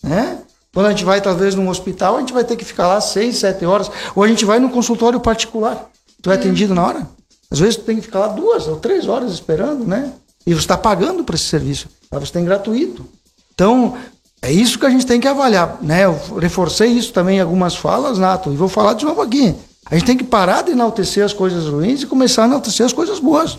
né? 0.02 0.38
Quando 0.74 0.86
a 0.86 0.90
gente 0.90 1.04
vai, 1.04 1.20
talvez, 1.20 1.54
num 1.54 1.68
hospital, 1.68 2.16
a 2.16 2.20
gente 2.20 2.32
vai 2.32 2.42
ter 2.42 2.56
que 2.56 2.64
ficar 2.64 2.88
lá 2.88 3.00
seis, 3.00 3.38
sete 3.38 3.64
horas. 3.64 3.88
Ou 4.14 4.24
a 4.24 4.28
gente 4.28 4.44
vai 4.44 4.58
num 4.58 4.68
consultório 4.68 5.20
particular. 5.20 5.88
Tu 6.20 6.32
é 6.32 6.34
atendido 6.34 6.74
na 6.74 6.84
hora. 6.84 7.08
Às 7.48 7.60
vezes 7.60 7.76
tu 7.76 7.84
tem 7.84 7.96
que 7.96 8.02
ficar 8.02 8.18
lá 8.18 8.28
duas 8.28 8.66
ou 8.66 8.76
três 8.76 9.06
horas 9.06 9.32
esperando, 9.32 9.86
né? 9.86 10.12
E 10.44 10.52
você 10.52 10.60
está 10.60 10.76
pagando 10.76 11.22
por 11.22 11.36
esse 11.36 11.44
serviço. 11.44 11.88
Mas 12.10 12.26
você 12.28 12.32
tem 12.32 12.44
gratuito. 12.44 13.06
Então, 13.54 13.96
é 14.42 14.52
isso 14.52 14.78
que 14.78 14.84
a 14.84 14.90
gente 14.90 15.06
tem 15.06 15.20
que 15.20 15.28
avaliar, 15.28 15.78
né? 15.80 16.06
Eu 16.06 16.18
reforcei 16.40 16.88
isso 16.88 17.12
também 17.12 17.38
em 17.38 17.40
algumas 17.40 17.76
falas, 17.76 18.18
Nato, 18.18 18.52
e 18.52 18.56
vou 18.56 18.68
falar 18.68 18.94
de 18.94 19.04
novo 19.04 19.22
aqui. 19.22 19.54
A 19.86 19.94
gente 19.94 20.06
tem 20.06 20.16
que 20.16 20.24
parar 20.24 20.62
de 20.62 20.72
enaltecer 20.72 21.24
as 21.24 21.32
coisas 21.32 21.66
ruins 21.66 22.02
e 22.02 22.06
começar 22.06 22.42
a 22.42 22.46
enaltecer 22.46 22.84
as 22.84 22.92
coisas 22.92 23.20
boas. 23.20 23.56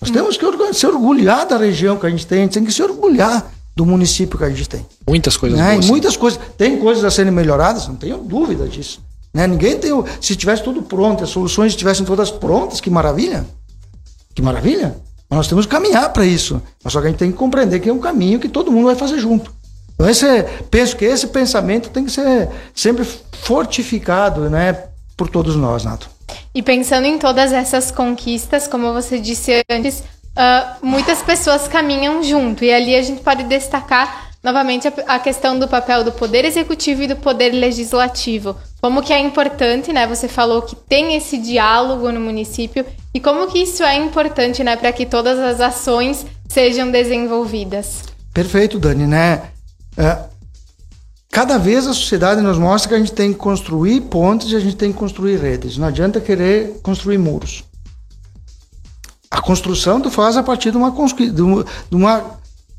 Nós 0.00 0.10
hum. 0.10 0.12
temos 0.14 0.36
que 0.38 0.72
se 0.72 0.86
orgulhar 0.86 1.46
da 1.46 1.58
região 1.58 1.98
que 1.98 2.06
a 2.06 2.10
gente 2.10 2.26
tem, 2.26 2.38
a 2.38 2.42
gente 2.42 2.54
tem 2.54 2.64
que 2.64 2.72
se 2.72 2.82
orgulhar 2.82 3.52
do 3.76 3.84
município 3.84 4.38
que 4.38 4.44
a 4.44 4.48
gente 4.48 4.66
tem. 4.66 4.84
Muitas 5.06 5.36
coisas 5.36 5.58
né? 5.58 5.74
boas. 5.74 5.86
Muitas 5.86 6.16
coisas. 6.16 6.40
Tem 6.56 6.78
coisas 6.78 7.04
a 7.04 7.10
serem 7.10 7.30
melhoradas, 7.30 7.86
não 7.86 7.94
tenho 7.94 8.16
dúvida 8.16 8.66
disso. 8.66 9.04
Né? 9.34 9.46
Ninguém 9.46 9.78
tem. 9.78 9.92
Se 10.18 10.34
tivesse 10.34 10.62
tudo 10.62 10.82
pronto, 10.82 11.22
as 11.22 11.28
soluções 11.28 11.72
estivessem 11.72 12.06
todas 12.06 12.30
prontas, 12.30 12.80
que 12.80 12.88
maravilha. 12.88 13.44
Que 14.34 14.40
maravilha. 14.40 14.96
Mas 15.28 15.36
nós 15.36 15.48
temos 15.48 15.66
que 15.66 15.72
caminhar 15.72 16.10
para 16.10 16.24
isso. 16.24 16.62
Mas 16.82 16.92
só 16.92 17.00
que 17.00 17.06
a 17.06 17.10
gente 17.10 17.18
tem 17.18 17.30
que 17.30 17.36
compreender 17.36 17.80
que 17.80 17.88
é 17.90 17.92
um 17.92 17.98
caminho 17.98 18.40
que 18.40 18.48
todo 18.48 18.72
mundo 18.72 18.86
vai 18.86 18.94
fazer 18.94 19.18
junto. 19.18 19.54
Então, 19.94 20.08
esse, 20.08 20.26
penso 20.70 20.96
que 20.96 21.04
esse 21.04 21.26
pensamento 21.26 21.90
tem 21.90 22.04
que 22.04 22.10
ser 22.10 22.48
sempre 22.74 23.06
fortificado 23.42 24.48
né, 24.48 24.84
por 25.16 25.28
todos 25.28 25.56
nós, 25.56 25.84
Nato. 25.84 26.08
E 26.54 26.62
pensando 26.62 27.06
em 27.06 27.18
todas 27.18 27.52
essas 27.52 27.90
conquistas, 27.90 28.66
como 28.66 28.92
você 28.92 29.18
disse 29.18 29.62
antes, 29.70 30.02
uh, 30.36 30.86
muitas 30.86 31.22
pessoas 31.22 31.66
caminham 31.66 32.22
junto. 32.22 32.64
E 32.64 32.72
ali 32.72 32.94
a 32.94 33.02
gente 33.02 33.22
pode 33.22 33.44
destacar 33.44 34.26
novamente 34.46 34.86
a, 35.08 35.18
questão 35.18 35.58
do 35.58 35.66
papel 35.66 36.04
do 36.04 36.12
poder 36.12 36.44
executivo 36.44 37.02
e 37.02 37.08
do 37.08 37.16
poder 37.16 37.50
legislativo. 37.50 38.54
Como 38.80 39.02
que 39.02 39.12
é 39.12 39.18
importante, 39.18 39.92
né? 39.92 40.06
Você 40.06 40.28
falou 40.28 40.62
que 40.62 40.76
tem 40.76 41.16
esse 41.16 41.36
diálogo 41.36 42.12
no 42.12 42.20
município 42.20 42.86
e 43.12 43.18
como 43.18 43.48
que 43.48 43.58
isso 43.58 43.82
é 43.82 43.96
importante, 43.96 44.62
né, 44.62 44.76
para 44.76 44.92
que 44.92 45.04
todas 45.04 45.38
as 45.38 45.60
ações 45.60 46.24
sejam 46.48 46.92
desenvolvidas. 46.92 48.04
Perfeito, 48.32 48.78
Dani, 48.78 49.06
né? 49.06 49.50
É, 49.96 50.18
cada 51.32 51.58
vez 51.58 51.86
a 51.88 51.92
sociedade 51.92 52.40
nos 52.40 52.58
mostra 52.58 52.90
que 52.90 52.94
a 52.94 52.98
gente 52.98 53.12
tem 53.12 53.32
que 53.32 53.38
construir 53.38 54.02
pontes 54.02 54.52
e 54.52 54.56
a 54.56 54.60
gente 54.60 54.76
tem 54.76 54.92
que 54.92 54.98
construir 54.98 55.38
redes. 55.38 55.76
Não 55.76 55.88
adianta 55.88 56.20
querer 56.20 56.78
construir 56.84 57.18
muros. 57.18 57.64
A 59.36 59.40
construção 59.42 60.00
tu 60.00 60.10
faz 60.10 60.34
a 60.38 60.42
partir 60.42 60.70
de 60.70 60.78
uma, 60.78 60.90
de 60.90 61.94
uma 61.94 62.24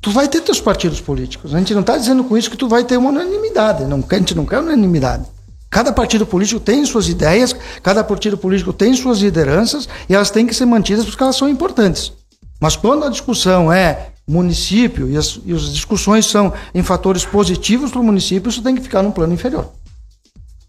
tu 0.02 0.10
vai 0.10 0.28
ter 0.28 0.42
teus 0.42 0.60
partidos 0.60 1.00
políticos. 1.00 1.54
A 1.54 1.60
gente 1.60 1.72
não 1.72 1.82
está 1.82 1.96
dizendo 1.96 2.24
com 2.24 2.36
isso 2.36 2.50
que 2.50 2.58
tu 2.58 2.68
vai 2.68 2.84
ter 2.84 2.98
uma 2.98 3.10
unanimidade. 3.10 3.86
Não, 3.86 4.04
a 4.10 4.16
gente 4.16 4.34
não 4.34 4.44
quer 4.44 4.58
unanimidade. 4.58 5.24
Cada 5.70 5.94
partido 5.94 6.26
político 6.26 6.60
tem 6.60 6.84
suas 6.84 7.10
ideias, 7.10 7.56
cada 7.84 8.04
partido 8.04 8.40
político 8.40 8.74
tem 8.74 8.92
suas 8.96 9.20
lideranças 9.20 9.88
e 10.10 10.16
elas 10.16 10.32
têm 10.32 10.48
que 10.48 10.54
ser 10.56 10.66
mantidas 10.66 11.06
porque 11.06 11.22
elas 11.22 11.36
são 11.36 11.48
importantes. 11.48 12.12
Mas 12.60 12.76
quando 12.76 13.06
a 13.06 13.10
discussão 13.10 13.72
é 13.72 14.08
município 14.28 15.08
e 15.12 15.16
as, 15.16 15.40
e 15.46 15.54
as 15.54 15.72
discussões 15.72 16.26
são 16.26 16.52
em 16.74 16.82
fatores 16.82 17.24
positivos 17.24 17.92
para 17.92 18.02
o 18.02 18.04
município, 18.04 18.50
isso 18.50 18.64
tem 18.64 18.74
que 18.74 18.82
ficar 18.82 19.04
num 19.04 19.12
plano 19.12 19.34
inferior. 19.34 19.70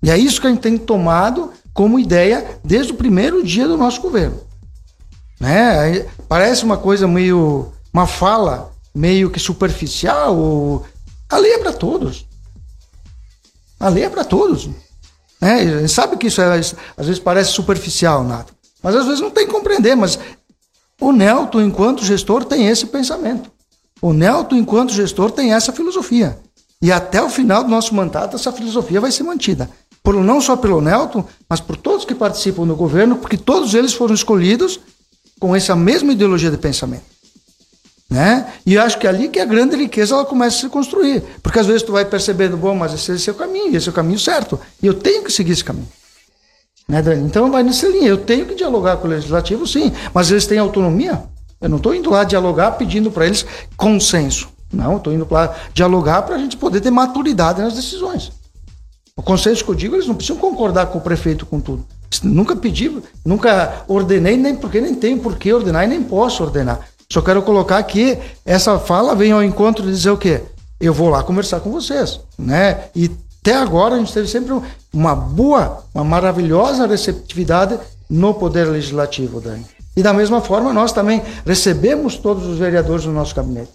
E 0.03 0.11
é 0.11 0.18
isso 0.18 0.39
que 0.39 0.47
a 0.47 0.51
gente 0.51 0.61
tem 0.61 0.76
tomado 0.76 1.51
como 1.72 1.99
ideia 1.99 2.61
desde 2.62 2.93
o 2.93 2.97
primeiro 2.97 3.43
dia 3.43 3.66
do 3.66 3.78
nosso 3.78 4.03
governo. 4.03 4.47
Né? 5.41 6.07
Parece 6.28 6.64
uma 6.64 6.76
coisa 6.76 7.07
meio. 7.07 7.72
uma 7.93 8.07
fala 8.07 8.72
meio 8.95 9.30
que 9.30 9.39
superficial. 9.39 10.36
Ou... 10.36 10.84
A 11.28 11.39
lei 11.39 11.53
é 11.53 11.59
para 11.59 11.72
todos. 11.72 12.26
A 13.78 13.89
lei 13.89 14.05
é 14.05 14.11
para 14.11 14.24
todos. 14.24 14.68
Né? 15.41 15.86
Sabe 15.86 16.16
que 16.16 16.26
isso 16.26 16.41
é, 16.41 16.59
às 16.59 17.07
vezes 17.07 17.18
parece 17.18 17.53
superficial, 17.53 18.24
Nato. 18.24 18.53
Mas 18.82 18.95
às 18.95 19.07
vezes 19.07 19.20
não 19.20 19.30
tem 19.30 19.47
que 19.47 19.53
compreender. 19.53 19.95
Mas 19.95 20.18
o 21.01 21.12
Nelton, 21.12 21.61
enquanto 21.61 22.05
gestor, 22.05 22.45
tem 22.45 22.68
esse 22.68 22.86
pensamento. 22.86 23.51
O 24.01 24.12
Nelton, 24.12 24.57
enquanto 24.57 24.93
gestor, 24.93 25.30
tem 25.30 25.53
essa 25.53 25.72
filosofia. 25.72 26.39
E 26.80 26.93
até 26.93 27.22
o 27.22 27.28
final 27.28 27.64
do 27.64 27.70
nosso 27.70 27.95
mandato, 27.95 28.36
essa 28.36 28.53
filosofia 28.53 29.01
vai 29.01 29.11
ser 29.11 29.24
mantida. 29.24 29.68
Por, 30.03 30.14
não 30.14 30.41
só 30.41 30.57
pelo 30.57 30.80
Nelton, 30.80 31.24
mas 31.49 31.61
por 31.61 31.76
todos 31.76 32.05
que 32.05 32.14
participam 32.14 32.66
do 32.66 32.76
governo, 32.76 33.16
porque 33.16 33.36
todos 33.36 33.74
eles 33.74 33.93
foram 33.93 34.14
escolhidos 34.14 34.80
com 35.39 35.55
essa 35.55 35.74
mesma 35.76 36.12
ideologia 36.12 36.51
de 36.51 36.57
pensamento. 36.57 37.05
Né? 38.11 38.53
E 38.64 38.74
eu 38.74 38.82
acho 38.82 38.99
que 38.99 39.07
é 39.07 39.11
ali 39.11 39.28
que 39.28 39.39
a 39.39 39.45
grande 39.45 39.76
riqueza 39.76 40.14
ela 40.14 40.24
começa 40.24 40.57
a 40.57 40.61
se 40.61 40.68
construir. 40.68 41.22
Porque 41.43 41.59
às 41.59 41.66
vezes 41.66 41.82
tu 41.82 41.93
vai 41.93 42.05
percebendo, 42.05 42.57
bom, 42.57 42.74
mas 42.74 42.95
esse, 42.95 43.12
esse 43.12 43.28
é 43.28 43.32
o 43.32 43.36
caminho, 43.36 43.76
esse 43.76 43.89
é 43.89 43.91
o 43.91 43.95
caminho 43.95 44.18
certo. 44.18 44.59
E 44.82 44.86
eu 44.86 44.95
tenho 44.95 45.22
que 45.22 45.32
seguir 45.32 45.53
esse 45.53 45.64
caminho. 45.64 45.89
Né? 46.89 47.03
Então 47.24 47.51
vai 47.51 47.62
nessa 47.62 47.86
linha. 47.86 48.09
Eu 48.09 48.16
tenho 48.16 48.47
que 48.47 48.55
dialogar 48.55 48.97
com 48.97 49.07
o 49.07 49.11
legislativo, 49.11 49.66
sim, 49.66 49.93
mas 50.14 50.30
eles 50.30 50.47
têm 50.47 50.59
autonomia. 50.59 51.22
Eu 51.61 51.68
não 51.68 51.76
estou 51.76 51.95
indo 51.95 52.11
lá 52.11 52.24
dialogar 52.24 52.72
pedindo 52.72 53.11
para 53.11 53.26
eles 53.26 53.45
consenso. 53.76 54.49
Não, 54.72 54.97
estou 54.97 55.12
indo 55.12 55.26
lá 55.30 55.55
dialogar 55.74 56.22
para 56.22 56.36
a 56.36 56.39
gente 56.39 56.57
poder 56.57 56.80
ter 56.80 56.91
maturidade 56.91 57.61
nas 57.61 57.74
decisões. 57.74 58.32
O 59.16 59.22
consenso 59.22 59.64
que 59.64 59.70
eu 59.70 59.74
digo, 59.74 59.97
eles 59.97 60.07
não 60.07 60.14
precisam 60.14 60.41
concordar 60.41 60.86
com 60.86 60.99
o 60.99 61.01
prefeito 61.01 61.45
com 61.45 61.61
tudo. 61.61 61.84
Nunca 62.22 62.56
pedi, 62.56 62.90
nunca 63.24 63.84
ordenei, 63.86 64.36
nem 64.36 64.56
porque 64.56 64.80
nem 64.80 64.94
tenho 64.94 65.18
por 65.18 65.36
que 65.36 65.52
ordenar 65.52 65.84
e 65.84 65.88
nem 65.88 66.02
posso 66.02 66.42
ordenar. 66.42 66.80
Só 67.11 67.22
quero 67.22 67.42
colocar 67.42 67.82
que 67.82 68.18
essa 68.44 68.78
fala 68.78 69.14
vem 69.14 69.32
ao 69.32 69.42
encontro 69.42 69.84
de 69.84 69.90
dizer 69.90 70.11
o 70.11 70.16
quê? 70.18 70.42
Eu 70.80 70.92
vou 70.92 71.09
lá 71.09 71.22
conversar 71.22 71.61
com 71.61 71.70
vocês, 71.70 72.20
né? 72.38 72.84
E 72.94 73.11
até 73.40 73.56
agora 73.56 73.94
a 73.94 73.98
gente 73.98 74.12
teve 74.12 74.28
sempre 74.28 74.54
uma 74.92 75.14
boa, 75.14 75.84
uma 75.94 76.04
maravilhosa 76.04 76.86
receptividade 76.86 77.78
no 78.11 78.34
Poder 78.34 78.64
Legislativo, 78.64 79.40
Dani. 79.40 79.64
E 79.96 80.02
da 80.02 80.12
mesma 80.12 80.40
forma, 80.40 80.72
nós 80.72 80.92
também 80.92 81.22
recebemos 81.44 82.16
todos 82.16 82.46
os 82.46 82.59
vereadores 82.59 83.04
no 83.04 83.12
nosso 83.12 83.34
gabinete. 83.34 83.72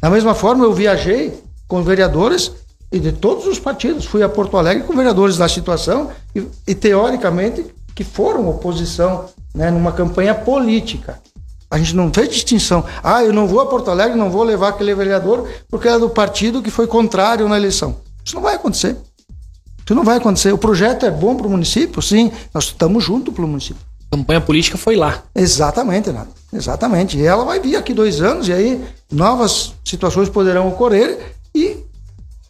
Da 0.00 0.08
mesma 0.08 0.34
forma, 0.34 0.64
eu 0.64 0.72
viajei 0.72 1.38
com 1.66 1.82
vereadores 1.82 2.52
e 2.90 2.98
de 2.98 3.12
todos 3.12 3.46
os 3.46 3.58
partidos. 3.58 4.04
Fui 4.04 4.22
a 4.22 4.28
Porto 4.28 4.56
Alegre 4.56 4.84
com 4.84 4.94
vereadores 4.94 5.36
da 5.36 5.48
situação 5.48 6.10
e, 6.34 6.46
e 6.66 6.74
teoricamente, 6.74 7.66
que 7.94 8.04
foram 8.04 8.48
oposição 8.48 9.26
né, 9.54 9.70
numa 9.70 9.92
campanha 9.92 10.34
política. 10.34 11.20
A 11.70 11.76
gente 11.78 11.94
não 11.94 12.12
fez 12.12 12.30
distinção. 12.30 12.84
Ah, 13.02 13.22
eu 13.22 13.32
não 13.32 13.46
vou 13.46 13.60
a 13.60 13.66
Porto 13.66 13.90
Alegre, 13.90 14.16
não 14.16 14.30
vou 14.30 14.42
levar 14.42 14.68
aquele 14.68 14.94
vereador 14.94 15.48
porque 15.68 15.88
é 15.88 15.98
do 15.98 16.08
partido 16.08 16.62
que 16.62 16.70
foi 16.70 16.86
contrário 16.86 17.48
na 17.48 17.56
eleição. 17.56 17.96
Isso 18.24 18.34
não 18.34 18.42
vai 18.42 18.54
acontecer. 18.54 18.96
Isso 19.84 19.94
não 19.94 20.04
vai 20.04 20.16
acontecer. 20.16 20.52
O 20.52 20.58
projeto 20.58 21.04
é 21.04 21.10
bom 21.10 21.36
para 21.36 21.46
o 21.46 21.50
município? 21.50 22.00
Sim, 22.00 22.32
nós 22.54 22.64
estamos 22.64 23.04
juntos 23.04 23.34
para 23.34 23.44
o 23.44 23.48
município. 23.48 23.82
A 24.10 24.16
campanha 24.16 24.40
política 24.40 24.78
foi 24.78 24.96
lá. 24.96 25.22
Exatamente, 25.34 26.06
Renato. 26.06 26.30
Exatamente. 26.52 27.18
E 27.18 27.26
ela 27.26 27.44
vai 27.44 27.60
vir 27.60 27.76
aqui 27.76 27.92
dois 27.92 28.22
anos 28.22 28.48
e 28.48 28.52
aí 28.52 28.82
novas 29.12 29.74
situações 29.84 30.30
poderão 30.30 30.68
ocorrer 30.68 31.34
e 31.54 31.84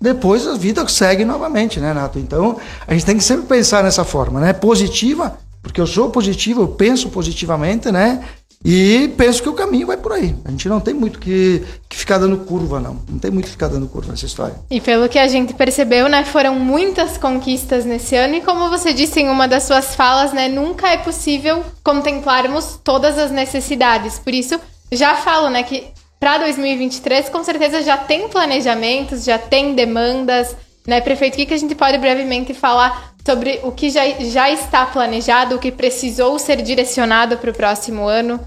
depois 0.01 0.47
a 0.47 0.55
vida 0.55 0.87
segue 0.87 1.25
novamente, 1.25 1.81
né, 1.81 1.93
Nato? 1.93 2.19
Então, 2.19 2.57
a 2.87 2.93
gente 2.93 3.05
tem 3.05 3.17
que 3.17 3.25
sempre 3.25 3.47
pensar 3.47 3.83
nessa 3.83 4.05
forma, 4.05 4.41
né? 4.41 4.53
Positiva, 4.53 5.39
porque 5.63 5.81
eu 5.81 5.87
sou 5.87 6.11
positivo, 6.11 6.63
eu 6.63 6.69
penso 6.69 7.09
positivamente, 7.11 7.91
né? 7.91 8.25
E 8.65 9.15
penso 9.17 9.41
que 9.41 9.49
o 9.49 9.53
caminho 9.53 9.87
vai 9.87 9.97
por 9.97 10.13
aí. 10.13 10.35
A 10.45 10.51
gente 10.51 10.69
não 10.69 10.81
tem 10.81 10.93
muito 10.93 11.21
que, 11.21 11.63
que 11.89 11.97
ficar 11.97 12.19
dando 12.19 12.39
curva, 12.39 12.81
não. 12.81 12.99
Não 13.09 13.19
tem 13.19 13.31
muito 13.31 13.45
que 13.45 13.53
ficar 13.53 13.69
dando 13.69 13.87
curva 13.87 14.11
nessa 14.11 14.27
história. 14.27 14.57
E 14.69 14.81
pelo 14.81 15.09
que 15.09 15.19
a 15.19 15.29
gente 15.29 15.55
percebeu, 15.55 16.09
né, 16.09 16.25
foram 16.25 16.57
muitas 16.57 17.17
conquistas 17.17 17.85
nesse 17.85 18.17
ano. 18.17 18.35
E 18.35 18.41
como 18.41 18.69
você 18.69 18.93
disse 18.93 19.21
em 19.21 19.29
uma 19.29 19.47
das 19.47 19.63
suas 19.63 19.95
falas, 19.95 20.33
né, 20.33 20.49
nunca 20.49 20.89
é 20.89 20.97
possível 20.97 21.63
contemplarmos 21.85 22.81
todas 22.83 23.17
as 23.17 23.31
necessidades. 23.31 24.19
Por 24.19 24.35
isso, 24.35 24.59
já 24.91 25.15
falo, 25.15 25.51
né, 25.51 25.63
que 25.63 25.87
para 26.19 26.39
2023, 26.39 27.29
com 27.29 27.45
certeza 27.45 27.83
já 27.83 27.97
tem 27.97 28.29
planejamentos, 28.29 29.25
já 29.25 29.39
tem 29.39 29.75
demandas. 29.75 30.57
Né, 30.87 31.01
prefeito, 31.01 31.35
o 31.35 31.37
que, 31.37 31.47
que 31.47 31.55
a 31.55 31.59
gente 31.59 31.75
pode 31.75 31.99
brevemente 31.99 32.55
falar 32.55 33.13
sobre 33.25 33.61
o 33.63 33.71
que 33.71 33.91
já, 33.91 34.09
já 34.21 34.51
está 34.51 34.87
planejado, 34.87 35.57
o 35.57 35.59
que 35.59 35.71
precisou 35.71 36.39
ser 36.39 36.63
direcionado 36.63 37.37
para 37.37 37.51
o 37.51 37.55
próximo 37.55 38.09
ano? 38.09 38.41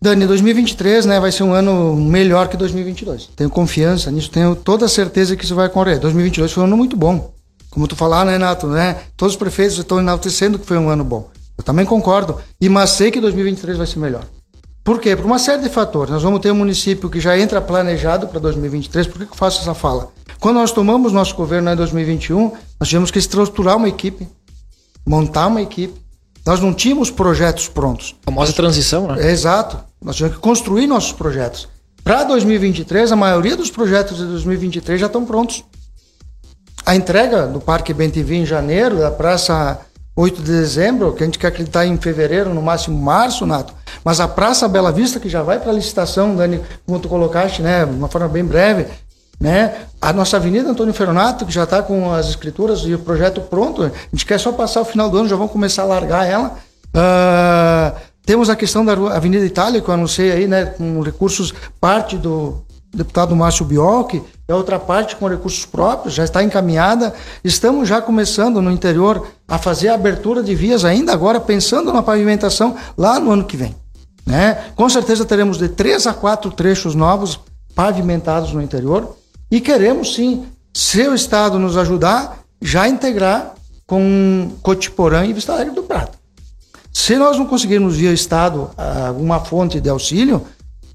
Dani, 0.00 0.26
2023 0.26 1.06
né, 1.06 1.20
vai 1.20 1.30
ser 1.30 1.44
um 1.44 1.52
ano 1.52 1.94
melhor 1.94 2.48
que 2.48 2.56
2022. 2.56 3.30
Tenho 3.36 3.48
confiança 3.48 4.10
nisso, 4.10 4.28
tenho 4.30 4.56
toda 4.56 4.86
a 4.86 4.88
certeza 4.88 5.36
que 5.36 5.44
isso 5.44 5.54
vai 5.54 5.68
ocorrer. 5.68 6.00
2022 6.00 6.50
foi 6.50 6.64
um 6.64 6.66
ano 6.66 6.76
muito 6.76 6.96
bom. 6.96 7.32
Como 7.70 7.86
tu 7.86 7.94
falar, 7.94 8.24
né, 8.24 8.32
Renato? 8.32 8.66
Né? 8.66 8.96
Todos 9.16 9.34
os 9.34 9.38
prefeitos 9.38 9.78
estão 9.78 10.00
enaltecendo 10.00 10.58
que 10.58 10.66
foi 10.66 10.76
um 10.76 10.88
ano 10.88 11.04
bom. 11.04 11.30
Eu 11.56 11.62
também 11.62 11.86
concordo. 11.86 12.40
E 12.60 12.68
mas 12.68 12.90
sei 12.90 13.12
que 13.12 13.20
2023 13.20 13.78
vai 13.78 13.86
ser 13.86 14.00
melhor. 14.00 14.24
Por 14.84 15.00
quê? 15.00 15.14
Por 15.14 15.24
uma 15.24 15.38
série 15.38 15.62
de 15.62 15.68
fatores. 15.68 16.12
Nós 16.12 16.22
vamos 16.22 16.40
ter 16.40 16.50
um 16.50 16.56
município 16.56 17.08
que 17.08 17.20
já 17.20 17.38
entra 17.38 17.60
planejado 17.60 18.26
para 18.26 18.40
2023. 18.40 19.06
Por 19.06 19.18
que 19.18 19.32
eu 19.32 19.36
faço 19.36 19.60
essa 19.60 19.74
fala? 19.74 20.10
Quando 20.40 20.56
nós 20.56 20.72
tomamos 20.72 21.12
nosso 21.12 21.36
governo 21.36 21.70
em 21.70 21.76
2021, 21.76 22.52
nós 22.80 22.88
tivemos 22.88 23.10
que 23.12 23.18
estruturar 23.18 23.76
uma 23.76 23.88
equipe, 23.88 24.26
montar 25.06 25.46
uma 25.46 25.62
equipe. 25.62 26.00
Nós 26.44 26.58
não 26.58 26.74
tínhamos 26.74 27.10
projetos 27.10 27.68
prontos. 27.68 28.16
A 28.22 28.30
famosa 28.30 28.52
transição, 28.52 29.06
né? 29.06 29.30
Exato. 29.30 29.78
Nós 30.02 30.16
tínhamos 30.16 30.36
que 30.36 30.42
construir 30.42 30.88
nossos 30.88 31.12
projetos. 31.12 31.68
Para 32.02 32.24
2023, 32.24 33.12
a 33.12 33.16
maioria 33.16 33.56
dos 33.56 33.70
projetos 33.70 34.16
de 34.16 34.24
2023 34.24 35.00
já 35.00 35.06
estão 35.06 35.24
prontos. 35.24 35.64
A 36.84 36.96
entrega 36.96 37.46
do 37.46 37.60
Parque 37.60 37.94
Bentivi 37.94 38.34
em 38.34 38.44
janeiro, 38.44 38.98
da 38.98 39.12
Praça 39.12 39.78
8 40.14 40.42
de 40.42 40.52
dezembro, 40.52 41.12
que 41.14 41.22
a 41.22 41.26
gente 41.26 41.38
quer 41.38 41.48
acreditar 41.48 41.86
em 41.86 41.96
fevereiro, 41.96 42.52
no 42.52 42.60
máximo 42.60 43.00
março, 43.00 43.46
Nato. 43.46 43.74
Mas 44.04 44.20
a 44.20 44.28
Praça 44.28 44.68
Bela 44.68 44.92
Vista, 44.92 45.18
que 45.18 45.28
já 45.28 45.42
vai 45.42 45.58
para 45.58 45.72
licitação, 45.72 46.36
Dani, 46.36 46.60
como 46.86 47.00
tu 47.00 47.08
colocaste, 47.08 47.62
né, 47.62 47.86
de 47.86 47.92
uma 47.92 48.08
forma 48.08 48.28
bem 48.28 48.44
breve, 48.44 48.86
né? 49.40 49.74
A 50.00 50.12
nossa 50.12 50.36
Avenida 50.36 50.68
Antônio 50.68 50.92
Ferronato, 50.92 51.46
que 51.46 51.52
já 51.52 51.64
está 51.64 51.82
com 51.82 52.12
as 52.12 52.28
escrituras 52.28 52.80
e 52.80 52.94
o 52.94 52.98
projeto 52.98 53.40
pronto, 53.40 53.82
a 53.84 53.90
gente 54.12 54.26
quer 54.26 54.38
só 54.38 54.52
passar 54.52 54.82
o 54.82 54.84
final 54.84 55.08
do 55.08 55.18
ano, 55.18 55.28
já 55.28 55.36
vamos 55.36 55.52
começar 55.52 55.82
a 55.82 55.86
largar 55.86 56.28
ela. 56.28 56.56
Uh, 56.94 57.98
temos 58.24 58.50
a 58.50 58.54
questão 58.54 58.84
da 58.84 58.92
Avenida 58.92 59.44
Itália, 59.44 59.80
que 59.80 59.88
eu 59.88 59.94
anunciei 59.94 60.30
aí, 60.30 60.46
né, 60.46 60.66
com 60.66 61.00
recursos, 61.00 61.52
parte 61.80 62.16
do 62.16 62.62
deputado 62.94 63.34
Márcio 63.34 63.64
Biocchi, 63.64 64.22
a 64.48 64.54
outra 64.54 64.78
parte 64.78 65.16
com 65.16 65.26
recursos 65.26 65.64
próprios, 65.64 66.14
já 66.14 66.24
está 66.24 66.42
encaminhada. 66.42 67.14
Estamos 67.42 67.88
já 67.88 68.02
começando 68.02 68.60
no 68.60 68.70
interior 68.70 69.26
a 69.48 69.58
fazer 69.58 69.88
a 69.88 69.94
abertura 69.94 70.42
de 70.42 70.54
vias, 70.54 70.84
ainda 70.84 71.12
agora 71.12 71.40
pensando 71.40 71.92
na 71.92 72.02
pavimentação 72.02 72.76
lá 72.96 73.18
no 73.18 73.30
ano 73.30 73.44
que 73.44 73.56
vem. 73.56 73.74
Né? 74.26 74.54
Com 74.76 74.88
certeza 74.88 75.24
teremos 75.24 75.58
de 75.58 75.68
três 75.68 76.06
a 76.06 76.14
quatro 76.14 76.50
trechos 76.50 76.94
novos 76.94 77.40
pavimentados 77.74 78.52
no 78.52 78.62
interior 78.62 79.16
e 79.50 79.60
queremos 79.60 80.14
sim, 80.14 80.46
se 80.72 81.06
o 81.08 81.14
Estado 81.14 81.58
nos 81.58 81.76
ajudar, 81.76 82.38
já 82.60 82.88
integrar 82.88 83.54
com 83.86 84.50
Cotiporã 84.62 85.24
e 85.24 85.32
Vista 85.32 85.52
Alegre 85.52 85.74
do 85.74 85.82
Prata. 85.82 86.18
Se 86.92 87.16
nós 87.16 87.38
não 87.38 87.46
conseguirmos 87.46 87.96
via 87.96 88.12
Estado 88.12 88.70
alguma 89.08 89.40
fonte 89.40 89.80
de 89.80 89.88
auxílio, 89.88 90.46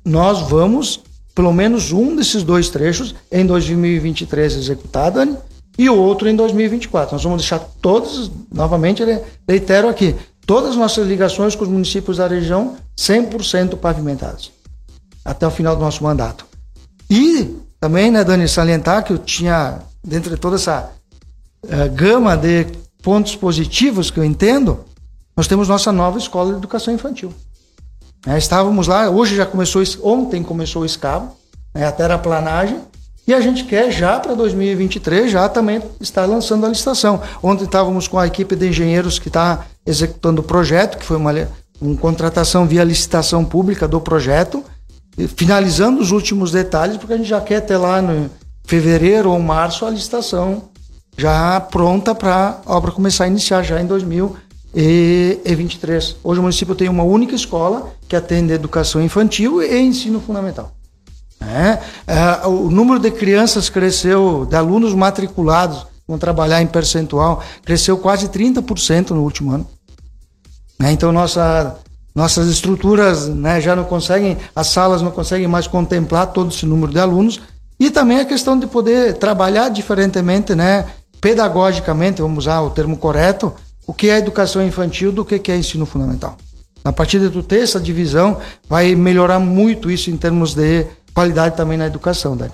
nós 0.05 0.41
vamos, 0.41 1.01
pelo 1.37 1.53
menos 1.53 1.91
um 1.91 2.15
desses 2.15 2.41
dois 2.41 2.67
trechos, 2.67 3.13
em 3.31 3.45
2023 3.45 4.55
executado 4.55 5.37
e 5.77 5.87
o 5.87 5.95
outro 5.95 6.27
em 6.27 6.35
2024. 6.35 7.13
Nós 7.13 7.23
vamos 7.23 7.43
deixar 7.43 7.59
todos, 7.59 8.31
novamente, 8.51 9.03
reitero 9.47 9.87
aqui, 9.87 10.15
todas 10.47 10.71
as 10.71 10.75
nossas 10.75 11.07
ligações 11.07 11.53
com 11.53 11.63
os 11.63 11.69
municípios 11.69 12.17
da 12.17 12.27
região 12.27 12.75
100% 12.97 13.77
pavimentadas, 13.77 14.49
até 15.23 15.45
o 15.45 15.51
final 15.51 15.75
do 15.75 15.81
nosso 15.83 16.03
mandato. 16.03 16.43
E 17.07 17.55
também, 17.79 18.09
né, 18.09 18.23
Dani, 18.23 18.47
salientar 18.47 19.03
que 19.03 19.13
eu 19.13 19.19
tinha, 19.19 19.77
dentro 20.03 20.31
de 20.31 20.37
toda 20.37 20.55
essa 20.55 20.91
uh, 21.63 21.93
gama 21.93 22.35
de 22.35 22.65
pontos 23.03 23.35
positivos 23.35 24.09
que 24.09 24.19
eu 24.19 24.23
entendo, 24.23 24.85
nós 25.35 25.47
temos 25.47 25.67
nossa 25.67 25.91
nova 25.91 26.17
escola 26.17 26.53
de 26.53 26.57
educação 26.57 26.91
infantil. 26.91 27.31
É, 28.25 28.37
estávamos 28.37 28.87
lá, 28.87 29.09
hoje 29.09 29.35
já 29.35 29.45
começou, 29.45 29.83
ontem 30.03 30.43
começou 30.43 30.81
o 30.81 30.85
escavo, 30.85 31.35
né, 31.73 31.85
a 31.85 31.91
terraplanagem, 31.91 32.79
e 33.27 33.33
a 33.33 33.41
gente 33.41 33.65
quer 33.65 33.91
já 33.91 34.19
para 34.19 34.33
2023 34.33 35.29
já 35.29 35.49
também 35.49 35.81
estar 35.99 36.25
lançando 36.25 36.65
a 36.65 36.69
licitação. 36.69 37.21
Ontem 37.43 37.65
estávamos 37.65 38.07
com 38.07 38.17
a 38.17 38.25
equipe 38.25 38.55
de 38.55 38.69
engenheiros 38.69 39.19
que 39.19 39.27
está 39.27 39.65
executando 39.85 40.41
o 40.41 40.43
projeto, 40.43 40.97
que 40.97 41.05
foi 41.05 41.17
uma, 41.17 41.33
uma 41.81 41.97
contratação 41.97 42.65
via 42.65 42.83
licitação 42.85 43.43
pública 43.43 43.85
do 43.85 43.99
projeto, 43.99 44.63
finalizando 45.35 46.01
os 46.01 46.11
últimos 46.11 46.51
detalhes, 46.51 46.95
porque 46.95 47.13
a 47.13 47.17
gente 47.17 47.27
já 47.27 47.41
quer 47.41 47.61
ter 47.61 47.77
lá 47.77 48.01
no 48.01 48.29
fevereiro 48.65 49.29
ou 49.29 49.39
março 49.39 49.85
a 49.85 49.89
licitação 49.89 50.63
já 51.17 51.59
pronta 51.59 52.13
para 52.13 52.61
a 52.65 52.75
obra 52.75 52.91
começar 52.91 53.23
a 53.23 53.27
iniciar 53.27 53.63
já 53.63 53.81
em 53.81 53.87
2023 53.87 54.46
e, 54.73 55.39
e 55.43 55.55
23. 55.55 56.17
Hoje 56.23 56.39
o 56.39 56.43
município 56.43 56.75
tem 56.75 56.89
uma 56.89 57.03
única 57.03 57.35
escola 57.35 57.93
que 58.07 58.15
atende 58.15 58.53
educação 58.53 59.01
infantil 59.01 59.61
e 59.61 59.79
ensino 59.79 60.19
fundamental. 60.19 60.71
É, 61.39 61.79
é, 62.07 62.47
o 62.47 62.69
número 62.69 62.99
de 62.99 63.11
crianças 63.11 63.69
cresceu, 63.69 64.45
de 64.45 64.55
alunos 64.55 64.93
matriculados, 64.93 65.85
vão 66.07 66.17
trabalhar 66.17 66.61
em 66.61 66.67
percentual, 66.67 67.43
cresceu 67.63 67.97
quase 67.97 68.27
30% 68.29 69.11
no 69.11 69.21
último 69.21 69.51
ano. 69.51 69.67
É, 70.81 70.91
então 70.91 71.11
nossa, 71.11 71.75
nossas 72.15 72.47
estruturas 72.47 73.27
né, 73.27 73.61
já 73.61 73.75
não 73.75 73.83
conseguem, 73.83 74.37
as 74.55 74.67
salas 74.67 75.01
não 75.01 75.11
conseguem 75.11 75.47
mais 75.47 75.67
contemplar 75.67 76.27
todo 76.27 76.51
esse 76.51 76.65
número 76.65 76.91
de 76.91 76.99
alunos. 76.99 77.39
E 77.79 77.91
também 77.91 78.19
a 78.19 78.25
questão 78.25 78.57
de 78.57 78.65
poder 78.65 79.17
trabalhar 79.17 79.69
diferentemente, 79.69 80.55
né, 80.55 80.85
pedagogicamente, 81.21 82.21
vamos 82.21 82.45
usar 82.45 82.61
o 82.61 82.71
termo 82.71 82.97
correto, 82.97 83.53
o 83.87 83.93
que 83.93 84.09
é 84.09 84.17
educação 84.17 84.65
infantil 84.65 85.11
do 85.11 85.23
que 85.23 85.49
é 85.49 85.55
ensino 85.55 85.85
fundamental. 85.85 86.37
A 86.83 86.91
partir 86.91 87.19
de 87.19 87.29
tu 87.29 87.41
ter 87.41 87.63
essa 87.63 87.79
divisão, 87.79 88.37
vai 88.69 88.93
melhorar 88.95 89.39
muito 89.39 89.89
isso 89.89 90.11
em 90.11 90.17
termos 90.17 90.53
de 90.53 90.85
qualidade 91.13 91.55
também 91.55 91.77
na 91.77 91.87
educação, 91.87 92.35
Dani. 92.35 92.51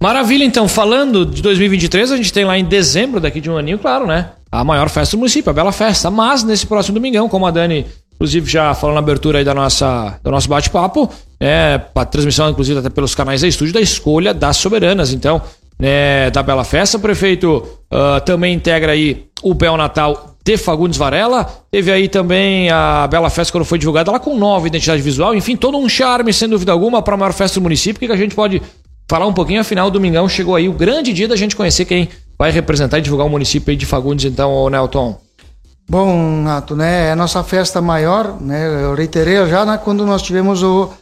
Maravilha, 0.00 0.44
então, 0.44 0.66
falando 0.66 1.24
de 1.24 1.42
2023, 1.42 2.10
a 2.10 2.16
gente 2.16 2.32
tem 2.32 2.44
lá 2.44 2.58
em 2.58 2.64
dezembro, 2.64 3.20
daqui 3.20 3.40
de 3.40 3.48
um 3.48 3.56
aninho, 3.56 3.78
claro, 3.78 4.06
né? 4.06 4.30
A 4.50 4.64
maior 4.64 4.88
festa 4.88 5.16
do 5.16 5.20
município, 5.20 5.50
a 5.50 5.52
Bela 5.52 5.70
Festa. 5.70 6.10
Mas 6.10 6.42
nesse 6.42 6.66
próximo 6.66 6.94
domingão, 6.94 7.28
como 7.28 7.46
a 7.46 7.52
Dani, 7.52 7.86
inclusive, 8.14 8.50
já 8.50 8.74
falou 8.74 8.94
na 8.94 8.98
abertura 8.98 9.38
aí 9.38 9.44
da 9.44 9.54
nossa, 9.54 10.18
do 10.24 10.30
nosso 10.30 10.48
bate-papo, 10.48 11.08
é, 11.38 11.80
a 11.94 12.04
transmissão, 12.04 12.50
inclusive, 12.50 12.80
até 12.80 12.90
pelos 12.90 13.14
canais 13.14 13.42
da 13.42 13.48
estúdio, 13.48 13.74
da 13.74 13.80
escolha 13.80 14.34
das 14.34 14.56
soberanas. 14.56 15.12
Então, 15.12 15.40
né, 15.82 16.30
da 16.30 16.44
Bela 16.44 16.62
Festa, 16.62 16.96
prefeito 16.96 17.56
uh, 17.92 18.20
também 18.24 18.54
integra 18.54 18.92
aí 18.92 19.26
o 19.42 19.52
Bel 19.52 19.76
Natal 19.76 20.36
de 20.44 20.56
Fagundes 20.56 20.96
Varela. 20.96 21.44
Teve 21.72 21.90
aí 21.90 22.08
também 22.08 22.70
a 22.70 23.08
Bela 23.08 23.28
Festa 23.28 23.50
quando 23.50 23.64
foi 23.64 23.80
divulgada, 23.80 24.12
lá 24.12 24.20
com 24.20 24.38
nova 24.38 24.64
identidade 24.68 25.02
visual. 25.02 25.34
Enfim, 25.34 25.56
todo 25.56 25.76
um 25.76 25.88
charme, 25.88 26.32
sem 26.32 26.48
dúvida 26.48 26.70
alguma, 26.70 27.02
para 27.02 27.14
a 27.14 27.16
maior 27.16 27.32
festa 27.32 27.58
do 27.58 27.64
município. 27.64 28.06
Que 28.06 28.12
a 28.12 28.16
gente 28.16 28.32
pode 28.32 28.62
falar 29.10 29.26
um 29.26 29.34
pouquinho? 29.34 29.60
Afinal, 29.60 29.90
domingão 29.90 30.28
chegou 30.28 30.54
aí 30.54 30.68
o 30.68 30.72
grande 30.72 31.12
dia 31.12 31.26
da 31.26 31.34
gente 31.34 31.56
conhecer 31.56 31.84
quem 31.84 32.08
vai 32.38 32.52
representar 32.52 33.00
e 33.00 33.02
divulgar 33.02 33.26
o 33.26 33.30
município 33.30 33.76
de 33.76 33.84
Fagundes, 33.84 34.24
então, 34.24 34.70
Nelton. 34.70 35.18
Bom, 35.90 36.42
Nato, 36.42 36.76
né? 36.76 37.08
É 37.08 37.12
a 37.12 37.16
nossa 37.16 37.42
festa 37.42 37.80
maior, 37.80 38.40
né? 38.40 38.84
Eu 38.84 38.94
reiterei 38.94 39.44
já 39.48 39.64
né, 39.66 39.80
quando 39.82 40.06
nós 40.06 40.22
tivemos 40.22 40.62
o 40.62 40.92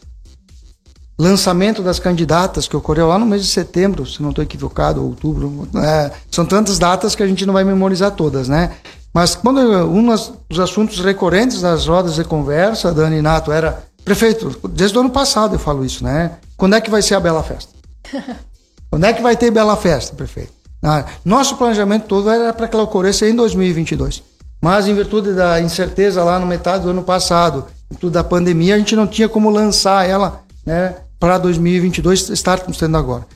lançamento 1.21 1.83
das 1.83 1.99
candidatas, 1.99 2.66
que 2.66 2.77
ocorreu 2.77 3.09
lá 3.09 3.18
no 3.18 3.27
mês 3.27 3.43
de 3.43 3.49
setembro, 3.49 4.07
se 4.07 4.23
não 4.23 4.31
estou 4.31 4.43
equivocado, 4.43 5.05
outubro. 5.05 5.68
É, 5.77 6.11
são 6.31 6.47
tantas 6.47 6.79
datas 6.79 7.14
que 7.14 7.23
a 7.23 7.27
gente 7.27 7.45
não 7.45 7.53
vai 7.53 7.62
memorizar 7.62 8.12
todas, 8.12 8.49
né? 8.49 8.73
Mas 9.12 9.35
quando 9.35 9.61
um 9.61 10.07
dos 10.49 10.61
assuntos 10.61 11.01
recorrentes 11.01 11.61
das 11.61 11.87
rodas 11.87 12.14
de 12.14 12.25
conversa, 12.25 12.93
Dani 12.93 13.18
e 13.18 13.23
Nato, 13.23 13.53
era 13.53 13.85
prefeito, 14.03 14.57
desde 14.68 14.97
o 14.97 15.01
ano 15.01 15.11
passado 15.11 15.57
eu 15.57 15.59
falo 15.59 15.85
isso, 15.85 16.03
né? 16.03 16.33
Quando 16.57 16.75
é 16.75 16.81
que 16.81 16.91
vai 16.91 17.03
ser 17.03 17.16
a 17.16 17.21
Bela 17.21 17.43
Festa? 17.43 17.73
Quando 18.89 19.05
é 19.05 19.12
que 19.12 19.23
vai 19.23 19.37
ter 19.37 19.51
Bela 19.51 19.77
Festa, 19.77 20.16
prefeito? 20.16 20.53
Ah, 20.83 21.05
nosso 21.25 21.57
planejamento 21.57 22.07
todo 22.07 22.31
era 22.31 22.53
para 22.53 22.66
que 22.66 22.75
ela 22.75 22.85
ocorresse 22.85 23.27
em 23.27 23.35
2022. 23.35 24.23
Mas 24.62 24.89
em 24.89 24.95
virtude 24.95 25.35
da 25.35 25.61
incerteza 25.61 26.25
lá 26.25 26.39
no 26.39 26.47
metade 26.47 26.85
do 26.85 26.91
ano 26.91 27.03
passado, 27.03 27.66
em 27.91 27.95
virtude 27.95 28.14
da 28.14 28.25
pandemia, 28.25 28.75
a 28.75 28.79
gente 28.79 28.97
não 28.97 29.07
tinha 29.07 29.29
como 29.29 29.51
lançar 29.51 30.09
ela, 30.09 30.43
né? 30.64 30.97
Para 31.21 31.39
2022 31.39 32.31
estarmos 32.31 32.79
tendo 32.79 32.97
agora. 32.97 33.27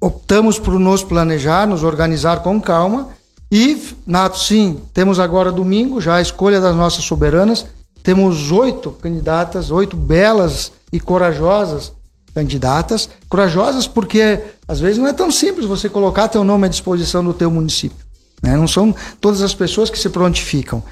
Optamos 0.00 0.58
por 0.58 0.80
nos 0.80 1.04
planejar, 1.04 1.66
nos 1.66 1.84
organizar 1.84 2.42
com 2.42 2.60
calma 2.60 3.10
e, 3.50 3.80
Nato, 4.06 4.38
sim, 4.38 4.80
temos 4.92 5.20
agora 5.20 5.52
domingo 5.52 6.00
já 6.00 6.16
a 6.16 6.20
escolha 6.20 6.60
das 6.60 6.74
nossas 6.74 7.04
soberanas. 7.04 7.64
Temos 8.02 8.50
oito 8.50 8.90
candidatas, 8.90 9.70
oito 9.70 9.96
belas 9.96 10.72
e 10.92 10.98
corajosas 10.98 11.92
candidatas. 12.34 13.08
Corajosas 13.28 13.86
porque 13.86 14.40
às 14.66 14.80
vezes 14.80 14.98
não 14.98 15.06
é 15.06 15.12
tão 15.12 15.30
simples 15.30 15.66
você 15.66 15.88
colocar 15.88 16.26
teu 16.26 16.42
nome 16.42 16.66
à 16.66 16.68
disposição 16.68 17.22
do 17.22 17.32
teu 17.32 17.50
município. 17.50 18.03
Né? 18.44 18.58
Não 18.58 18.68
são 18.68 18.94
todas 19.22 19.40
as 19.40 19.54
pessoas 19.54 19.88
que 19.88 19.98
se 19.98 20.10
prontificam. 20.10 20.82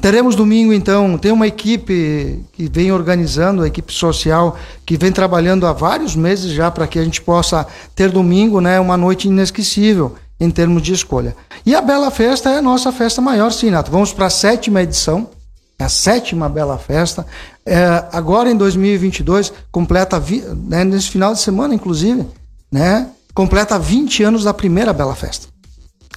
Teremos 0.00 0.36
domingo, 0.36 0.72
então, 0.72 1.18
tem 1.18 1.32
uma 1.32 1.48
equipe 1.48 2.44
que 2.52 2.70
vem 2.72 2.92
organizando, 2.92 3.62
a 3.62 3.66
equipe 3.66 3.92
social, 3.92 4.56
que 4.86 4.96
vem 4.96 5.10
trabalhando 5.10 5.66
há 5.66 5.72
vários 5.72 6.14
meses 6.14 6.52
já 6.52 6.70
para 6.70 6.86
que 6.86 7.00
a 7.00 7.04
gente 7.04 7.20
possa 7.20 7.66
ter 7.96 8.12
domingo 8.12 8.60
né, 8.60 8.78
uma 8.78 8.96
noite 8.96 9.26
inesquecível 9.26 10.14
em 10.38 10.48
termos 10.52 10.82
de 10.82 10.92
escolha. 10.92 11.34
E 11.66 11.74
a 11.74 11.80
Bela 11.80 12.12
Festa 12.12 12.48
é 12.48 12.58
a 12.58 12.62
nossa 12.62 12.92
festa 12.92 13.20
maior, 13.20 13.50
sim, 13.50 13.70
Nato. 13.70 13.90
Vamos 13.90 14.12
para 14.12 14.26
a 14.26 14.30
sétima 14.30 14.80
edição, 14.80 15.28
a 15.80 15.88
sétima 15.88 16.48
Bela 16.48 16.78
Festa. 16.78 17.26
É, 17.66 18.04
agora 18.12 18.48
em 18.48 18.56
2022, 18.56 19.52
completa, 19.72 20.22
né, 20.68 20.84
nesse 20.84 21.10
final 21.10 21.32
de 21.34 21.40
semana, 21.40 21.74
inclusive, 21.74 22.24
né, 22.70 23.08
completa 23.34 23.80
20 23.80 24.22
anos 24.22 24.44
da 24.44 24.54
primeira 24.54 24.92
Bela 24.92 25.16
Festa. 25.16 25.48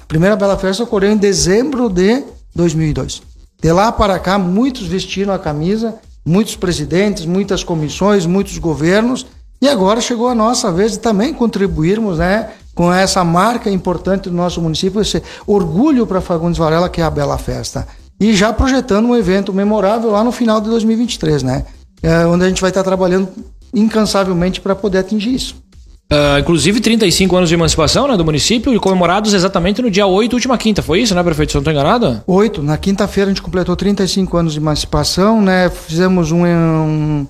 Primeira 0.08 0.36
Bela 0.36 0.58
Festa 0.58 0.84
ocorreu 0.84 1.12
em 1.12 1.18
dezembro 1.18 1.90
de 1.90 2.24
2002. 2.56 3.22
De 3.62 3.72
lá 3.72 3.92
para 3.92 4.20
cá, 4.20 4.38
muitos 4.38 4.84
vestiram 4.84 5.34
a 5.34 5.40
camisa, 5.40 5.96
muitos 6.26 6.56
presidentes, 6.56 7.26
muitas 7.26 7.64
comissões, 7.64 8.26
muitos 8.26 8.58
governos, 8.58 9.26
e 9.62 9.70
agora 9.70 10.02
chegou 10.02 10.28
a 10.28 10.36
nossa 10.36 10.72
vez 10.72 10.92
de 10.92 11.00
também 11.00 11.34
contribuirmos 11.34 12.18
né, 12.18 12.52
com 12.76 12.92
essa 12.92 13.24
marca 13.24 13.70
importante 13.70 14.30
do 14.30 14.36
nosso 14.36 14.62
município, 14.62 15.00
esse 15.00 15.24
orgulho 15.48 16.06
para 16.06 16.20
Fagundes 16.20 16.58
Varela, 16.58 16.90
que 16.90 17.00
é 17.00 17.04
a 17.04 17.10
Bela 17.10 17.38
Festa. 17.38 17.88
E 18.20 18.34
já 18.34 18.52
projetando 18.52 19.08
um 19.08 19.16
evento 19.16 19.54
memorável 19.54 20.12
lá 20.12 20.24
no 20.24 20.32
final 20.32 20.60
de 20.60 20.70
2023, 20.70 21.44
né? 21.44 21.66
É, 22.02 22.26
onde 22.26 22.44
a 22.44 22.50
gente 22.50 22.62
vai 22.62 22.72
estar 22.72 22.84
trabalhando 22.84 23.30
incansavelmente 23.74 24.60
para 24.60 24.76
poder 24.76 25.00
atingir 25.00 25.34
isso. 25.34 25.63
Uh, 26.12 26.38
inclusive 26.40 26.80
35 26.80 27.36
anos 27.36 27.50
de 27.50 27.56
emancipação 27.56 28.08
né, 28.08 28.16
do 28.16 28.24
município 28.24 28.74
e 28.74 28.80
comemorados 28.80 29.34
exatamente 29.34 29.82
no 29.82 29.90
dia 29.90 30.06
8, 30.06 30.34
última 30.34 30.58
quinta. 30.58 30.82
Foi 30.82 31.02
isso, 31.02 31.16
né, 31.16 31.24
prefeito? 31.24 31.52
Se 31.52 31.58
eu 31.58 31.62
não 31.62 31.72
estou 31.72 31.74
enganado? 31.74 32.24
8. 32.28 32.62
Na 32.62 32.78
quinta-feira 32.78 33.32
a 33.32 33.34
gente 33.34 33.42
completou 33.42 33.76
35 33.76 34.38
anos 34.38 34.54
de 34.54 34.60
emancipação, 34.60 35.42
né? 35.42 35.70
Fizemos 35.70 36.32
um, 36.32 36.46
um, 36.46 37.28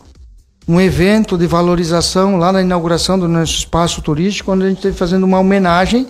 um, 0.68 0.82
evento 0.82 1.38
de 1.38 1.48
valorização 1.48 2.36
lá 2.36 2.52
na 2.52 2.62
inauguração 2.62 3.18
do 3.18 3.28
nosso 3.28 3.54
espaço 3.54 4.02
turístico, 4.02 4.52
onde 4.52 4.66
a 4.66 4.68
gente 4.68 4.78
esteve 4.78 4.98
fazendo 4.98 5.24
uma 5.24 5.40
homenagem 5.40 6.08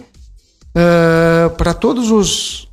uh, 0.75 1.49
para 1.55 1.75
todos 1.75 2.09
os 2.09 2.67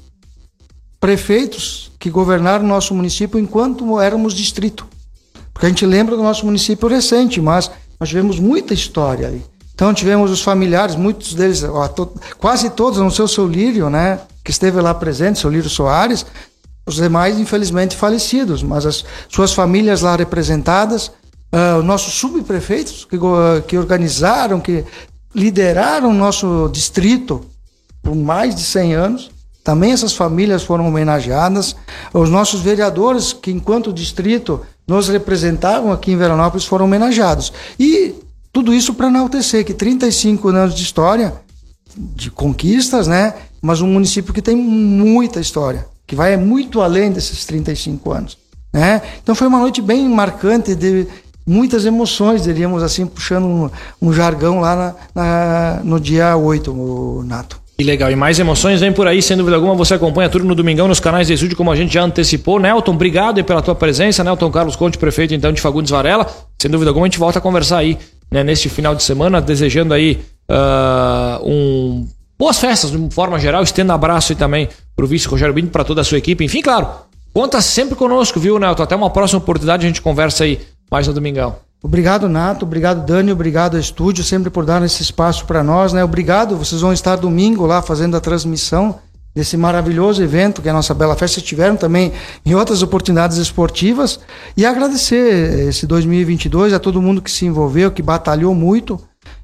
prefeitos 0.99 1.91
que 1.99 2.09
governaram 2.11 2.65
o 2.65 2.69
nosso 2.69 2.95
município 2.95 3.39
enquanto 3.39 4.01
éramos 4.01 4.33
distrito. 4.33 4.87
Porque 5.53 5.67
a 5.67 5.69
gente 5.69 5.85
lembra 5.85 6.17
do 6.17 6.23
nosso 6.23 6.47
município 6.47 6.89
recente, 6.89 7.39
mas 7.39 7.71
nós 7.99 8.09
tivemos 8.09 8.39
muita 8.39 8.73
história 8.73 9.27
ali. 9.27 9.50
Então 9.81 9.95
tivemos 9.95 10.31
os 10.31 10.43
familiares, 10.43 10.95
muitos 10.95 11.33
deles, 11.33 11.65
ó, 11.65 11.89
to, 11.89 12.13
quase 12.37 12.69
todos, 12.69 12.99
não 12.99 13.09
sei 13.09 13.25
o 13.25 13.29
seu 13.29 13.49
Lírio, 13.49 13.89
né, 13.89 14.21
que 14.45 14.51
esteve 14.51 14.79
lá 14.79 14.93
presente, 14.93 15.39
seu 15.39 15.49
Lírio 15.49 15.71
Soares, 15.71 16.27
os 16.85 16.97
demais 16.97 17.39
infelizmente 17.39 17.97
falecidos, 17.97 18.63
mas 18.63 18.85
as 18.85 19.03
suas 19.27 19.55
famílias 19.55 20.03
lá 20.03 20.15
representadas, 20.15 21.07
uh, 21.07 21.79
os 21.79 21.85
nossos 21.87 22.13
subprefeitos 22.13 23.07
que, 23.07 23.17
que 23.67 23.79
organizaram, 23.79 24.61
que 24.61 24.85
lideraram 25.35 26.11
o 26.11 26.15
nosso 26.15 26.69
distrito 26.71 27.41
por 28.03 28.15
mais 28.15 28.55
de 28.55 28.61
100 28.61 28.95
anos, 28.95 29.31
também 29.65 29.93
essas 29.93 30.13
famílias 30.13 30.63
foram 30.63 30.89
homenageadas. 30.89 31.75
Os 32.13 32.29
nossos 32.29 32.61
vereadores, 32.61 33.33
que 33.33 33.51
enquanto 33.51 33.95
distrito 33.95 34.61
nos 34.87 35.09
representavam 35.09 35.91
aqui 35.91 36.13
em 36.13 36.19
Veranópolis, 36.19 36.67
foram 36.67 36.85
homenageados. 36.85 37.51
E 37.79 38.15
tudo 38.53 38.75
isso 38.75 38.95
para 38.95 39.09
enaltecer 39.09 39.65
que 39.65 39.73
35 39.73 40.49
anos 40.49 40.75
de 40.75 40.83
história, 40.83 41.35
de 41.97 42.31
conquistas, 42.31 43.07
né? 43.07 43.35
Mas 43.63 43.81
um 43.81 43.87
município 43.87 44.33
que 44.33 44.43
tem 44.43 44.57
muita 44.57 45.41
história, 45.41 45.87
que 46.07 46.15
vai 46.17 46.37
muito 46.37 46.81
além 46.81 47.13
desses 47.13 47.45
35 47.45 48.13
anos, 48.13 48.39
né? 48.73 49.03
Então 49.23 49.35
foi 49.35 49.47
uma 49.47 49.59
noite 49.59 49.81
bem 49.81 50.09
marcante 50.09 50.75
de 50.75 51.07
muitas 51.47 51.85
emoções, 51.85 52.43
diríamos 52.43 52.83
assim, 52.83 53.07
puxando 53.07 53.45
um, 53.45 53.71
um 54.01 54.13
jargão 54.13 54.61
lá 54.61 54.77
na, 54.77 54.95
na, 55.15 55.81
no 55.85 56.01
dia 56.01 56.37
8, 56.37 56.71
o 56.71 57.25
Nato. 57.25 57.61
Que 57.77 57.85
legal. 57.85 58.11
E 58.11 58.17
mais 58.17 58.39
emoções 58.39 58.79
vem 58.79 58.93
por 58.93 59.07
aí, 59.07 59.23
sem 59.23 59.37
dúvida 59.39 59.57
alguma. 59.57 59.75
Você 59.75 59.95
acompanha 59.95 60.29
tudo 60.29 60.45
no 60.45 60.55
Domingão, 60.55 60.87
nos 60.87 61.01
canais 61.01 61.27
de 61.27 61.33
estúdio, 61.33 61.57
como 61.57 61.73
a 61.73 61.77
gente 61.77 61.95
já 61.95 62.03
antecipou. 62.03 62.61
Nelton, 62.61 62.93
obrigado 62.93 63.43
pela 63.43 63.63
tua 63.63 63.75
presença. 63.75 64.23
Nelton 64.23 64.51
Carlos 64.51 64.77
Conte, 64.77 64.99
prefeito 64.99 65.33
então 65.33 65.51
de 65.51 65.63
Fagundes 65.63 65.91
Varela. 65.91 66.27
Sem 66.61 66.71
dúvida 66.71 66.91
alguma, 66.91 67.07
a 67.07 67.09
gente 67.09 67.19
volta 67.19 67.39
a 67.39 67.43
conversar 67.43 67.79
aí 67.79 67.97
né, 68.31 68.45
neste 68.45 68.69
final 68.69 68.95
de 68.95 69.03
semana, 69.03 69.41
desejando 69.41 69.93
aí 69.93 70.21
uh, 70.51 71.45
um 71.45 72.09
boas 72.39 72.59
festas 72.59 72.91
de 72.91 72.97
uma 72.97 73.11
forma 73.11 73.39
geral. 73.39 73.63
Estendo 73.63 73.93
abraço 73.93 74.33
aí 74.33 74.37
também 74.37 74.69
para 74.97 75.05
o 75.05 75.09
vice 75.09 75.29
Rogério 75.29 75.55
Binto, 75.55 75.71
para 75.71 75.85
toda 75.85 76.01
a 76.01 76.05
sua 76.05 76.19
equipe. 76.19 76.45
Enfim, 76.45 76.63
claro, 76.63 76.89
conta 77.35 77.61
sempre 77.61 77.95
conosco, 77.95 78.41
viu, 78.41 78.59
Nelton? 78.59 78.83
Até 78.83 78.97
uma 78.97 79.11
próxima 79.11 79.39
oportunidade 79.39 79.85
a 79.85 79.89
gente 79.89 80.01
conversa 80.01 80.45
aí 80.45 80.61
mais 80.91 81.07
no 81.07 81.13
Domingão. 81.13 81.57
Obrigado, 81.83 82.29
Nato. 82.29 82.65
Obrigado, 82.65 83.07
Dani. 83.07 83.33
Obrigado, 83.33 83.79
Estúdio, 83.79 84.23
sempre 84.23 84.51
por 84.51 84.67
dar 84.67 84.83
esse 84.83 85.03
espaço 85.03 85.47
para 85.47 85.63
nós. 85.63 85.93
Né? 85.93 86.05
Obrigado. 86.05 86.57
Vocês 86.57 86.81
vão 86.83 86.93
estar 86.93 87.17
domingo 87.17 87.67
lá 87.67 87.81
fazendo 87.81 88.17
a 88.17 88.21
transmissão 88.21 88.99
desse 89.35 89.57
maravilhoso 89.57 90.23
evento 90.23 90.61
que 90.61 90.69
é 90.69 90.71
a 90.71 90.75
nossa 90.75 90.95
Bela 90.95 91.17
Festa. 91.17 91.41
Tiveram 91.41 91.77
também 91.77 92.13
em 92.45 92.55
outras 92.55 92.83
oportunidades 92.83 93.37
esportivas. 93.37 94.21
E 94.57 94.67
agradecer 94.67 95.69
esse 95.69 95.87
2022 95.87 96.73
a 96.73 96.79
todo 96.79 97.03
mundo 97.03 97.23
que 97.23 97.31
se 97.31 97.47
envolveu, 97.47 97.91
que 97.91 98.03
batalhou 98.03 98.55
muito. 98.55 99.01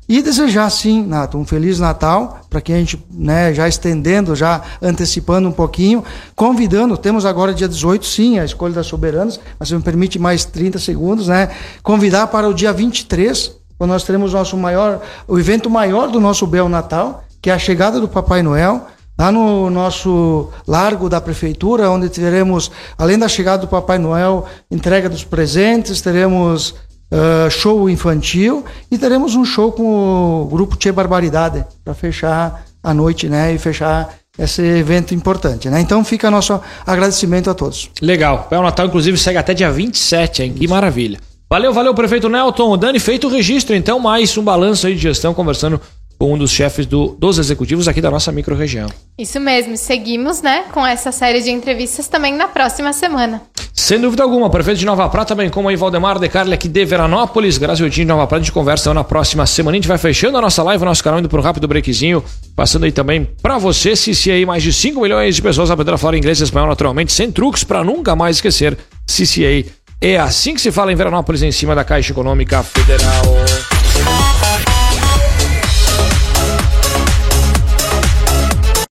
E 0.08 0.22
desejar, 0.22 0.70
sim, 0.70 1.04
Nato, 1.04 1.36
um 1.36 1.44
Feliz 1.44 1.80
Natal, 1.80 2.40
para 2.48 2.60
que 2.60 2.72
a 2.72 2.76
gente, 2.76 3.04
né, 3.10 3.52
já 3.52 3.66
estendendo, 3.66 4.36
já 4.36 4.62
antecipando 4.80 5.48
um 5.48 5.52
pouquinho, 5.52 6.04
convidando, 6.36 6.96
temos 6.96 7.24
agora 7.24 7.52
dia 7.52 7.66
18, 7.66 8.06
sim, 8.06 8.38
a 8.38 8.44
escolha 8.44 8.72
das 8.72 8.86
soberanas, 8.86 9.40
mas 9.58 9.68
se 9.68 9.74
me 9.74 9.82
permite 9.82 10.16
mais 10.16 10.44
30 10.44 10.78
segundos, 10.78 11.26
né? 11.26 11.50
Convidar 11.82 12.28
para 12.28 12.48
o 12.48 12.54
dia 12.54 12.72
23, 12.72 13.50
quando 13.76 13.90
nós 13.90 14.04
teremos 14.04 14.32
nosso 14.32 14.56
maior, 14.56 15.02
o 15.26 15.40
evento 15.40 15.68
maior 15.68 16.08
do 16.08 16.20
nosso 16.20 16.46
Bel 16.46 16.68
Natal, 16.68 17.24
que 17.42 17.50
é 17.50 17.52
a 17.52 17.58
chegada 17.58 18.00
do 18.00 18.06
Papai 18.06 18.44
Noel, 18.44 18.86
lá 19.18 19.32
no 19.32 19.70
nosso 19.70 20.50
largo 20.66 21.08
da 21.08 21.20
prefeitura, 21.20 21.90
onde 21.90 22.08
teremos, 22.08 22.70
além 22.98 23.18
da 23.18 23.28
chegada 23.28 23.62
do 23.62 23.68
Papai 23.68 23.98
Noel, 23.98 24.46
entrega 24.70 25.08
dos 25.08 25.24
presentes, 25.24 26.00
teremos 26.00 26.74
uh, 27.10 27.50
show 27.50 27.88
infantil 27.88 28.64
e 28.90 28.98
teremos 28.98 29.34
um 29.34 29.44
show 29.44 29.72
com 29.72 30.42
o 30.42 30.46
grupo 30.46 30.76
Tchê 30.76 30.92
Barbaridade 30.92 31.64
para 31.84 31.94
fechar 31.94 32.64
a 32.82 32.94
noite, 32.94 33.28
né? 33.28 33.52
E 33.52 33.58
fechar 33.58 34.14
esse 34.38 34.62
evento 34.62 35.14
importante, 35.14 35.68
né? 35.70 35.80
Então 35.80 36.04
fica 36.04 36.30
nosso 36.30 36.60
agradecimento 36.86 37.50
a 37.50 37.54
todos. 37.54 37.90
Legal. 38.02 38.46
O 38.50 38.62
Natal, 38.62 38.86
inclusive, 38.86 39.16
segue 39.16 39.38
até 39.38 39.54
dia 39.54 39.72
27, 39.72 40.42
hein? 40.42 40.52
Que 40.52 40.68
maravilha. 40.68 41.18
Valeu, 41.48 41.72
valeu, 41.72 41.94
prefeito 41.94 42.28
Nelton. 42.28 42.76
Dani, 42.76 42.98
feito 42.98 43.28
o 43.28 43.30
registro, 43.30 43.74
então, 43.74 44.00
mais 44.00 44.36
um 44.36 44.42
balanço 44.42 44.86
aí 44.86 44.94
de 44.94 45.00
gestão, 45.00 45.32
conversando 45.32 45.80
um 46.20 46.36
dos 46.36 46.50
chefes 46.50 46.86
do, 46.86 47.16
dos 47.18 47.38
executivos 47.38 47.88
aqui 47.88 48.00
da 48.00 48.10
nossa 48.10 48.32
microrregião. 48.32 48.88
Isso 49.18 49.38
mesmo, 49.38 49.76
seguimos, 49.76 50.42
né, 50.42 50.64
com 50.72 50.84
essa 50.86 51.12
série 51.12 51.42
de 51.42 51.50
entrevistas 51.50 52.08
também 52.08 52.34
na 52.34 52.48
próxima 52.48 52.92
semana. 52.92 53.42
Sem 53.72 54.00
dúvida 54.00 54.22
alguma, 54.22 54.48
prefeito 54.48 54.78
de 54.78 54.86
Nova 54.86 55.08
Prata, 55.08 55.34
bem 55.34 55.50
como 55.50 55.68
aí 55.68 55.76
Valdemar 55.76 56.18
de 56.18 56.28
Carli 56.28 56.54
aqui 56.54 56.66
de 56.66 56.84
Veranópolis, 56.84 57.58
Graziotinho 57.58 58.06
de 58.06 58.08
Nova 58.08 58.26
Prata, 58.26 58.40
a 58.40 58.44
gente 58.44 58.52
conversa 58.52 58.92
na 58.94 59.04
próxima 59.04 59.46
semana. 59.46 59.74
A 59.74 59.78
gente 59.78 59.88
vai 59.88 59.98
fechando 59.98 60.38
a 60.38 60.40
nossa 60.40 60.62
live, 60.62 60.82
o 60.82 60.86
nosso 60.86 61.04
canal 61.04 61.20
indo 61.20 61.28
para 61.28 61.38
um 61.38 61.42
rápido 61.42 61.68
breakzinho, 61.68 62.24
passando 62.54 62.84
aí 62.84 62.92
também 62.92 63.28
para 63.42 63.58
você, 63.58 63.92
CCA, 63.92 64.46
mais 64.46 64.62
de 64.62 64.72
5 64.72 65.00
milhões 65.00 65.36
de 65.36 65.42
pessoas 65.42 65.70
aprendendo 65.70 65.94
a 65.94 65.98
falar 65.98 66.16
inglês 66.16 66.40
e 66.40 66.44
espanhol 66.44 66.68
naturalmente, 66.68 67.12
sem 67.12 67.30
truques 67.30 67.64
para 67.64 67.84
nunca 67.84 68.16
mais 68.16 68.36
esquecer. 68.36 68.76
CCA 69.06 69.70
é 70.00 70.16
assim 70.16 70.54
que 70.54 70.60
se 70.60 70.72
fala 70.72 70.92
em 70.92 70.96
Veranópolis, 70.96 71.42
em 71.42 71.52
cima 71.52 71.74
da 71.74 71.84
Caixa 71.84 72.12
Econômica 72.12 72.62
Federal. 72.62 73.85